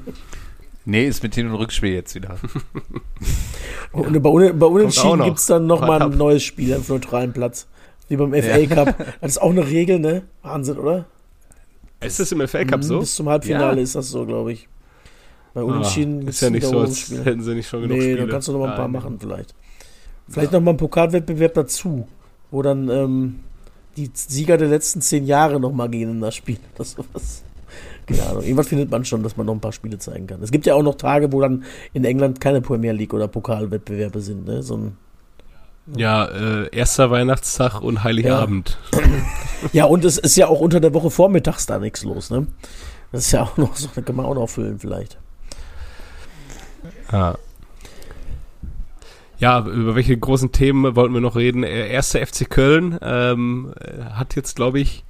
nee, 0.85 1.07
ist 1.07 1.23
mit 1.23 1.35
Hin- 1.35 1.47
und 1.47 1.55
Rückspiel 1.55 1.93
jetzt 1.93 2.15
wieder. 2.15 2.37
und 3.91 4.21
bei, 4.21 4.29
Un 4.29 4.59
bei 4.59 4.65
Unentschieden 4.65 5.23
gibt 5.23 5.39
es 5.39 5.45
dann 5.45 5.67
nochmal 5.67 6.01
ein 6.01 6.17
neues 6.17 6.43
Spiel 6.43 6.73
auf 6.75 6.89
neutralen 6.89 7.33
Platz. 7.33 7.67
Wie 8.09 8.17
beim 8.17 8.31
FA 8.31 8.57
ja. 8.57 8.67
Cup. 8.67 8.95
Das 9.21 9.31
ist 9.31 9.37
auch 9.41 9.51
eine 9.51 9.65
Regel, 9.67 9.99
ne? 9.99 10.23
Wahnsinn, 10.41 10.77
oder? 10.77 11.05
Ist 12.01 12.19
das 12.19 12.31
im 12.31 12.45
FA 12.47 12.65
Cup 12.65 12.79
mhm, 12.79 12.83
so? 12.83 12.99
Bis 12.99 13.15
zum 13.15 13.29
Halbfinale 13.29 13.77
ja. 13.77 13.83
ist 13.83 13.95
das 13.95 14.09
so, 14.09 14.25
glaube 14.25 14.51
ich. 14.53 14.67
Bei 15.53 15.61
ah, 15.61 15.63
Unentschieden 15.63 16.23
ah, 16.25 16.29
ist 16.29 16.41
ja 16.41 16.49
nicht 16.49 16.65
so, 16.65 16.79
als 16.79 17.11
hätten 17.11 17.41
sie 17.41 17.55
nicht 17.55 17.69
schon 17.69 17.83
genug 17.83 17.97
nee, 17.97 18.03
Spiele. 18.03 18.21
Nee, 18.21 18.25
da 18.25 18.31
kannst 18.31 18.47
du 18.47 18.53
noch 18.53 18.59
mal 18.59 18.71
ein 18.71 18.75
paar 18.75 18.87
machen 18.87 19.19
vielleicht. 19.19 19.53
Vielleicht 20.27 20.51
ja. 20.51 20.59
noch 20.59 20.65
mal 20.65 20.71
einen 20.71 20.77
Pokalwettbewerb 20.77 21.53
dazu, 21.53 22.07
wo 22.49 22.61
dann 22.61 22.89
ähm, 22.89 23.39
die 23.97 24.09
Sieger 24.13 24.57
der 24.57 24.67
letzten 24.67 25.01
zehn 25.01 25.25
Jahre 25.25 25.59
noch 25.59 25.71
mal 25.71 25.89
gegeneinander 25.89 26.31
spielen. 26.31 26.59
Das 26.75 26.97
was. 27.13 27.43
Keine 28.07 28.23
Ahnung. 28.23 28.43
Irgendwas 28.43 28.67
findet 28.67 28.91
man 28.91 29.05
schon, 29.05 29.23
dass 29.23 29.37
man 29.37 29.45
noch 29.45 29.53
ein 29.53 29.61
paar 29.61 29.71
Spiele 29.71 29.97
zeigen 29.97 30.27
kann. 30.27 30.41
Es 30.41 30.51
gibt 30.51 30.65
ja 30.65 30.75
auch 30.75 30.83
noch 30.83 30.95
Tage, 30.95 31.31
wo 31.31 31.41
dann 31.41 31.63
in 31.93 32.05
England 32.05 32.41
keine 32.41 32.61
Premier 32.61 32.91
League 32.91 33.13
oder 33.13 33.27
Pokalwettbewerbe 33.27 34.19
sind. 34.21 34.45
Ne? 34.45 34.61
So 34.63 34.77
ein, 34.77 34.97
ja, 35.95 36.25
äh, 36.25 36.69
erster 36.75 37.11
Weihnachtstag 37.11 37.81
und 37.81 38.03
Heiligabend. 38.03 38.77
Ja. 38.93 38.99
ja, 39.73 39.85
und 39.85 40.05
es 40.05 40.17
ist 40.17 40.35
ja 40.35 40.47
auch 40.47 40.61
unter 40.61 40.79
der 40.79 40.93
Woche 40.93 41.09
vormittags 41.09 41.65
da 41.65 41.79
nichts 41.79 42.03
los. 42.03 42.29
Ne? 42.29 42.47
Das 43.11 43.25
ist 43.25 43.31
ja 43.31 43.43
auch 43.43 43.57
noch 43.57 43.75
so, 43.75 43.89
da 43.93 44.01
kann 44.01 44.15
man 44.15 44.25
auch 44.25 44.35
noch 44.35 44.49
füllen 44.49 44.79
vielleicht. 44.79 45.17
Ja. 47.11 47.37
Ja, 49.39 49.59
über 49.65 49.95
welche 49.95 50.17
großen 50.17 50.53
Themen 50.53 50.95
wollten 50.95 51.13
wir 51.13 51.19
noch 51.19 51.35
reden? 51.35 51.63
Erster 51.63 52.25
FC 52.25 52.49
Köln 52.49 52.97
ähm, 53.01 53.73
hat 54.13 54.35
jetzt, 54.37 54.55
glaube 54.55 54.79
ich, 54.79 55.03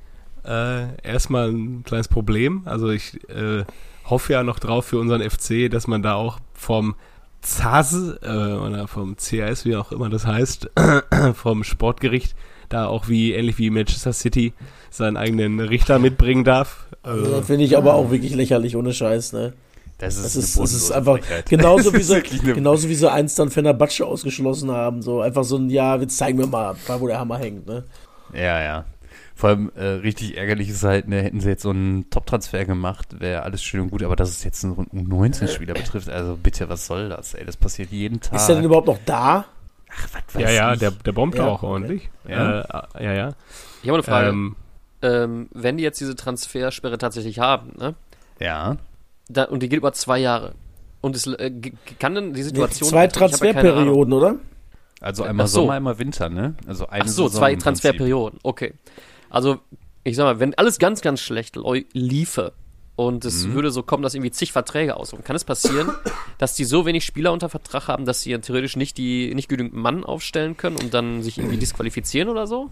äh, 0.45 0.95
erstmal 1.03 1.49
ein 1.49 1.83
kleines 1.83 2.07
Problem. 2.07 2.63
Also 2.65 2.89
ich 2.89 3.17
äh, 3.29 3.63
hoffe 4.05 4.33
ja 4.33 4.43
noch 4.43 4.59
drauf 4.59 4.85
für 4.85 4.99
unseren 4.99 5.21
FC, 5.21 5.69
dass 5.71 5.87
man 5.87 6.01
da 6.01 6.15
auch 6.15 6.39
vom 6.53 6.95
ZAS 7.41 7.93
äh, 8.21 8.27
oder 8.27 8.87
vom 8.87 9.15
CAS, 9.17 9.65
wie 9.65 9.75
auch 9.75 9.91
immer 9.91 10.09
das 10.09 10.25
heißt, 10.25 10.71
vom 11.33 11.63
Sportgericht 11.63 12.35
da 12.69 12.87
auch 12.87 13.07
wie 13.07 13.33
ähnlich 13.33 13.57
wie 13.57 13.69
Manchester 13.69 14.13
City 14.13 14.53
seinen 14.89 15.17
eigenen 15.17 15.59
Richter 15.59 15.99
mitbringen 15.99 16.43
darf. 16.43 16.87
Also, 17.03 17.37
das 17.37 17.45
finde 17.47 17.65
ich 17.65 17.77
aber 17.77 17.93
auch 17.93 18.11
wirklich 18.11 18.33
lächerlich 18.33 18.75
ohne 18.75 18.93
Scheiß, 18.93 19.33
ne? 19.33 19.53
Das 19.99 20.15
ist, 20.15 20.25
das 20.25 20.35
ist, 20.35 20.59
das 20.59 20.73
ist 20.73 20.91
einfach 20.91 21.19
genauso 21.47 21.93
wie, 21.93 22.01
so, 22.01 22.15
genauso 22.53 22.89
wie 22.89 22.95
so 22.95 23.07
eins 23.07 23.35
dann 23.35 23.51
Fenerbahce 23.51 24.05
ausgeschlossen 24.05 24.71
haben. 24.71 25.01
So 25.01 25.21
einfach 25.21 25.43
so 25.43 25.57
ein, 25.57 25.69
ja, 25.69 25.95
jetzt 25.97 26.17
zeigen 26.17 26.39
wir 26.39 26.47
mal, 26.47 26.75
wo 26.99 27.07
der 27.07 27.19
Hammer 27.19 27.37
hängt. 27.37 27.67
Ne? 27.67 27.83
Ja, 28.33 28.61
ja. 28.61 28.85
Vor 29.35 29.49
allem 29.49 29.71
äh, 29.75 29.85
richtig 29.85 30.37
ärgerlich 30.37 30.69
ist 30.69 30.83
halt, 30.83 31.07
ne, 31.07 31.21
hätten 31.21 31.41
sie 31.41 31.49
jetzt 31.49 31.63
so 31.63 31.71
einen 31.71 32.09
Top-Transfer 32.09 32.65
gemacht, 32.65 33.19
wäre 33.19 33.43
alles 33.43 33.63
schön 33.63 33.81
und 33.81 33.89
gut, 33.89 34.03
aber 34.03 34.15
dass 34.15 34.29
es 34.29 34.43
jetzt 34.43 34.63
einen 34.63 34.75
U19-Spieler 34.75 35.73
betrifft, 35.73 36.09
also 36.09 36.37
bitte, 36.37 36.69
was 36.69 36.85
soll 36.85 37.09
das, 37.09 37.33
ey? 37.33 37.43
Das 37.45 37.57
passiert 37.57 37.91
jeden 37.91 38.21
Tag. 38.21 38.35
Ist 38.35 38.47
der 38.47 38.57
denn 38.57 38.65
überhaupt 38.65 38.87
noch 38.87 38.99
da? 39.05 39.45
Ach, 39.89 40.07
was 40.13 40.35
weiß 40.35 40.41
Ja, 40.43 40.49
ja, 40.51 40.73
ich. 40.73 40.79
der, 40.79 40.91
der 40.91 41.11
bombt 41.11 41.37
ja, 41.37 41.47
auch 41.47 41.63
ordentlich. 41.63 42.09
Ja, 42.27 42.61
äh, 42.61 43.03
ja. 43.03 43.13
ja. 43.13 43.33
Ich 43.81 43.89
habe 43.89 43.95
eine 43.95 44.03
Frage. 44.03 44.29
Ähm, 44.29 44.55
ähm, 45.01 45.49
wenn 45.51 45.77
die 45.77 45.83
jetzt 45.83 45.99
diese 45.99 46.15
Transfersperre 46.15 46.97
tatsächlich 46.97 47.39
haben, 47.39 47.73
ne? 47.77 47.95
Ja. 48.39 48.77
Da, 49.27 49.43
und 49.45 49.61
die 49.61 49.69
geht 49.69 49.77
über 49.77 49.93
zwei 49.93 50.19
Jahre. 50.19 50.53
Und 51.01 51.15
es 51.15 51.27
äh, 51.27 51.51
kann 51.99 52.15
denn 52.15 52.33
die 52.33 52.43
Situation. 52.43 52.89
Zwei 52.89 53.07
Transferperioden, 53.07 54.13
oder? 54.13 54.35
Also 55.01 55.23
einmal 55.23 55.47
so. 55.47 55.61
Sommer, 55.61 55.73
einmal 55.73 55.99
Winter, 55.99 56.29
ne? 56.29 56.55
Also 56.65 56.87
eine 56.87 57.03
Ach 57.03 57.07
so, 57.07 57.27
Saison 57.27 57.41
zwei 57.41 57.55
Transferperioden. 57.55 58.39
Okay. 58.41 58.73
Also, 59.33 59.59
ich 60.03 60.15
sag 60.15 60.25
mal, 60.25 60.39
wenn 60.39 60.53
alles 60.53 60.77
ganz, 60.77 61.01
ganz 61.01 61.19
schlecht 61.19 61.57
liefe, 61.93 62.53
und 62.95 63.25
es 63.25 63.47
mhm. 63.47 63.53
würde 63.55 63.71
so 63.71 63.81
kommen, 63.81 64.03
dass 64.03 64.13
irgendwie 64.13 64.29
zig 64.29 64.51
Verträge 64.51 64.95
ausrufen. 64.97 65.23
Kann 65.23 65.35
es 65.35 65.43
passieren, 65.43 65.89
dass 66.37 66.53
die 66.53 66.63
so 66.63 66.85
wenig 66.85 67.03
Spieler 67.05 67.31
unter 67.31 67.49
Vertrag 67.49 67.87
haben, 67.87 68.05
dass 68.05 68.21
sie 68.21 68.37
theoretisch 68.37 68.75
nicht 68.75 68.97
die 68.97 69.33
nicht 69.33 69.49
genügend 69.49 69.73
Mann 69.73 70.03
aufstellen 70.03 70.57
können 70.57 70.75
und 70.75 70.93
dann 70.93 71.23
sich 71.23 71.39
irgendwie 71.39 71.57
disqualifizieren 71.57 72.29
oder 72.29 72.45
so? 72.45 72.69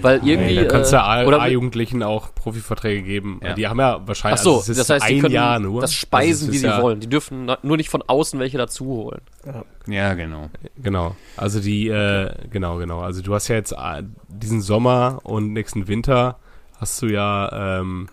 Weil 0.00 0.26
irgendwie 0.26 0.56
hey, 0.56 0.64
da 0.64 0.64
kannst 0.64 0.92
du 0.92 0.96
äh, 0.96 1.00
A-Jugendlichen 1.00 2.02
auch 2.02 2.34
Profiverträge 2.34 3.02
geben. 3.02 3.40
Ja. 3.42 3.54
Die 3.54 3.68
haben 3.68 3.78
ja 3.78 4.00
wahrscheinlich 4.06 4.40
Ach 4.40 4.44
so, 4.44 4.56
also 4.56 4.74
das 4.74 4.90
heißt, 4.90 5.04
ein 5.04 5.14
die 5.14 5.20
können 5.20 5.34
Jahr 5.34 5.60
nur. 5.60 5.80
das 5.80 5.94
speisen, 5.94 6.48
also 6.48 6.52
wie 6.52 6.58
sie 6.58 6.66
ja 6.66 6.82
wollen. 6.82 6.98
Die 6.98 7.08
dürfen 7.08 7.50
nur 7.62 7.76
nicht 7.76 7.90
von 7.90 8.02
außen 8.02 8.40
welche 8.40 8.58
dazu 8.58 8.86
holen. 8.86 9.20
Ja, 9.46 9.64
ja 9.86 10.14
genau. 10.14 10.50
Genau. 10.82 11.14
Also 11.36 11.60
die 11.60 11.88
äh, 11.88 12.32
genau, 12.50 12.78
genau. 12.78 13.00
Also 13.00 13.22
du 13.22 13.34
hast 13.34 13.46
ja 13.46 13.54
jetzt 13.54 13.72
äh, 13.72 14.02
diesen 14.28 14.62
Sommer 14.62 15.20
und 15.22 15.52
nächsten 15.52 15.86
Winter 15.86 16.38
hast 16.80 17.00
du 17.02 17.06
ja 17.06 17.80
ähm, 17.80 18.08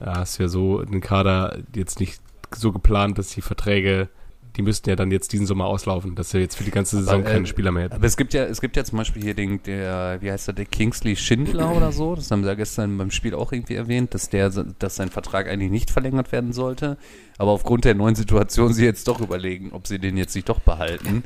ja, 0.00 0.18
hast 0.18 0.38
ja 0.38 0.48
so 0.48 0.82
den 0.82 1.00
Kader 1.00 1.58
jetzt 1.74 2.00
nicht 2.00 2.20
so 2.54 2.72
geplant, 2.72 3.18
dass 3.18 3.30
die 3.30 3.42
Verträge, 3.42 4.08
die 4.56 4.62
müssten 4.62 4.88
ja 4.90 4.96
dann 4.96 5.10
jetzt 5.10 5.32
diesen 5.32 5.46
Sommer 5.46 5.64
auslaufen, 5.64 6.14
dass 6.14 6.34
er 6.34 6.40
jetzt 6.40 6.56
für 6.56 6.64
die 6.64 6.70
ganze 6.70 6.96
Saison 6.98 7.20
aber, 7.20 7.30
äh, 7.30 7.32
keine 7.32 7.46
Spieler 7.46 7.72
mehr 7.72 7.84
hätten. 7.84 7.94
Aber 7.94 8.06
es 8.06 8.16
gibt 8.16 8.34
ja, 8.34 8.44
es 8.44 8.60
gibt 8.60 8.76
ja 8.76 8.84
zum 8.84 8.98
Beispiel 8.98 9.22
hier 9.22 9.34
den, 9.34 9.62
der, 9.62 10.18
wie 10.20 10.30
heißt 10.30 10.48
der, 10.48 10.54
der 10.54 10.66
Kingsley 10.66 11.16
Schindler 11.16 11.74
oder 11.74 11.92
so, 11.92 12.14
das 12.14 12.30
haben 12.30 12.42
sie 12.42 12.48
ja 12.48 12.54
gestern 12.54 12.96
beim 12.98 13.10
Spiel 13.10 13.34
auch 13.34 13.52
irgendwie 13.52 13.74
erwähnt, 13.74 14.14
dass 14.14 14.28
der, 14.28 14.50
dass 14.50 14.96
sein 14.96 15.08
Vertrag 15.08 15.48
eigentlich 15.48 15.70
nicht 15.70 15.90
verlängert 15.90 16.32
werden 16.32 16.52
sollte, 16.52 16.98
aber 17.38 17.50
aufgrund 17.50 17.84
der 17.84 17.94
neuen 17.94 18.14
Situation 18.14 18.72
sie 18.72 18.84
jetzt 18.84 19.08
doch 19.08 19.20
überlegen, 19.20 19.72
ob 19.72 19.86
sie 19.86 19.98
den 19.98 20.16
jetzt 20.16 20.34
nicht 20.34 20.48
doch 20.48 20.60
behalten. 20.60 21.24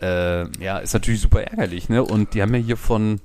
Äh, 0.00 0.46
ja, 0.62 0.78
ist 0.78 0.92
natürlich 0.92 1.20
super 1.20 1.42
ärgerlich, 1.42 1.88
ne? 1.88 2.02
Und 2.02 2.34
die 2.34 2.42
haben 2.42 2.54
ja 2.54 2.60
hier 2.60 2.76
von, 2.76 3.20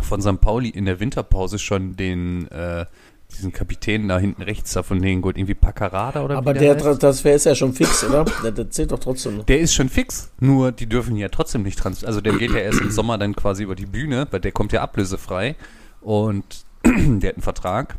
von 0.00 0.20
St. 0.20 0.40
Pauli 0.40 0.68
in 0.68 0.84
der 0.84 1.00
Winterpause 1.00 1.58
schon 1.58 1.96
den, 1.96 2.48
äh, 2.48 2.86
diesen 3.36 3.52
Kapitän 3.52 4.08
da 4.08 4.18
hinten 4.18 4.42
rechts 4.42 4.72
da 4.72 4.82
von 4.82 5.00
denen, 5.00 5.22
irgendwie 5.22 5.54
Paccarada 5.54 6.24
oder 6.24 6.38
Aber 6.38 6.54
der, 6.54 6.74
der 6.74 6.98
Transfer 6.98 7.34
ist 7.34 7.44
ja 7.44 7.54
schon 7.54 7.72
fix, 7.74 8.02
oder? 8.04 8.24
Der, 8.42 8.52
der, 8.52 8.70
zählt 8.70 8.90
doch 8.90 8.98
trotzdem. 8.98 9.44
Der 9.46 9.60
ist 9.60 9.74
schon 9.74 9.88
fix, 9.88 10.30
nur 10.40 10.72
die 10.72 10.86
dürfen 10.86 11.16
ja 11.16 11.28
trotzdem 11.28 11.62
nicht 11.62 11.78
transferieren. 11.78 12.08
Also 12.08 12.20
der 12.20 12.32
geht 12.38 12.52
ja 12.52 12.58
erst 12.58 12.80
im 12.80 12.90
Sommer 12.90 13.18
dann 13.18 13.36
quasi 13.36 13.62
über 13.62 13.74
die 13.74 13.86
Bühne, 13.86 14.26
weil 14.30 14.40
der 14.40 14.52
kommt 14.52 14.72
ja 14.72 14.82
ablösefrei 14.82 15.56
und 16.00 16.44
der 16.84 17.30
hat 17.30 17.36
einen 17.36 17.42
Vertrag. 17.42 17.98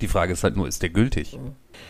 Die 0.00 0.08
Frage 0.08 0.32
ist 0.32 0.44
halt 0.44 0.56
nur, 0.56 0.68
ist 0.68 0.82
der 0.82 0.90
gültig? 0.90 1.38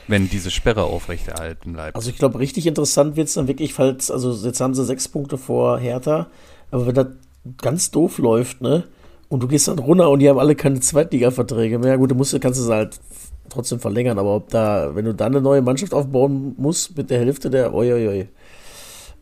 Wenn 0.08 0.28
diese 0.28 0.50
Sperre 0.50 0.84
aufrechterhalten 0.84 1.72
bleibt. 1.72 1.96
Also 1.96 2.10
ich 2.10 2.18
glaube, 2.18 2.38
richtig 2.38 2.66
interessant 2.66 3.16
wird 3.16 3.28
es 3.28 3.34
dann 3.34 3.48
wirklich, 3.48 3.74
falls, 3.74 4.10
also 4.10 4.32
jetzt 4.46 4.60
haben 4.60 4.74
sie 4.74 4.84
sechs 4.84 5.08
Punkte 5.08 5.38
vor 5.38 5.78
Hertha, 5.78 6.28
aber 6.70 6.86
wenn 6.86 6.94
das 6.94 7.06
ganz 7.58 7.90
doof 7.90 8.18
läuft, 8.18 8.60
ne? 8.60 8.84
Und 9.30 9.42
du 9.42 9.46
gehst 9.46 9.68
dann 9.68 9.78
runter 9.78 10.10
und 10.10 10.18
die 10.18 10.28
haben 10.28 10.40
alle 10.40 10.56
keine 10.56 10.80
Zweitliga-Verträge 10.80 11.78
mehr. 11.78 11.96
Gut, 11.96 12.10
du 12.10 12.16
musst, 12.16 12.38
kannst 12.40 12.60
es 12.60 12.68
halt 12.68 13.00
trotzdem 13.48 13.78
verlängern, 13.80 14.18
aber 14.18 14.34
ob 14.34 14.50
da, 14.50 14.94
wenn 14.94 15.04
du 15.04 15.14
dann 15.14 15.32
eine 15.32 15.40
neue 15.40 15.62
Mannschaft 15.62 15.94
aufbauen 15.94 16.54
musst 16.58 16.96
mit 16.96 17.10
der 17.10 17.20
Hälfte 17.20 17.48
der, 17.48 17.72
oi, 17.72 17.92
oi, 17.92 18.08
oi, 18.08 18.28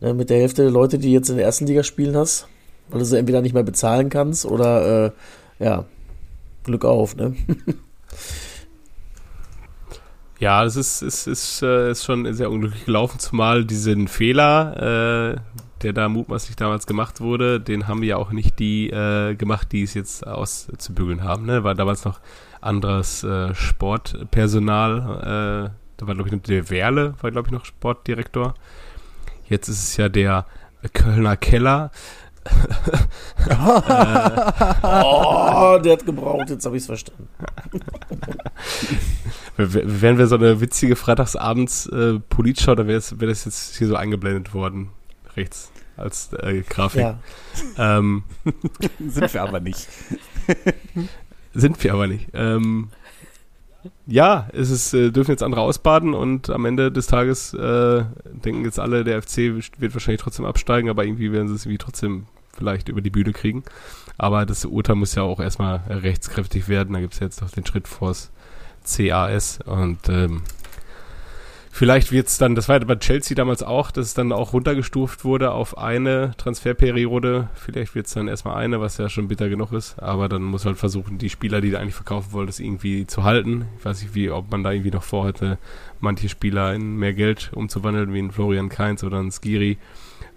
ne, 0.01 0.13
mit 0.13 0.29
der 0.29 0.39
Hälfte 0.39 0.63
der 0.63 0.71
Leute, 0.71 0.97
die 0.97 1.13
jetzt 1.13 1.29
in 1.29 1.37
der 1.37 1.45
ersten 1.45 1.67
Liga 1.67 1.83
spielen 1.83 2.17
hast, 2.17 2.47
weil 2.89 2.99
du 2.99 3.05
sie 3.05 3.17
entweder 3.17 3.41
nicht 3.41 3.53
mehr 3.53 3.63
bezahlen 3.63 4.09
kannst 4.09 4.45
oder, 4.45 5.05
äh, 5.05 5.11
ja, 5.63 5.85
Glück 6.63 6.85
auf, 6.85 7.15
ne? 7.15 7.35
Ja, 10.39 10.63
das 10.63 10.77
ist, 10.77 11.01
ist, 11.01 11.27
ist, 11.27 11.61
äh, 11.63 11.91
ist 11.91 12.05
schon 12.05 12.33
sehr 12.33 12.49
unglücklich 12.49 12.85
gelaufen, 12.85 13.19
zumal 13.19 13.65
diesen 13.65 14.07
Fehler, 14.07 15.35
äh, 15.35 15.41
der 15.83 15.93
da 15.93 16.09
mutmaßlich 16.09 16.55
damals 16.55 16.87
gemacht 16.87 17.21
wurde, 17.21 17.59
den 17.59 17.87
haben 17.87 18.03
ja 18.03 18.17
auch 18.17 18.31
nicht 18.31 18.59
die 18.59 18.89
äh, 18.89 19.35
gemacht, 19.35 19.71
die 19.71 19.83
es 19.83 19.93
jetzt 19.93 20.25
auszubügeln 20.25 21.23
haben. 21.23 21.45
Ne? 21.45 21.63
War 21.63 21.75
damals 21.75 22.05
noch 22.05 22.19
anderes 22.61 23.23
äh, 23.23 23.53
Sportpersonal. 23.55 25.69
Äh, 25.69 25.71
da 25.97 26.07
war, 26.07 26.15
glaube 26.15 26.33
ich, 26.33 26.41
der 26.41 26.69
Werle, 26.69 27.13
war, 27.21 27.31
glaube 27.31 27.47
ich, 27.47 27.51
noch 27.51 27.65
Sportdirektor. 27.65 28.53
Jetzt 29.47 29.67
ist 29.67 29.83
es 29.83 29.97
ja 29.97 30.09
der 30.09 30.45
Kölner 30.93 31.37
Keller. 31.37 31.91
oh, 34.93 35.79
der 35.83 35.93
hat 35.93 36.05
gebraucht, 36.05 36.49
jetzt 36.49 36.65
habe 36.65 36.77
ich 36.77 36.83
es 36.83 36.87
verstanden. 36.87 37.27
Wären 39.57 40.17
wir 40.17 40.27
so 40.27 40.35
eine 40.35 40.61
witzige 40.61 40.95
Freitagsabends 40.95 41.87
äh, 41.87 42.19
Politschau, 42.29 42.75
da 42.75 42.87
wäre 42.87 43.01
wär 43.19 43.27
das 43.27 43.45
jetzt 43.45 43.75
hier 43.75 43.87
so 43.87 43.95
eingeblendet 43.95 44.53
worden. 44.53 44.89
Rechts 45.39 45.71
als 45.97 46.33
äh, 46.33 46.61
Grafik. 46.61 47.01
Ja. 47.01 47.19
Ähm, 47.77 48.23
sind 48.99 49.33
wir 49.33 49.41
aber 49.41 49.59
nicht. 49.59 49.87
sind 51.53 51.83
wir 51.83 51.93
aber 51.93 52.07
nicht. 52.07 52.27
Ähm, 52.33 52.89
ja, 54.05 54.49
es 54.53 54.69
ist, 54.69 54.93
äh, 54.93 55.11
dürfen 55.11 55.31
jetzt 55.31 55.43
andere 55.43 55.61
ausbaden 55.61 56.13
und 56.13 56.49
am 56.49 56.65
Ende 56.65 56.91
des 56.91 57.07
Tages 57.07 57.53
äh, 57.53 58.03
denken 58.25 58.65
jetzt 58.65 58.79
alle, 58.79 59.03
der 59.03 59.21
FC 59.21 59.37
wird 59.77 59.93
wahrscheinlich 59.93 60.21
trotzdem 60.21 60.45
absteigen, 60.45 60.89
aber 60.89 61.05
irgendwie 61.05 61.31
werden 61.31 61.47
sie 61.47 61.55
es 61.55 61.65
irgendwie 61.65 61.77
trotzdem 61.77 62.25
vielleicht 62.53 62.89
über 62.89 63.01
die 63.01 63.09
Bühne 63.09 63.31
kriegen. 63.31 63.63
Aber 64.17 64.45
das 64.45 64.65
Urteil 64.65 64.95
muss 64.95 65.15
ja 65.15 65.23
auch 65.23 65.39
erstmal 65.39 65.77
rechtskräftig 65.87 66.67
werden. 66.67 66.93
Da 66.93 66.99
gibt 66.99 67.13
es 67.13 67.19
jetzt 67.21 67.41
noch 67.41 67.51
den 67.51 67.65
Schritt 67.65 67.87
vors 67.87 68.31
CAS 68.85 69.59
und 69.65 70.09
ähm, 70.09 70.41
Vielleicht 71.79 72.11
wird 72.11 72.27
es 72.27 72.37
dann, 72.37 72.55
das 72.55 72.67
war 72.67 72.77
ja 72.77 72.83
bei 72.83 72.97
Chelsea 72.97 73.35
damals 73.35 73.63
auch, 73.63 73.91
dass 73.91 74.07
es 74.07 74.13
dann 74.13 74.33
auch 74.33 74.51
runtergestuft 74.51 75.23
wurde 75.23 75.51
auf 75.51 75.77
eine 75.77 76.33
Transferperiode. 76.35 77.47
Vielleicht 77.53 77.95
wird 77.95 78.07
es 78.07 78.13
dann 78.15 78.27
erstmal 78.27 78.57
eine, 78.57 78.81
was 78.81 78.97
ja 78.97 79.07
schon 79.07 79.29
bitter 79.29 79.47
genug 79.47 79.71
ist. 79.71 79.97
Aber 79.97 80.27
dann 80.27 80.41
muss 80.41 80.65
halt 80.65 80.75
versuchen, 80.75 81.19
die 81.19 81.29
Spieler, 81.29 81.61
die 81.61 81.71
du 81.71 81.79
eigentlich 81.79 81.95
verkaufen 81.95 82.33
wolltest, 82.33 82.59
irgendwie 82.59 83.07
zu 83.07 83.23
halten. 83.23 83.63
Ich 83.77 83.85
weiß 83.85 84.01
nicht, 84.01 84.13
wie, 84.13 84.29
ob 84.29 84.51
man 84.51 84.61
da 84.61 84.73
irgendwie 84.73 84.91
noch 84.91 85.03
vorhatte, 85.03 85.57
manche 86.01 86.27
Spieler 86.27 86.73
in 86.73 86.97
mehr 86.97 87.13
Geld 87.13 87.51
umzuwandeln, 87.55 88.13
wie 88.13 88.23
ein 88.23 88.31
Florian 88.33 88.67
Kainz 88.67 89.05
oder 89.05 89.19
ein 89.19 89.31
Skiri. 89.31 89.77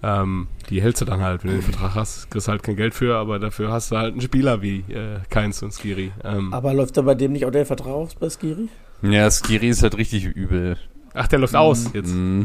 Ähm, 0.01 0.47
die 0.71 0.81
hältst 0.81 1.01
du 1.01 1.07
dann 1.07 1.23
halt, 1.23 1.43
wenn 1.43 1.51
du 1.51 1.57
den 1.57 1.65
Vertrag 1.65 1.97
hast, 1.97 2.31
kriegst 2.31 2.47
halt 2.47 2.63
kein 2.63 2.77
Geld 2.77 2.95
für, 2.95 3.17
aber 3.17 3.41
dafür 3.41 3.73
hast 3.73 3.91
du 3.91 3.97
halt 3.97 4.13
einen 4.13 4.21
Spieler 4.21 4.63
wie 4.63 4.85
äh, 4.93 5.19
Kainz 5.29 5.61
und 5.63 5.75
Skiri. 5.75 6.13
Ähm, 6.23 6.55
aber 6.55 6.73
läuft 6.73 6.97
da 6.97 7.03
bei 7.03 7.17
dem 7.17 7.33
nicht 7.33 7.47
auch 7.47 7.51
der 7.51 7.67
Vertrag 7.67 7.89
aus 7.89 8.15
bei 8.15 8.31
Skiri? 8.31 8.69
Ja, 9.03 9.29
Skiri 9.29 9.71
ist 9.71 9.83
halt 9.83 9.99
richtig 9.99 10.25
übel. 10.25 10.77
Ach, 11.15 11.29
der 11.29 11.39
läuft 11.39 11.55
aus 11.55 11.91
jetzt. 11.93 12.13
Mm. 12.15 12.43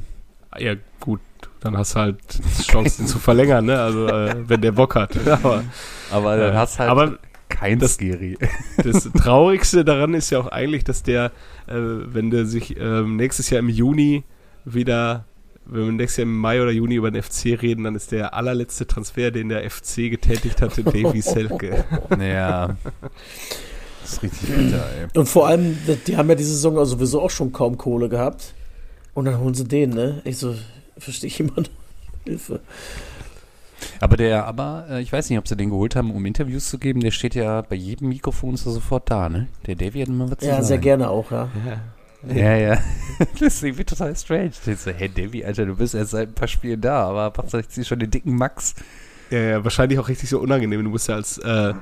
Ja, 0.57 0.75
gut, 0.99 1.19
dann 1.59 1.77
hast 1.77 1.95
du 1.95 1.99
halt 1.99 2.17
Chancen 2.63 3.07
zu 3.07 3.19
verlängern, 3.19 3.65
ne? 3.65 3.79
Also, 3.79 4.07
äh, 4.07 4.35
wenn 4.47 4.61
der 4.61 4.71
Bock 4.71 4.95
hat. 4.95 5.15
aber, 5.27 5.63
aber 6.11 6.37
dann 6.37 6.53
äh, 6.53 6.57
hast 6.57 6.79
halt 6.79 6.89
aber 6.89 7.17
kein 7.49 7.79
das, 7.79 7.95
Skiri. 7.95 8.37
Das 8.83 9.09
Traurigste 9.13 9.83
daran 9.85 10.13
ist 10.13 10.29
ja 10.29 10.39
auch 10.39 10.47
eigentlich, 10.47 10.83
dass 10.83 11.03
der, 11.03 11.31
äh, 11.67 11.73
wenn 11.75 12.29
der 12.29 12.45
sich 12.45 12.77
ähm, 12.79 13.15
nächstes 13.15 13.49
Jahr 13.49 13.59
im 13.59 13.69
Juni 13.69 14.23
wieder, 14.65 15.25
wenn 15.65 15.85
wir 15.85 15.91
nächstes 15.91 16.17
Jahr 16.17 16.27
im 16.27 16.37
Mai 16.39 16.61
oder 16.61 16.71
Juni 16.71 16.95
über 16.95 17.11
den 17.11 17.21
FC 17.21 17.61
reden, 17.61 17.83
dann 17.83 17.95
ist 17.95 18.11
der 18.11 18.33
allerletzte 18.33 18.85
Transfer, 18.87 19.31
den 19.31 19.49
der 19.49 19.69
FC 19.69 20.09
getätigt 20.09 20.61
hatte, 20.61 20.83
Davy 20.83 21.21
Selke. 21.21 21.85
Ja. 22.19 22.75
Das 24.01 24.13
ist 24.13 24.23
richtig 24.23 24.49
bitter, 24.49 24.85
ey. 24.97 25.07
Und 25.15 25.27
vor 25.27 25.47
allem, 25.47 25.77
die 26.05 26.15
haben 26.15 26.29
ja 26.29 26.35
diese 26.35 26.51
Saison 26.51 26.83
sowieso 26.85 27.21
auch 27.21 27.29
schon 27.29 27.51
kaum 27.51 27.77
Kohle 27.77 28.07
gehabt. 28.07 28.53
Und 29.17 29.25
dann 29.25 29.39
holen 29.39 29.55
sie 29.55 29.63
den, 29.63 29.89
ne? 29.89 30.21
Ich 30.25 30.37
so, 30.37 30.53
verstehe 30.95 31.27
ich 31.27 31.39
immer 31.39 31.55
noch. 31.55 31.69
Hilfe. 32.23 32.59
Aber 33.99 34.15
der, 34.15 34.45
aber 34.45 34.85
äh, 34.91 35.01
ich 35.01 35.11
weiß 35.11 35.27
nicht, 35.31 35.39
ob 35.39 35.47
sie 35.47 35.55
den 35.55 35.71
geholt 35.71 35.95
haben, 35.95 36.11
um 36.11 36.23
Interviews 36.23 36.69
zu 36.69 36.77
geben. 36.77 36.99
Der 36.99 37.09
steht 37.09 37.33
ja 37.33 37.63
bei 37.63 37.75
jedem 37.75 38.09
Mikrofon 38.09 38.57
so 38.57 38.69
sofort 38.69 39.09
da, 39.09 39.27
ne? 39.27 39.47
Der 39.65 39.73
Davy 39.73 40.01
hat 40.01 40.09
immer 40.09 40.29
was 40.29 40.37
zu 40.37 40.45
ja, 40.45 40.51
sagen. 40.51 40.61
Ja, 40.61 40.67
sehr 40.67 40.77
gerne 40.77 41.09
auch, 41.09 41.31
ja. 41.31 41.49
Ja, 42.27 42.35
ja. 42.35 42.57
ja. 42.57 42.77
das 43.39 43.55
ist 43.55 43.63
irgendwie 43.63 43.85
total 43.85 44.15
strange. 44.15 44.51
Ich 44.67 44.77
so, 44.77 44.91
hey 44.91 45.09
Davy, 45.09 45.43
Alter, 45.43 45.65
du 45.65 45.75
bist 45.75 45.95
erst 45.95 46.11
seit 46.11 46.27
ein 46.27 46.35
paar 46.35 46.47
Spielen 46.47 46.79
da, 46.79 47.07
aber 47.07 47.33
machst 47.41 47.53
jetzt 47.53 47.87
schon 47.87 47.97
den 47.97 48.11
dicken 48.11 48.35
Max. 48.35 48.75
Ja, 49.31 49.39
ja, 49.39 49.63
wahrscheinlich 49.63 49.97
auch 49.97 50.09
richtig 50.09 50.29
so 50.29 50.39
unangenehm. 50.39 50.83
Du 50.83 50.91
musst 50.91 51.07
ja 51.07 51.15
als 51.15 51.39
äh, 51.39 51.73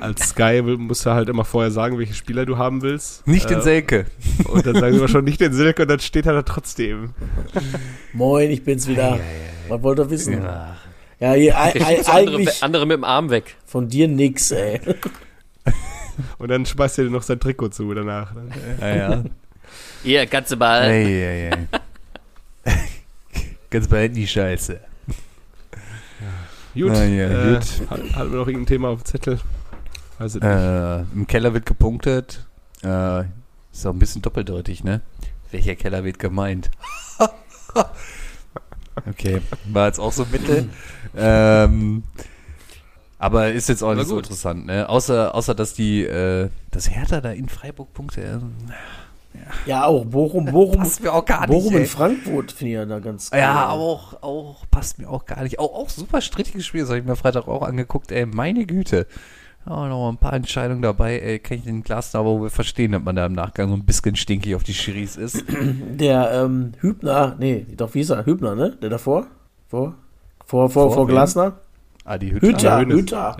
als 0.00 0.30
Sky 0.30 0.62
musst 0.62 1.06
du 1.06 1.10
halt 1.10 1.28
immer 1.28 1.44
vorher 1.44 1.70
sagen, 1.70 1.98
welche 1.98 2.14
Spieler 2.14 2.46
du 2.46 2.56
haben 2.56 2.82
willst. 2.82 3.26
Nicht 3.26 3.50
den 3.50 3.58
äh, 3.58 3.62
Selke. 3.62 4.06
Und 4.48 4.64
dann 4.66 4.74
sagen 4.76 4.92
sie 4.92 4.98
aber 4.98 5.08
schon 5.08 5.24
nicht 5.24 5.40
den 5.40 5.52
Selke 5.52 5.82
und 5.82 5.88
dann 5.88 6.00
steht 6.00 6.26
er 6.26 6.34
da 6.34 6.42
trotzdem. 6.42 7.14
Moin, 8.12 8.50
ich 8.50 8.64
bin's 8.64 8.86
wieder. 8.86 9.18
Was 9.68 9.82
wollt 9.82 9.98
ihr 9.98 10.10
wissen? 10.10 10.42
Ja, 10.42 10.76
ja 11.18 11.32
hier, 11.32 11.58
eigentlich. 11.58 12.08
Andere, 12.08 12.52
andere 12.60 12.86
mit 12.86 12.96
dem 12.96 13.04
Arm 13.04 13.30
weg. 13.30 13.56
Von 13.66 13.88
dir 13.88 14.08
nix, 14.08 14.50
ey. 14.50 14.80
Und 16.38 16.48
dann 16.48 16.66
schmeißt 16.66 16.98
er 16.98 17.04
dir 17.04 17.10
noch 17.10 17.22
sein 17.22 17.40
Trikot 17.40 17.70
zu 17.70 17.92
danach. 17.94 18.32
Ja, 18.80 18.96
ja. 18.96 19.24
Hier, 20.02 20.26
ganze 20.26 20.56
Ball. 20.56 20.88
Hey, 20.88 21.04
hey, 21.04 21.66
hey. 22.64 22.74
Ganz 23.70 23.88
Ball 23.88 24.04
in 24.04 24.14
die 24.14 24.26
Scheiße. 24.26 24.80
Gut, 26.74 26.90
ah, 26.90 27.04
ja, 27.04 27.28
äh, 27.28 27.54
gut. 27.54 27.90
Hatten 27.90 28.32
wir 28.32 28.38
noch 28.38 28.46
irgendein 28.46 28.66
Thema 28.66 28.88
auf 28.88 29.02
dem 29.02 29.06
Zettel? 29.06 29.40
Weiß 30.22 30.36
ich 30.36 30.42
äh, 30.42 31.00
Im 31.14 31.26
Keller 31.26 31.52
wird 31.52 31.66
gepunktet. 31.66 32.46
Äh, 32.84 33.24
ist 33.72 33.84
auch 33.84 33.92
ein 33.92 33.98
bisschen 33.98 34.22
doppeldeutig, 34.22 34.84
ne? 34.84 35.00
Welcher 35.50 35.74
Keller 35.74 36.04
wird 36.04 36.20
gemeint? 36.20 36.70
okay, 39.08 39.42
war 39.64 39.88
jetzt 39.88 39.98
auch 39.98 40.12
so 40.12 40.24
mittel. 40.30 40.68
ähm, 41.16 42.04
aber 43.18 43.50
ist 43.50 43.68
jetzt 43.68 43.82
auch 43.82 43.94
nicht 43.94 44.06
so 44.06 44.18
interessant, 44.18 44.66
ne? 44.66 44.88
Außer, 44.88 45.34
außer 45.34 45.56
dass 45.56 45.74
die, 45.74 46.04
äh, 46.04 46.50
das 46.70 46.88
Hertha 46.88 47.20
da 47.20 47.32
in 47.32 47.48
Freiburg 47.48 47.92
Punkte. 47.92 48.20
Äh, 48.20 48.38
ja. 49.34 49.40
ja, 49.66 49.84
auch 49.86 50.04
Bochum, 50.04 50.44
Bochum, 50.44 50.78
passt 50.78 51.02
mir 51.02 51.12
auch 51.12 51.24
gar 51.24 51.48
nicht, 51.48 51.50
Bochum 51.50 51.78
in 51.78 51.86
Frankfurt 51.86 52.52
finde 52.52 52.70
ich 52.70 52.76
ja 52.76 52.84
da 52.84 53.00
ganz 53.00 53.30
geil. 53.30 53.40
Ja, 53.40 53.70
auch, 53.70 54.22
auch, 54.22 54.66
passt 54.70 55.00
mir 55.00 55.08
auch 55.08 55.24
gar 55.24 55.42
nicht. 55.42 55.58
Auch, 55.58 55.74
auch 55.74 55.88
super 55.88 56.20
strittiges 56.20 56.64
Spiel, 56.64 56.82
das 56.82 56.90
habe 56.90 57.00
ich 57.00 57.04
mir 57.04 57.16
Freitag 57.16 57.48
auch 57.48 57.62
angeguckt, 57.62 58.12
ey, 58.12 58.24
meine 58.24 58.66
Güte. 58.66 59.08
Ja, 59.66 59.88
noch 59.88 60.08
ein 60.08 60.16
paar 60.16 60.32
Entscheidungen 60.32 60.82
dabei, 60.82 61.20
ey, 61.20 61.38
kann 61.38 61.58
ich 61.58 61.64
den 61.64 61.82
Glasner 61.84 62.20
aber 62.20 62.40
wohl 62.40 62.50
verstehen, 62.50 62.92
dass 62.92 63.02
man 63.02 63.14
da 63.14 63.26
im 63.26 63.32
Nachgang 63.32 63.68
so 63.68 63.74
ein 63.74 63.84
bisschen 63.84 64.16
stinkig 64.16 64.56
auf 64.56 64.64
die 64.64 64.74
Schiris 64.74 65.16
ist. 65.16 65.44
Der 65.98 66.32
ähm, 66.32 66.72
Hübner, 66.80 67.36
nee, 67.38 67.66
doch 67.76 67.94
wie 67.94 68.00
ist 68.00 68.10
er? 68.10 68.26
Hübner, 68.26 68.56
ne? 68.56 68.76
Der 68.82 68.90
davor? 68.90 69.26
Vor? 69.68 69.94
Vor, 70.44 70.68
vor, 70.68 70.88
vor, 70.88 70.94
vor 70.94 71.06
Glasner? 71.06 71.54
Ah, 72.04 72.18
die 72.18 72.32
Hütter. 72.32 72.80
Hütter, 72.80 72.86
Hütter. 72.86 73.36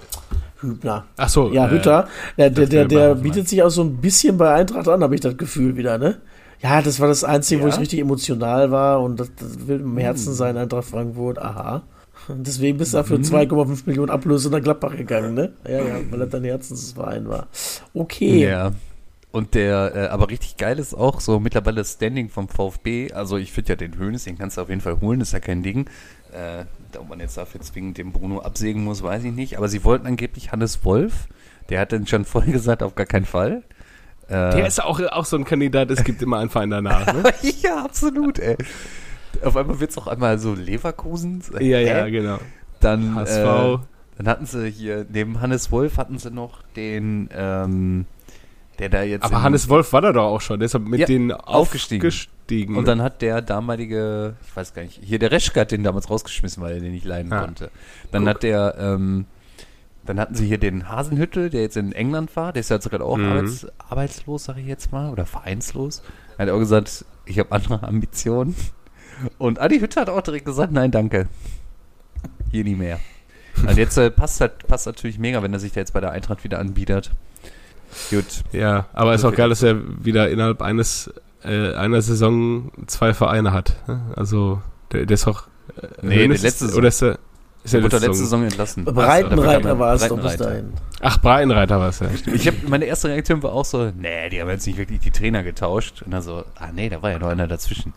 Hübner. 0.61 1.05
Ach 1.17 1.29
so. 1.29 1.53
Ja, 1.53 1.69
Hütter. 1.69 2.07
Der, 2.39 2.51
der, 2.51 2.67
der, 2.67 2.85
der 2.87 3.15
bietet 3.17 3.49
sich 3.49 3.63
auch 3.63 3.71
so 3.71 3.83
ein 3.83 3.97
bisschen 3.97 4.39
bei 4.39 4.55
Eintracht 4.55 4.89
an, 4.89 5.03
habe 5.03 5.15
ich 5.17 5.21
das 5.21 5.37
Gefühl 5.37 5.77
wieder, 5.77 5.99
ne? 5.99 6.21
Ja, 6.61 6.81
das 6.81 7.01
war 7.01 7.09
das 7.09 7.25
Einzige, 7.25 7.61
ja? 7.61 7.67
wo 7.67 7.69
ich 7.69 7.81
richtig 7.81 7.99
emotional 7.99 8.71
war 8.71 9.03
und 9.03 9.19
das, 9.19 9.33
das 9.35 9.67
will 9.67 9.81
im 9.81 9.99
Herzen 9.99 10.29
hm. 10.29 10.35
sein, 10.35 10.57
Eintracht 10.57 10.85
Frankfurt. 10.85 11.39
Aha. 11.39 11.83
Deswegen 12.29 12.79
bist 12.79 12.93
du 12.93 12.99
dafür 12.99 13.19
mhm. 13.19 13.25
2,5 13.25 13.83
Millionen 13.87 14.11
Ablöse 14.11 14.51
nach 14.51 14.63
Gladbach 14.63 14.97
gegangen, 14.97 15.35
ne? 15.35 15.53
Ja, 15.67 15.79
ja, 15.79 16.01
weil 16.11 16.21
er 16.21 16.27
dein 16.27 16.45
Herzensverein 16.45 17.29
war. 17.29 17.49
Okay. 17.95 18.45
Ja. 18.45 18.73
Und 19.33 19.55
der, 19.55 19.93
äh, 19.95 20.07
aber 20.09 20.29
richtig 20.29 20.59
geil 20.59 20.79
ist 20.79 20.95
auch 20.95 21.21
so 21.21 21.41
mittlerweile 21.41 21.77
das 21.77 21.95
Standing 21.95 22.29
vom 22.29 22.49
VfB. 22.49 23.13
Also 23.13 23.39
ich 23.39 23.51
finde 23.51 23.71
ja 23.71 23.77
den 23.77 23.97
Höhnes, 23.97 24.25
den 24.25 24.37
kannst 24.37 24.59
du 24.59 24.61
auf 24.61 24.69
jeden 24.69 24.83
Fall 24.83 25.01
holen, 25.01 25.23
ist 25.23 25.33
ja 25.33 25.41
kein 25.41 25.63
Ding. 25.63 25.89
Äh, 26.33 26.65
ob 26.99 27.09
man 27.09 27.19
jetzt 27.19 27.39
dafür 27.39 27.63
zwingend 27.63 27.97
den 27.97 28.13
Bruno 28.13 28.41
absägen 28.41 28.85
muss, 28.85 29.03
weiß 29.03 29.25
ich 29.25 29.33
nicht. 29.33 29.57
Aber 29.57 29.69
sie 29.69 29.85
wollten 29.85 30.07
angeblich 30.07 30.53
Hannes 30.53 30.85
Wolf. 30.85 31.29
Der 31.71 31.81
hat 31.81 31.93
dann 31.93 32.07
schon 32.07 32.27
vorher 32.27 32.53
gesagt, 32.55 32.83
auf 32.83 32.95
gar 32.95 33.07
keinen 33.07 33.25
Fall. 33.25 33.63
Äh, 34.29 34.55
der 34.55 34.67
ist 34.67 34.83
auch, 34.83 35.01
auch 35.01 35.25
so 35.25 35.37
ein 35.37 35.45
Kandidat, 35.45 35.91
es 35.91 36.05
gibt 36.05 36.21
immer 36.21 36.39
einen 36.39 36.51
Verein 36.51 36.71
danach. 36.71 37.13
Ne? 37.13 37.23
ja, 37.63 37.85
absolut, 37.85 38.39
ey. 38.39 38.57
Auf 39.45 39.57
einmal 39.57 39.81
wird 39.81 39.91
es 39.91 39.99
auch 39.99 40.07
einmal 40.07 40.39
so 40.39 40.55
Leverkusen. 40.55 41.43
Ja, 41.55 41.79
äh, 41.79 41.87
ja, 41.87 42.09
genau. 42.09 42.39
Dann, 42.81 43.15
HSV. 43.15 43.37
Äh, 43.37 43.79
dann 44.19 44.29
hatten 44.29 44.47
sie 44.47 44.71
hier, 44.71 45.07
neben 45.09 45.41
Hannes 45.41 45.71
Wolf 45.71 45.97
hatten 45.97 46.19
sie 46.19 46.31
noch 46.31 46.63
den, 46.77 47.29
ähm, 47.33 48.07
der 48.79 48.89
da 48.89 49.03
jetzt. 49.03 49.25
Aber 49.25 49.43
Hannes 49.43 49.69
Wolf 49.69 49.93
war 49.93 50.03
da 50.03 50.13
doch 50.13 50.25
auch 50.25 50.41
schon, 50.41 50.61
deshalb 50.61 50.85
mit 50.85 51.01
ja, 51.01 51.07
denen 51.07 51.33
aufgestiegen. 51.33 52.07
aufgestiegen. 52.07 52.77
Und 52.77 52.87
dann 52.87 53.03
hat 53.03 53.23
der 53.23 53.41
damalige, 53.41 54.37
ich 54.47 54.57
weiß 54.57 54.75
gar 54.75 54.83
nicht, 54.83 55.01
hier 55.03 55.19
der 55.19 55.33
Reschke 55.33 55.61
hat 55.61 55.71
den 55.71 55.83
damals 55.83 56.11
rausgeschmissen, 56.11 56.63
weil 56.63 56.75
er 56.75 56.81
den 56.81 56.93
nicht 56.93 57.05
leiden 57.05 57.33
ah. 57.33 57.41
konnte. 57.41 57.71
Dann 58.11 58.25
Guck. 58.25 58.35
hat 58.35 58.43
der, 58.43 58.75
ähm, 58.79 59.27
dann 60.05 60.19
hatten 60.19 60.35
sie 60.35 60.47
hier 60.47 60.59
den 60.59 60.89
Hasenhüttel, 60.89 61.49
der 61.49 61.63
jetzt 61.63 61.77
in 61.77 61.93
England 61.93 62.35
war, 62.37 62.53
der 62.53 62.61
ist 62.61 62.71
ja 62.71 62.77
jetzt 62.77 62.91
gerade 62.91 63.05
auch 63.05 63.17
mhm. 63.17 63.27
arbeits, 63.27 63.67
arbeitslos, 63.79 64.45
sage 64.45 64.61
ich 64.61 64.67
jetzt 64.67 64.93
mal, 64.93 65.11
oder 65.11 65.27
vereinslos. 65.27 66.03
Er 66.37 66.47
hat 66.47 66.53
auch 66.53 66.59
gesagt, 66.59 67.05
ich 67.25 67.39
habe 67.39 67.53
andere 67.53 67.83
Ambitionen. 67.87 68.55
Und 69.39 69.61
Adi 69.61 69.81
Hütte 69.81 70.01
hat 70.01 70.09
auch 70.09 70.23
direkt 70.23 70.47
gesagt, 70.47 70.73
nein, 70.73 70.91
danke. 70.91 71.29
Hier 72.51 72.65
nie 72.65 72.75
mehr. 72.75 72.99
Und 73.67 73.77
jetzt 73.77 73.97
äh, 73.99 74.11
passt, 74.11 74.41
halt, 74.41 74.67
passt 74.67 74.87
natürlich 74.87 75.19
mega, 75.19 75.43
wenn 75.43 75.53
er 75.53 75.61
sich 75.61 75.73
da 75.73 75.81
jetzt 75.81 75.93
bei 75.93 76.01
der 76.01 76.11
Eintracht 76.11 76.45
wieder 76.45 76.59
anbietet. 76.59 77.11
Gut. 78.11 78.25
Ja, 78.53 78.87
aber 78.93 79.15
ist 79.15 79.25
auch 79.25 79.35
geil, 79.35 79.49
dass 79.49 79.63
er 79.63 79.77
wieder 80.05 80.31
innerhalb 80.31 80.63
eines 80.63 81.13
äh, 81.45 81.75
einer 81.75 82.01
Saison 82.01 82.71
zwei 82.87 83.15
Vereine 83.15 83.53
hat. 83.53 83.77
Also 84.17 84.63
der, 84.93 85.07
der 85.07 85.15
ist 85.15 85.27
auch. 85.27 85.45
Äh, 85.77 85.87
nee, 86.03 86.29
der 86.29 86.29
letzte 86.29 86.67
Saison. 86.67 86.79
Oder 86.79 86.89
ist 86.89 87.03
er, 87.03 87.19
ist 87.65 87.75
der 87.75 87.83
wurde 87.83 87.97
letzte, 87.97 88.09
letzte 88.09 88.25
Saison 88.25 88.45
entlassen. 88.45 88.85
Breitenreiter 88.85 89.79
war 89.79 89.95
es 89.95 90.09
doch 90.09 90.21
bis 90.21 90.37
dahin. 90.37 90.73
Ach, 91.01 91.19
Breitenreiter 91.21 91.79
war 91.79 91.89
es 91.91 92.01
ja. 92.01 92.09
Ich 92.33 92.47
hab, 92.49 92.55
meine 92.69 92.87
erste 92.87 93.09
Reaktion 93.09 93.43
war 93.43 93.53
auch 93.53 93.65
so, 93.65 93.91
nee, 93.97 94.29
die 94.31 94.41
haben 94.41 94.49
jetzt 94.49 94.67
nicht 94.67 94.79
wirklich 94.79 95.01
die 95.01 95.11
Trainer 95.11 95.43
getauscht. 95.43 96.03
Und 96.03 96.13
dann 96.13 96.23
so, 96.23 96.45
ah 96.57 96.71
nee, 96.73 96.89
da 96.89 97.03
war 97.03 97.11
ja 97.11 97.19
noch 97.19 97.29
einer 97.29 97.47
dazwischen. 97.47 97.93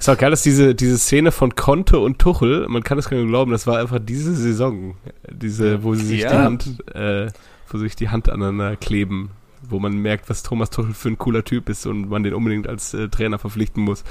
Ist 0.00 0.08
auch 0.08 0.16
geil, 0.18 0.30
dass 0.30 0.42
diese, 0.42 0.74
diese 0.74 0.96
Szene 0.98 1.30
von 1.30 1.54
Conte 1.54 1.98
und 2.00 2.18
Tuchel, 2.18 2.66
man 2.68 2.82
kann 2.82 2.98
es 2.98 3.08
gar 3.08 3.18
nicht 3.18 3.28
glauben, 3.28 3.52
das 3.52 3.66
war 3.66 3.78
einfach 3.78 3.98
diese 4.02 4.34
Saison, 4.34 4.96
diese, 5.30 5.84
wo 5.84 5.94
sie 5.94 6.04
sich 6.06 6.20
Ja. 6.22 6.30
die 6.30 6.36
Hand, 6.38 6.94
äh, 6.94 7.26
wo 7.68 7.76
sie 7.78 7.84
sich 7.84 7.96
die 7.96 8.08
Hand 8.08 8.28
aneinander 8.30 8.76
kleben, 8.76 9.30
wo 9.68 9.78
man 9.78 9.94
merkt, 9.98 10.30
was 10.30 10.42
Thomas 10.42 10.70
Tuchel 10.70 10.94
für 10.94 11.08
ein 11.10 11.18
cooler 11.18 11.44
Typ 11.44 11.68
ist 11.68 11.84
und 11.86 12.08
man 12.08 12.22
den 12.22 12.32
unbedingt 12.32 12.66
als 12.66 12.94
äh, 12.94 13.08
Trainer 13.10 13.38
verpflichten 13.38 13.82
muss. 13.84 14.02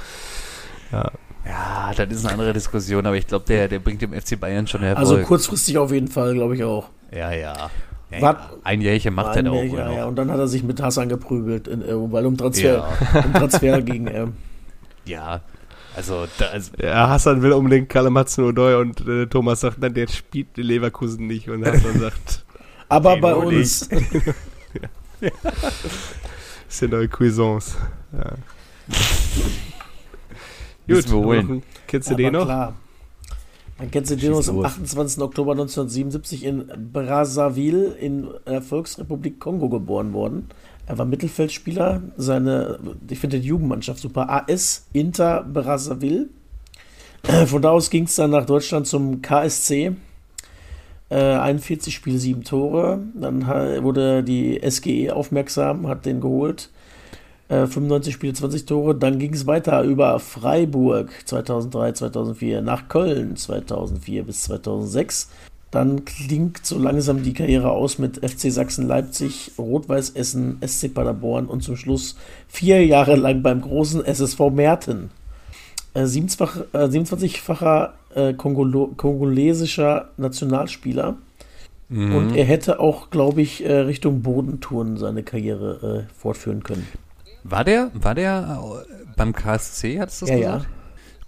Ja, 0.92 1.10
Ja, 1.44 1.92
das 1.96 2.08
ist 2.16 2.24
eine 2.24 2.34
andere 2.34 2.52
Diskussion, 2.52 3.04
aber 3.04 3.16
ich 3.16 3.26
glaube, 3.26 3.46
der, 3.48 3.66
der 3.66 3.80
bringt 3.80 4.00
dem 4.00 4.12
FC 4.12 4.38
Bayern 4.38 4.66
schon 4.68 4.82
Erfolg. 4.84 4.98
Also 5.08 5.18
kurzfristig 5.26 5.76
auf 5.76 5.90
jeden 5.90 6.08
Fall, 6.08 6.34
glaube 6.34 6.54
ich 6.54 6.62
auch. 6.62 6.88
ja, 7.10 7.32
ja. 7.32 7.68
ja, 8.12 8.18
ja. 8.20 8.50
Ein 8.62 8.80
Jährchen 8.80 9.12
macht 9.14 9.34
er 9.36 9.50
auch 9.50 9.64
ja, 9.64 9.90
ja, 9.90 10.04
und 10.04 10.14
dann 10.16 10.30
hat 10.30 10.38
er 10.38 10.46
sich 10.46 10.62
mit 10.62 10.80
Hassan 10.80 11.08
geprügelt, 11.08 11.66
in, 11.66 11.82
weil 12.12 12.26
um 12.26 12.36
Transfer, 12.36 12.86
Ja. 13.12 13.20
um 13.24 13.32
Transfer 13.32 13.82
gegen 13.82 14.06
ähm, 14.06 14.32
Ja, 15.04 15.40
also, 15.96 16.26
da, 16.38 16.46
also 16.46 16.72
ja 16.80 17.08
Hassan 17.08 17.42
will 17.42 17.52
unbedingt 17.52 17.88
Kalamatzen 17.88 18.44
Odoi 18.44 18.80
und 18.80 19.06
äh, 19.06 19.26
Thomas 19.26 19.60
sagt, 19.60 19.78
nein, 19.78 19.94
der 19.94 20.08
spielt 20.08 20.56
Leverkusen 20.56 21.26
nicht 21.26 21.48
und 21.48 21.64
Hassan 21.64 21.98
sagt, 22.00 22.44
Aber 22.88 23.16
bei 23.18 23.34
uns. 23.34 23.88
ist 26.68 26.80
ja 26.80 26.88
neue 26.88 27.08
Cuisance. 27.08 27.76
Ja. 28.12 28.32
Müssen 30.86 31.12
wir 31.12 31.18
holen. 31.18 31.62
Kennst 31.86 32.10
du 32.10 32.14
den 32.14 32.32
noch? 32.32 32.44
Klar. 32.44 32.74
Man 33.78 33.90
kennt 33.90 34.10
den 34.10 34.32
aus 34.34 34.48
am 34.48 34.56
los. 34.56 34.66
28. 34.66 35.22
Oktober 35.22 35.52
1977 35.52 36.44
in 36.44 36.70
Brazzaville 36.92 37.94
in 37.94 38.28
der 38.46 38.60
Volksrepublik 38.60 39.40
Kongo 39.40 39.70
geboren 39.70 40.12
worden. 40.12 40.50
Er 40.90 40.98
war 40.98 41.06
Mittelfeldspieler. 41.06 42.02
Seine, 42.16 42.80
ich 43.08 43.20
finde 43.20 43.38
die 43.38 43.46
Jugendmannschaft 43.46 44.00
super. 44.00 44.28
AS 44.28 44.88
Inter 44.92 45.44
Brazzaville. 45.44 46.26
Äh, 47.22 47.46
Von 47.46 47.62
da 47.62 47.70
aus 47.70 47.90
ging 47.90 48.04
es 48.06 48.16
dann 48.16 48.32
nach 48.32 48.44
Deutschland 48.44 48.88
zum 48.88 49.22
KSC. 49.22 49.92
Äh, 51.08 51.14
41 51.14 51.94
Spiele, 51.94 52.18
7 52.18 52.42
Tore. 52.42 52.98
Dann 53.14 53.46
wurde 53.46 54.24
die 54.24 54.60
SGE 54.68 55.14
aufmerksam, 55.14 55.86
hat 55.86 56.06
den 56.06 56.20
geholt. 56.20 56.70
Äh, 57.48 57.68
95 57.68 58.12
Spiele, 58.12 58.32
20 58.32 58.66
Tore. 58.66 58.96
Dann 58.96 59.20
ging 59.20 59.32
es 59.32 59.46
weiter 59.46 59.84
über 59.84 60.18
Freiburg 60.18 61.12
2003, 61.24 61.92
2004, 61.92 62.62
nach 62.62 62.88
Köln 62.88 63.36
2004 63.36 64.24
bis 64.24 64.42
2006. 64.42 65.30
Dann 65.70 66.04
klingt 66.04 66.66
so 66.66 66.78
langsam 66.78 67.22
die 67.22 67.32
Karriere 67.32 67.70
aus 67.70 67.98
mit 67.98 68.16
FC 68.28 68.50
Sachsen 68.50 68.88
Leipzig, 68.88 69.52
Rot-Weiß 69.56 70.10
Essen, 70.10 70.58
SC 70.66 70.92
Paderborn 70.92 71.46
und 71.46 71.62
zum 71.62 71.76
Schluss 71.76 72.16
vier 72.48 72.84
Jahre 72.84 73.14
lang 73.14 73.42
beim 73.42 73.60
großen 73.60 74.04
SSV 74.04 74.50
Merten. 74.50 75.10
Äh, 75.94 76.02
27-fach- 76.02 76.64
äh, 76.72 76.84
27-facher 76.86 77.90
äh, 78.14 78.34
Kongolo 78.34 78.88
kongolesischer 78.96 80.08
Nationalspieler. 80.16 81.16
Mhm. 81.88 82.14
Und 82.14 82.36
er 82.36 82.44
hätte 82.44 82.80
auch, 82.80 83.10
glaube 83.10 83.42
ich, 83.42 83.64
äh, 83.64 83.72
Richtung 83.72 84.22
Bodentouren 84.22 84.96
seine 84.96 85.22
Karriere 85.22 86.06
äh, 86.08 86.12
fortführen 86.14 86.62
können. 86.62 86.86
War 87.44 87.64
der, 87.64 87.90
war 87.94 88.14
der 88.14 88.60
äh, 88.60 88.94
beim 89.16 89.32
KSC, 89.32 90.00
hattest 90.00 90.22
du 90.22 90.26
das 90.26 90.34
Ja, 90.34 90.56
gesagt? 90.56 90.68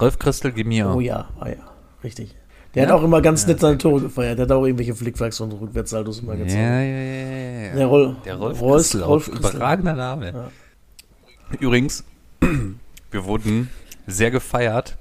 Rolf 0.01 0.19
Christel, 0.19 0.53
gib 0.53 0.67
mir. 0.67 0.93
Oh 0.95 1.01
ja, 1.01 1.29
ah 1.39 1.49
ja, 1.49 1.57
richtig. 2.03 2.35
Der 2.75 2.85
Ja? 2.85 2.89
hat 2.89 2.97
auch 2.99 3.03
immer 3.05 3.21
ganz 3.21 3.47
nett 3.47 3.61
seine 3.61 3.77
Tore 3.79 4.01
gefeiert. 4.03 4.39
Der 4.39 4.45
hat 4.47 4.53
auch 4.53 4.65
irgendwelche 4.65 4.95
Flickflacks 4.95 5.41
und 5.41 5.53
Rückwärtssaldos 5.53 6.21
immer 6.21 6.37
gezogen. 6.37 6.61
ja, 6.63 6.81
ja, 6.81 6.97
ja, 7.03 7.63
ja. 7.69 7.75
Der, 7.75 7.87
Roll, 7.87 8.17
Der 8.25 8.37
Rolf, 8.37 8.61
Rolf, 8.61 8.77
Christel, 8.83 9.03
Rolf 9.03 9.29
auch 9.29 9.33
Christel. 9.35 9.57
überragender 9.57 9.95
Name. 9.95 10.33
Ja. 10.33 10.51
Übrigens, 11.61 12.05
wir 13.11 13.25
wurden 13.25 13.69
sehr 14.07 14.31
gefeiert 14.31 14.97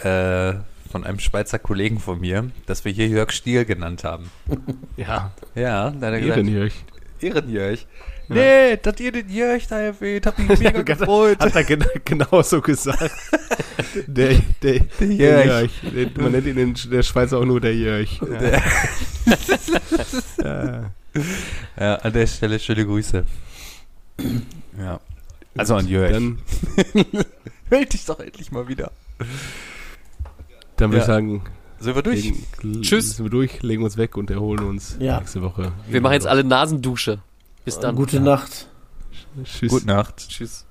äh, 0.00 0.54
von 0.90 1.04
einem 1.04 1.20
Schweizer 1.20 1.58
Kollegen 1.60 2.00
von 2.00 2.18
mir, 2.20 2.50
dass 2.66 2.84
wir 2.84 2.90
hier 2.92 3.06
Jörg 3.06 3.30
Stiel 3.32 3.64
genannt 3.64 4.02
haben. 4.04 4.30
Ja, 4.96 5.30
Ja, 5.54 5.90
da 5.90 6.06
hat 6.08 6.12
er 6.14 6.20
gesagt, 6.20 6.36
Ehrenjörg. 6.38 6.72
Ehrenjörg. 7.20 7.78
Nee, 8.34 8.76
dass 8.76 9.00
ihr 9.00 9.12
den 9.12 9.28
Jörg 9.28 9.66
da 9.66 9.80
erwähnt, 9.80 10.26
hab 10.26 10.38
mich 10.38 10.58
mega 10.60 10.82
gefreut. 10.82 11.38
Hat 11.40 11.54
er 11.56 11.64
gen 11.64 11.84
genauso 12.04 12.60
gesagt. 12.60 13.10
Der, 14.06 14.34
der, 14.62 14.80
der 15.00 15.06
Jörg. 15.08 15.46
Jörg. 15.46 15.70
Der, 16.14 16.22
man 16.22 16.32
nennt 16.32 16.46
ihn 16.46 16.56
in 16.58 16.74
der 16.92 17.02
Schweiz 17.02 17.32
auch 17.32 17.44
nur 17.44 17.60
der 17.60 17.74
Jörg. 17.74 18.08
Ja. 18.20 18.62
ja. 20.44 20.90
Ja, 21.78 21.94
an 21.96 22.12
der 22.12 22.26
Stelle 22.26 22.58
schöne 22.60 22.86
Grüße. 22.86 23.24
Ja. 24.78 25.00
Also 25.56 25.74
an 25.74 25.88
Jörg. 25.88 26.12
Dann, 26.12 26.38
Meld 27.68 27.92
dich 27.92 28.04
doch 28.04 28.20
endlich 28.20 28.52
mal 28.52 28.68
wieder. 28.68 28.92
dann 30.76 30.90
würde 30.90 30.98
Ja. 30.98 31.02
ich 31.02 31.06
sagen, 31.06 31.42
Sind 31.80 31.94
wir 31.96 32.02
durch? 32.02 32.22
legen, 32.24 32.82
Tschüss. 32.82 33.16
Sind 33.16 33.26
wir 33.26 33.30
durch, 33.30 33.62
legen 33.62 33.82
uns 33.82 33.96
weg 33.96 34.16
und 34.16 34.30
erholen 34.30 34.64
uns 34.64 34.96
Ja. 35.00 35.18
nächste 35.18 35.42
Woche. 35.42 35.72
Wir 35.88 36.00
machen 36.00 36.12
jetzt 36.12 36.26
alle 36.28 36.44
Nasendusche. 36.44 37.20
Bis 37.64 37.78
dann. 37.78 37.96
Gute 37.96 38.20
Nacht. 38.20 38.68
Tschüss. 39.44 39.70
Gute 39.70 39.86
Nacht. 39.86 40.28
Tschüss. 40.28 40.66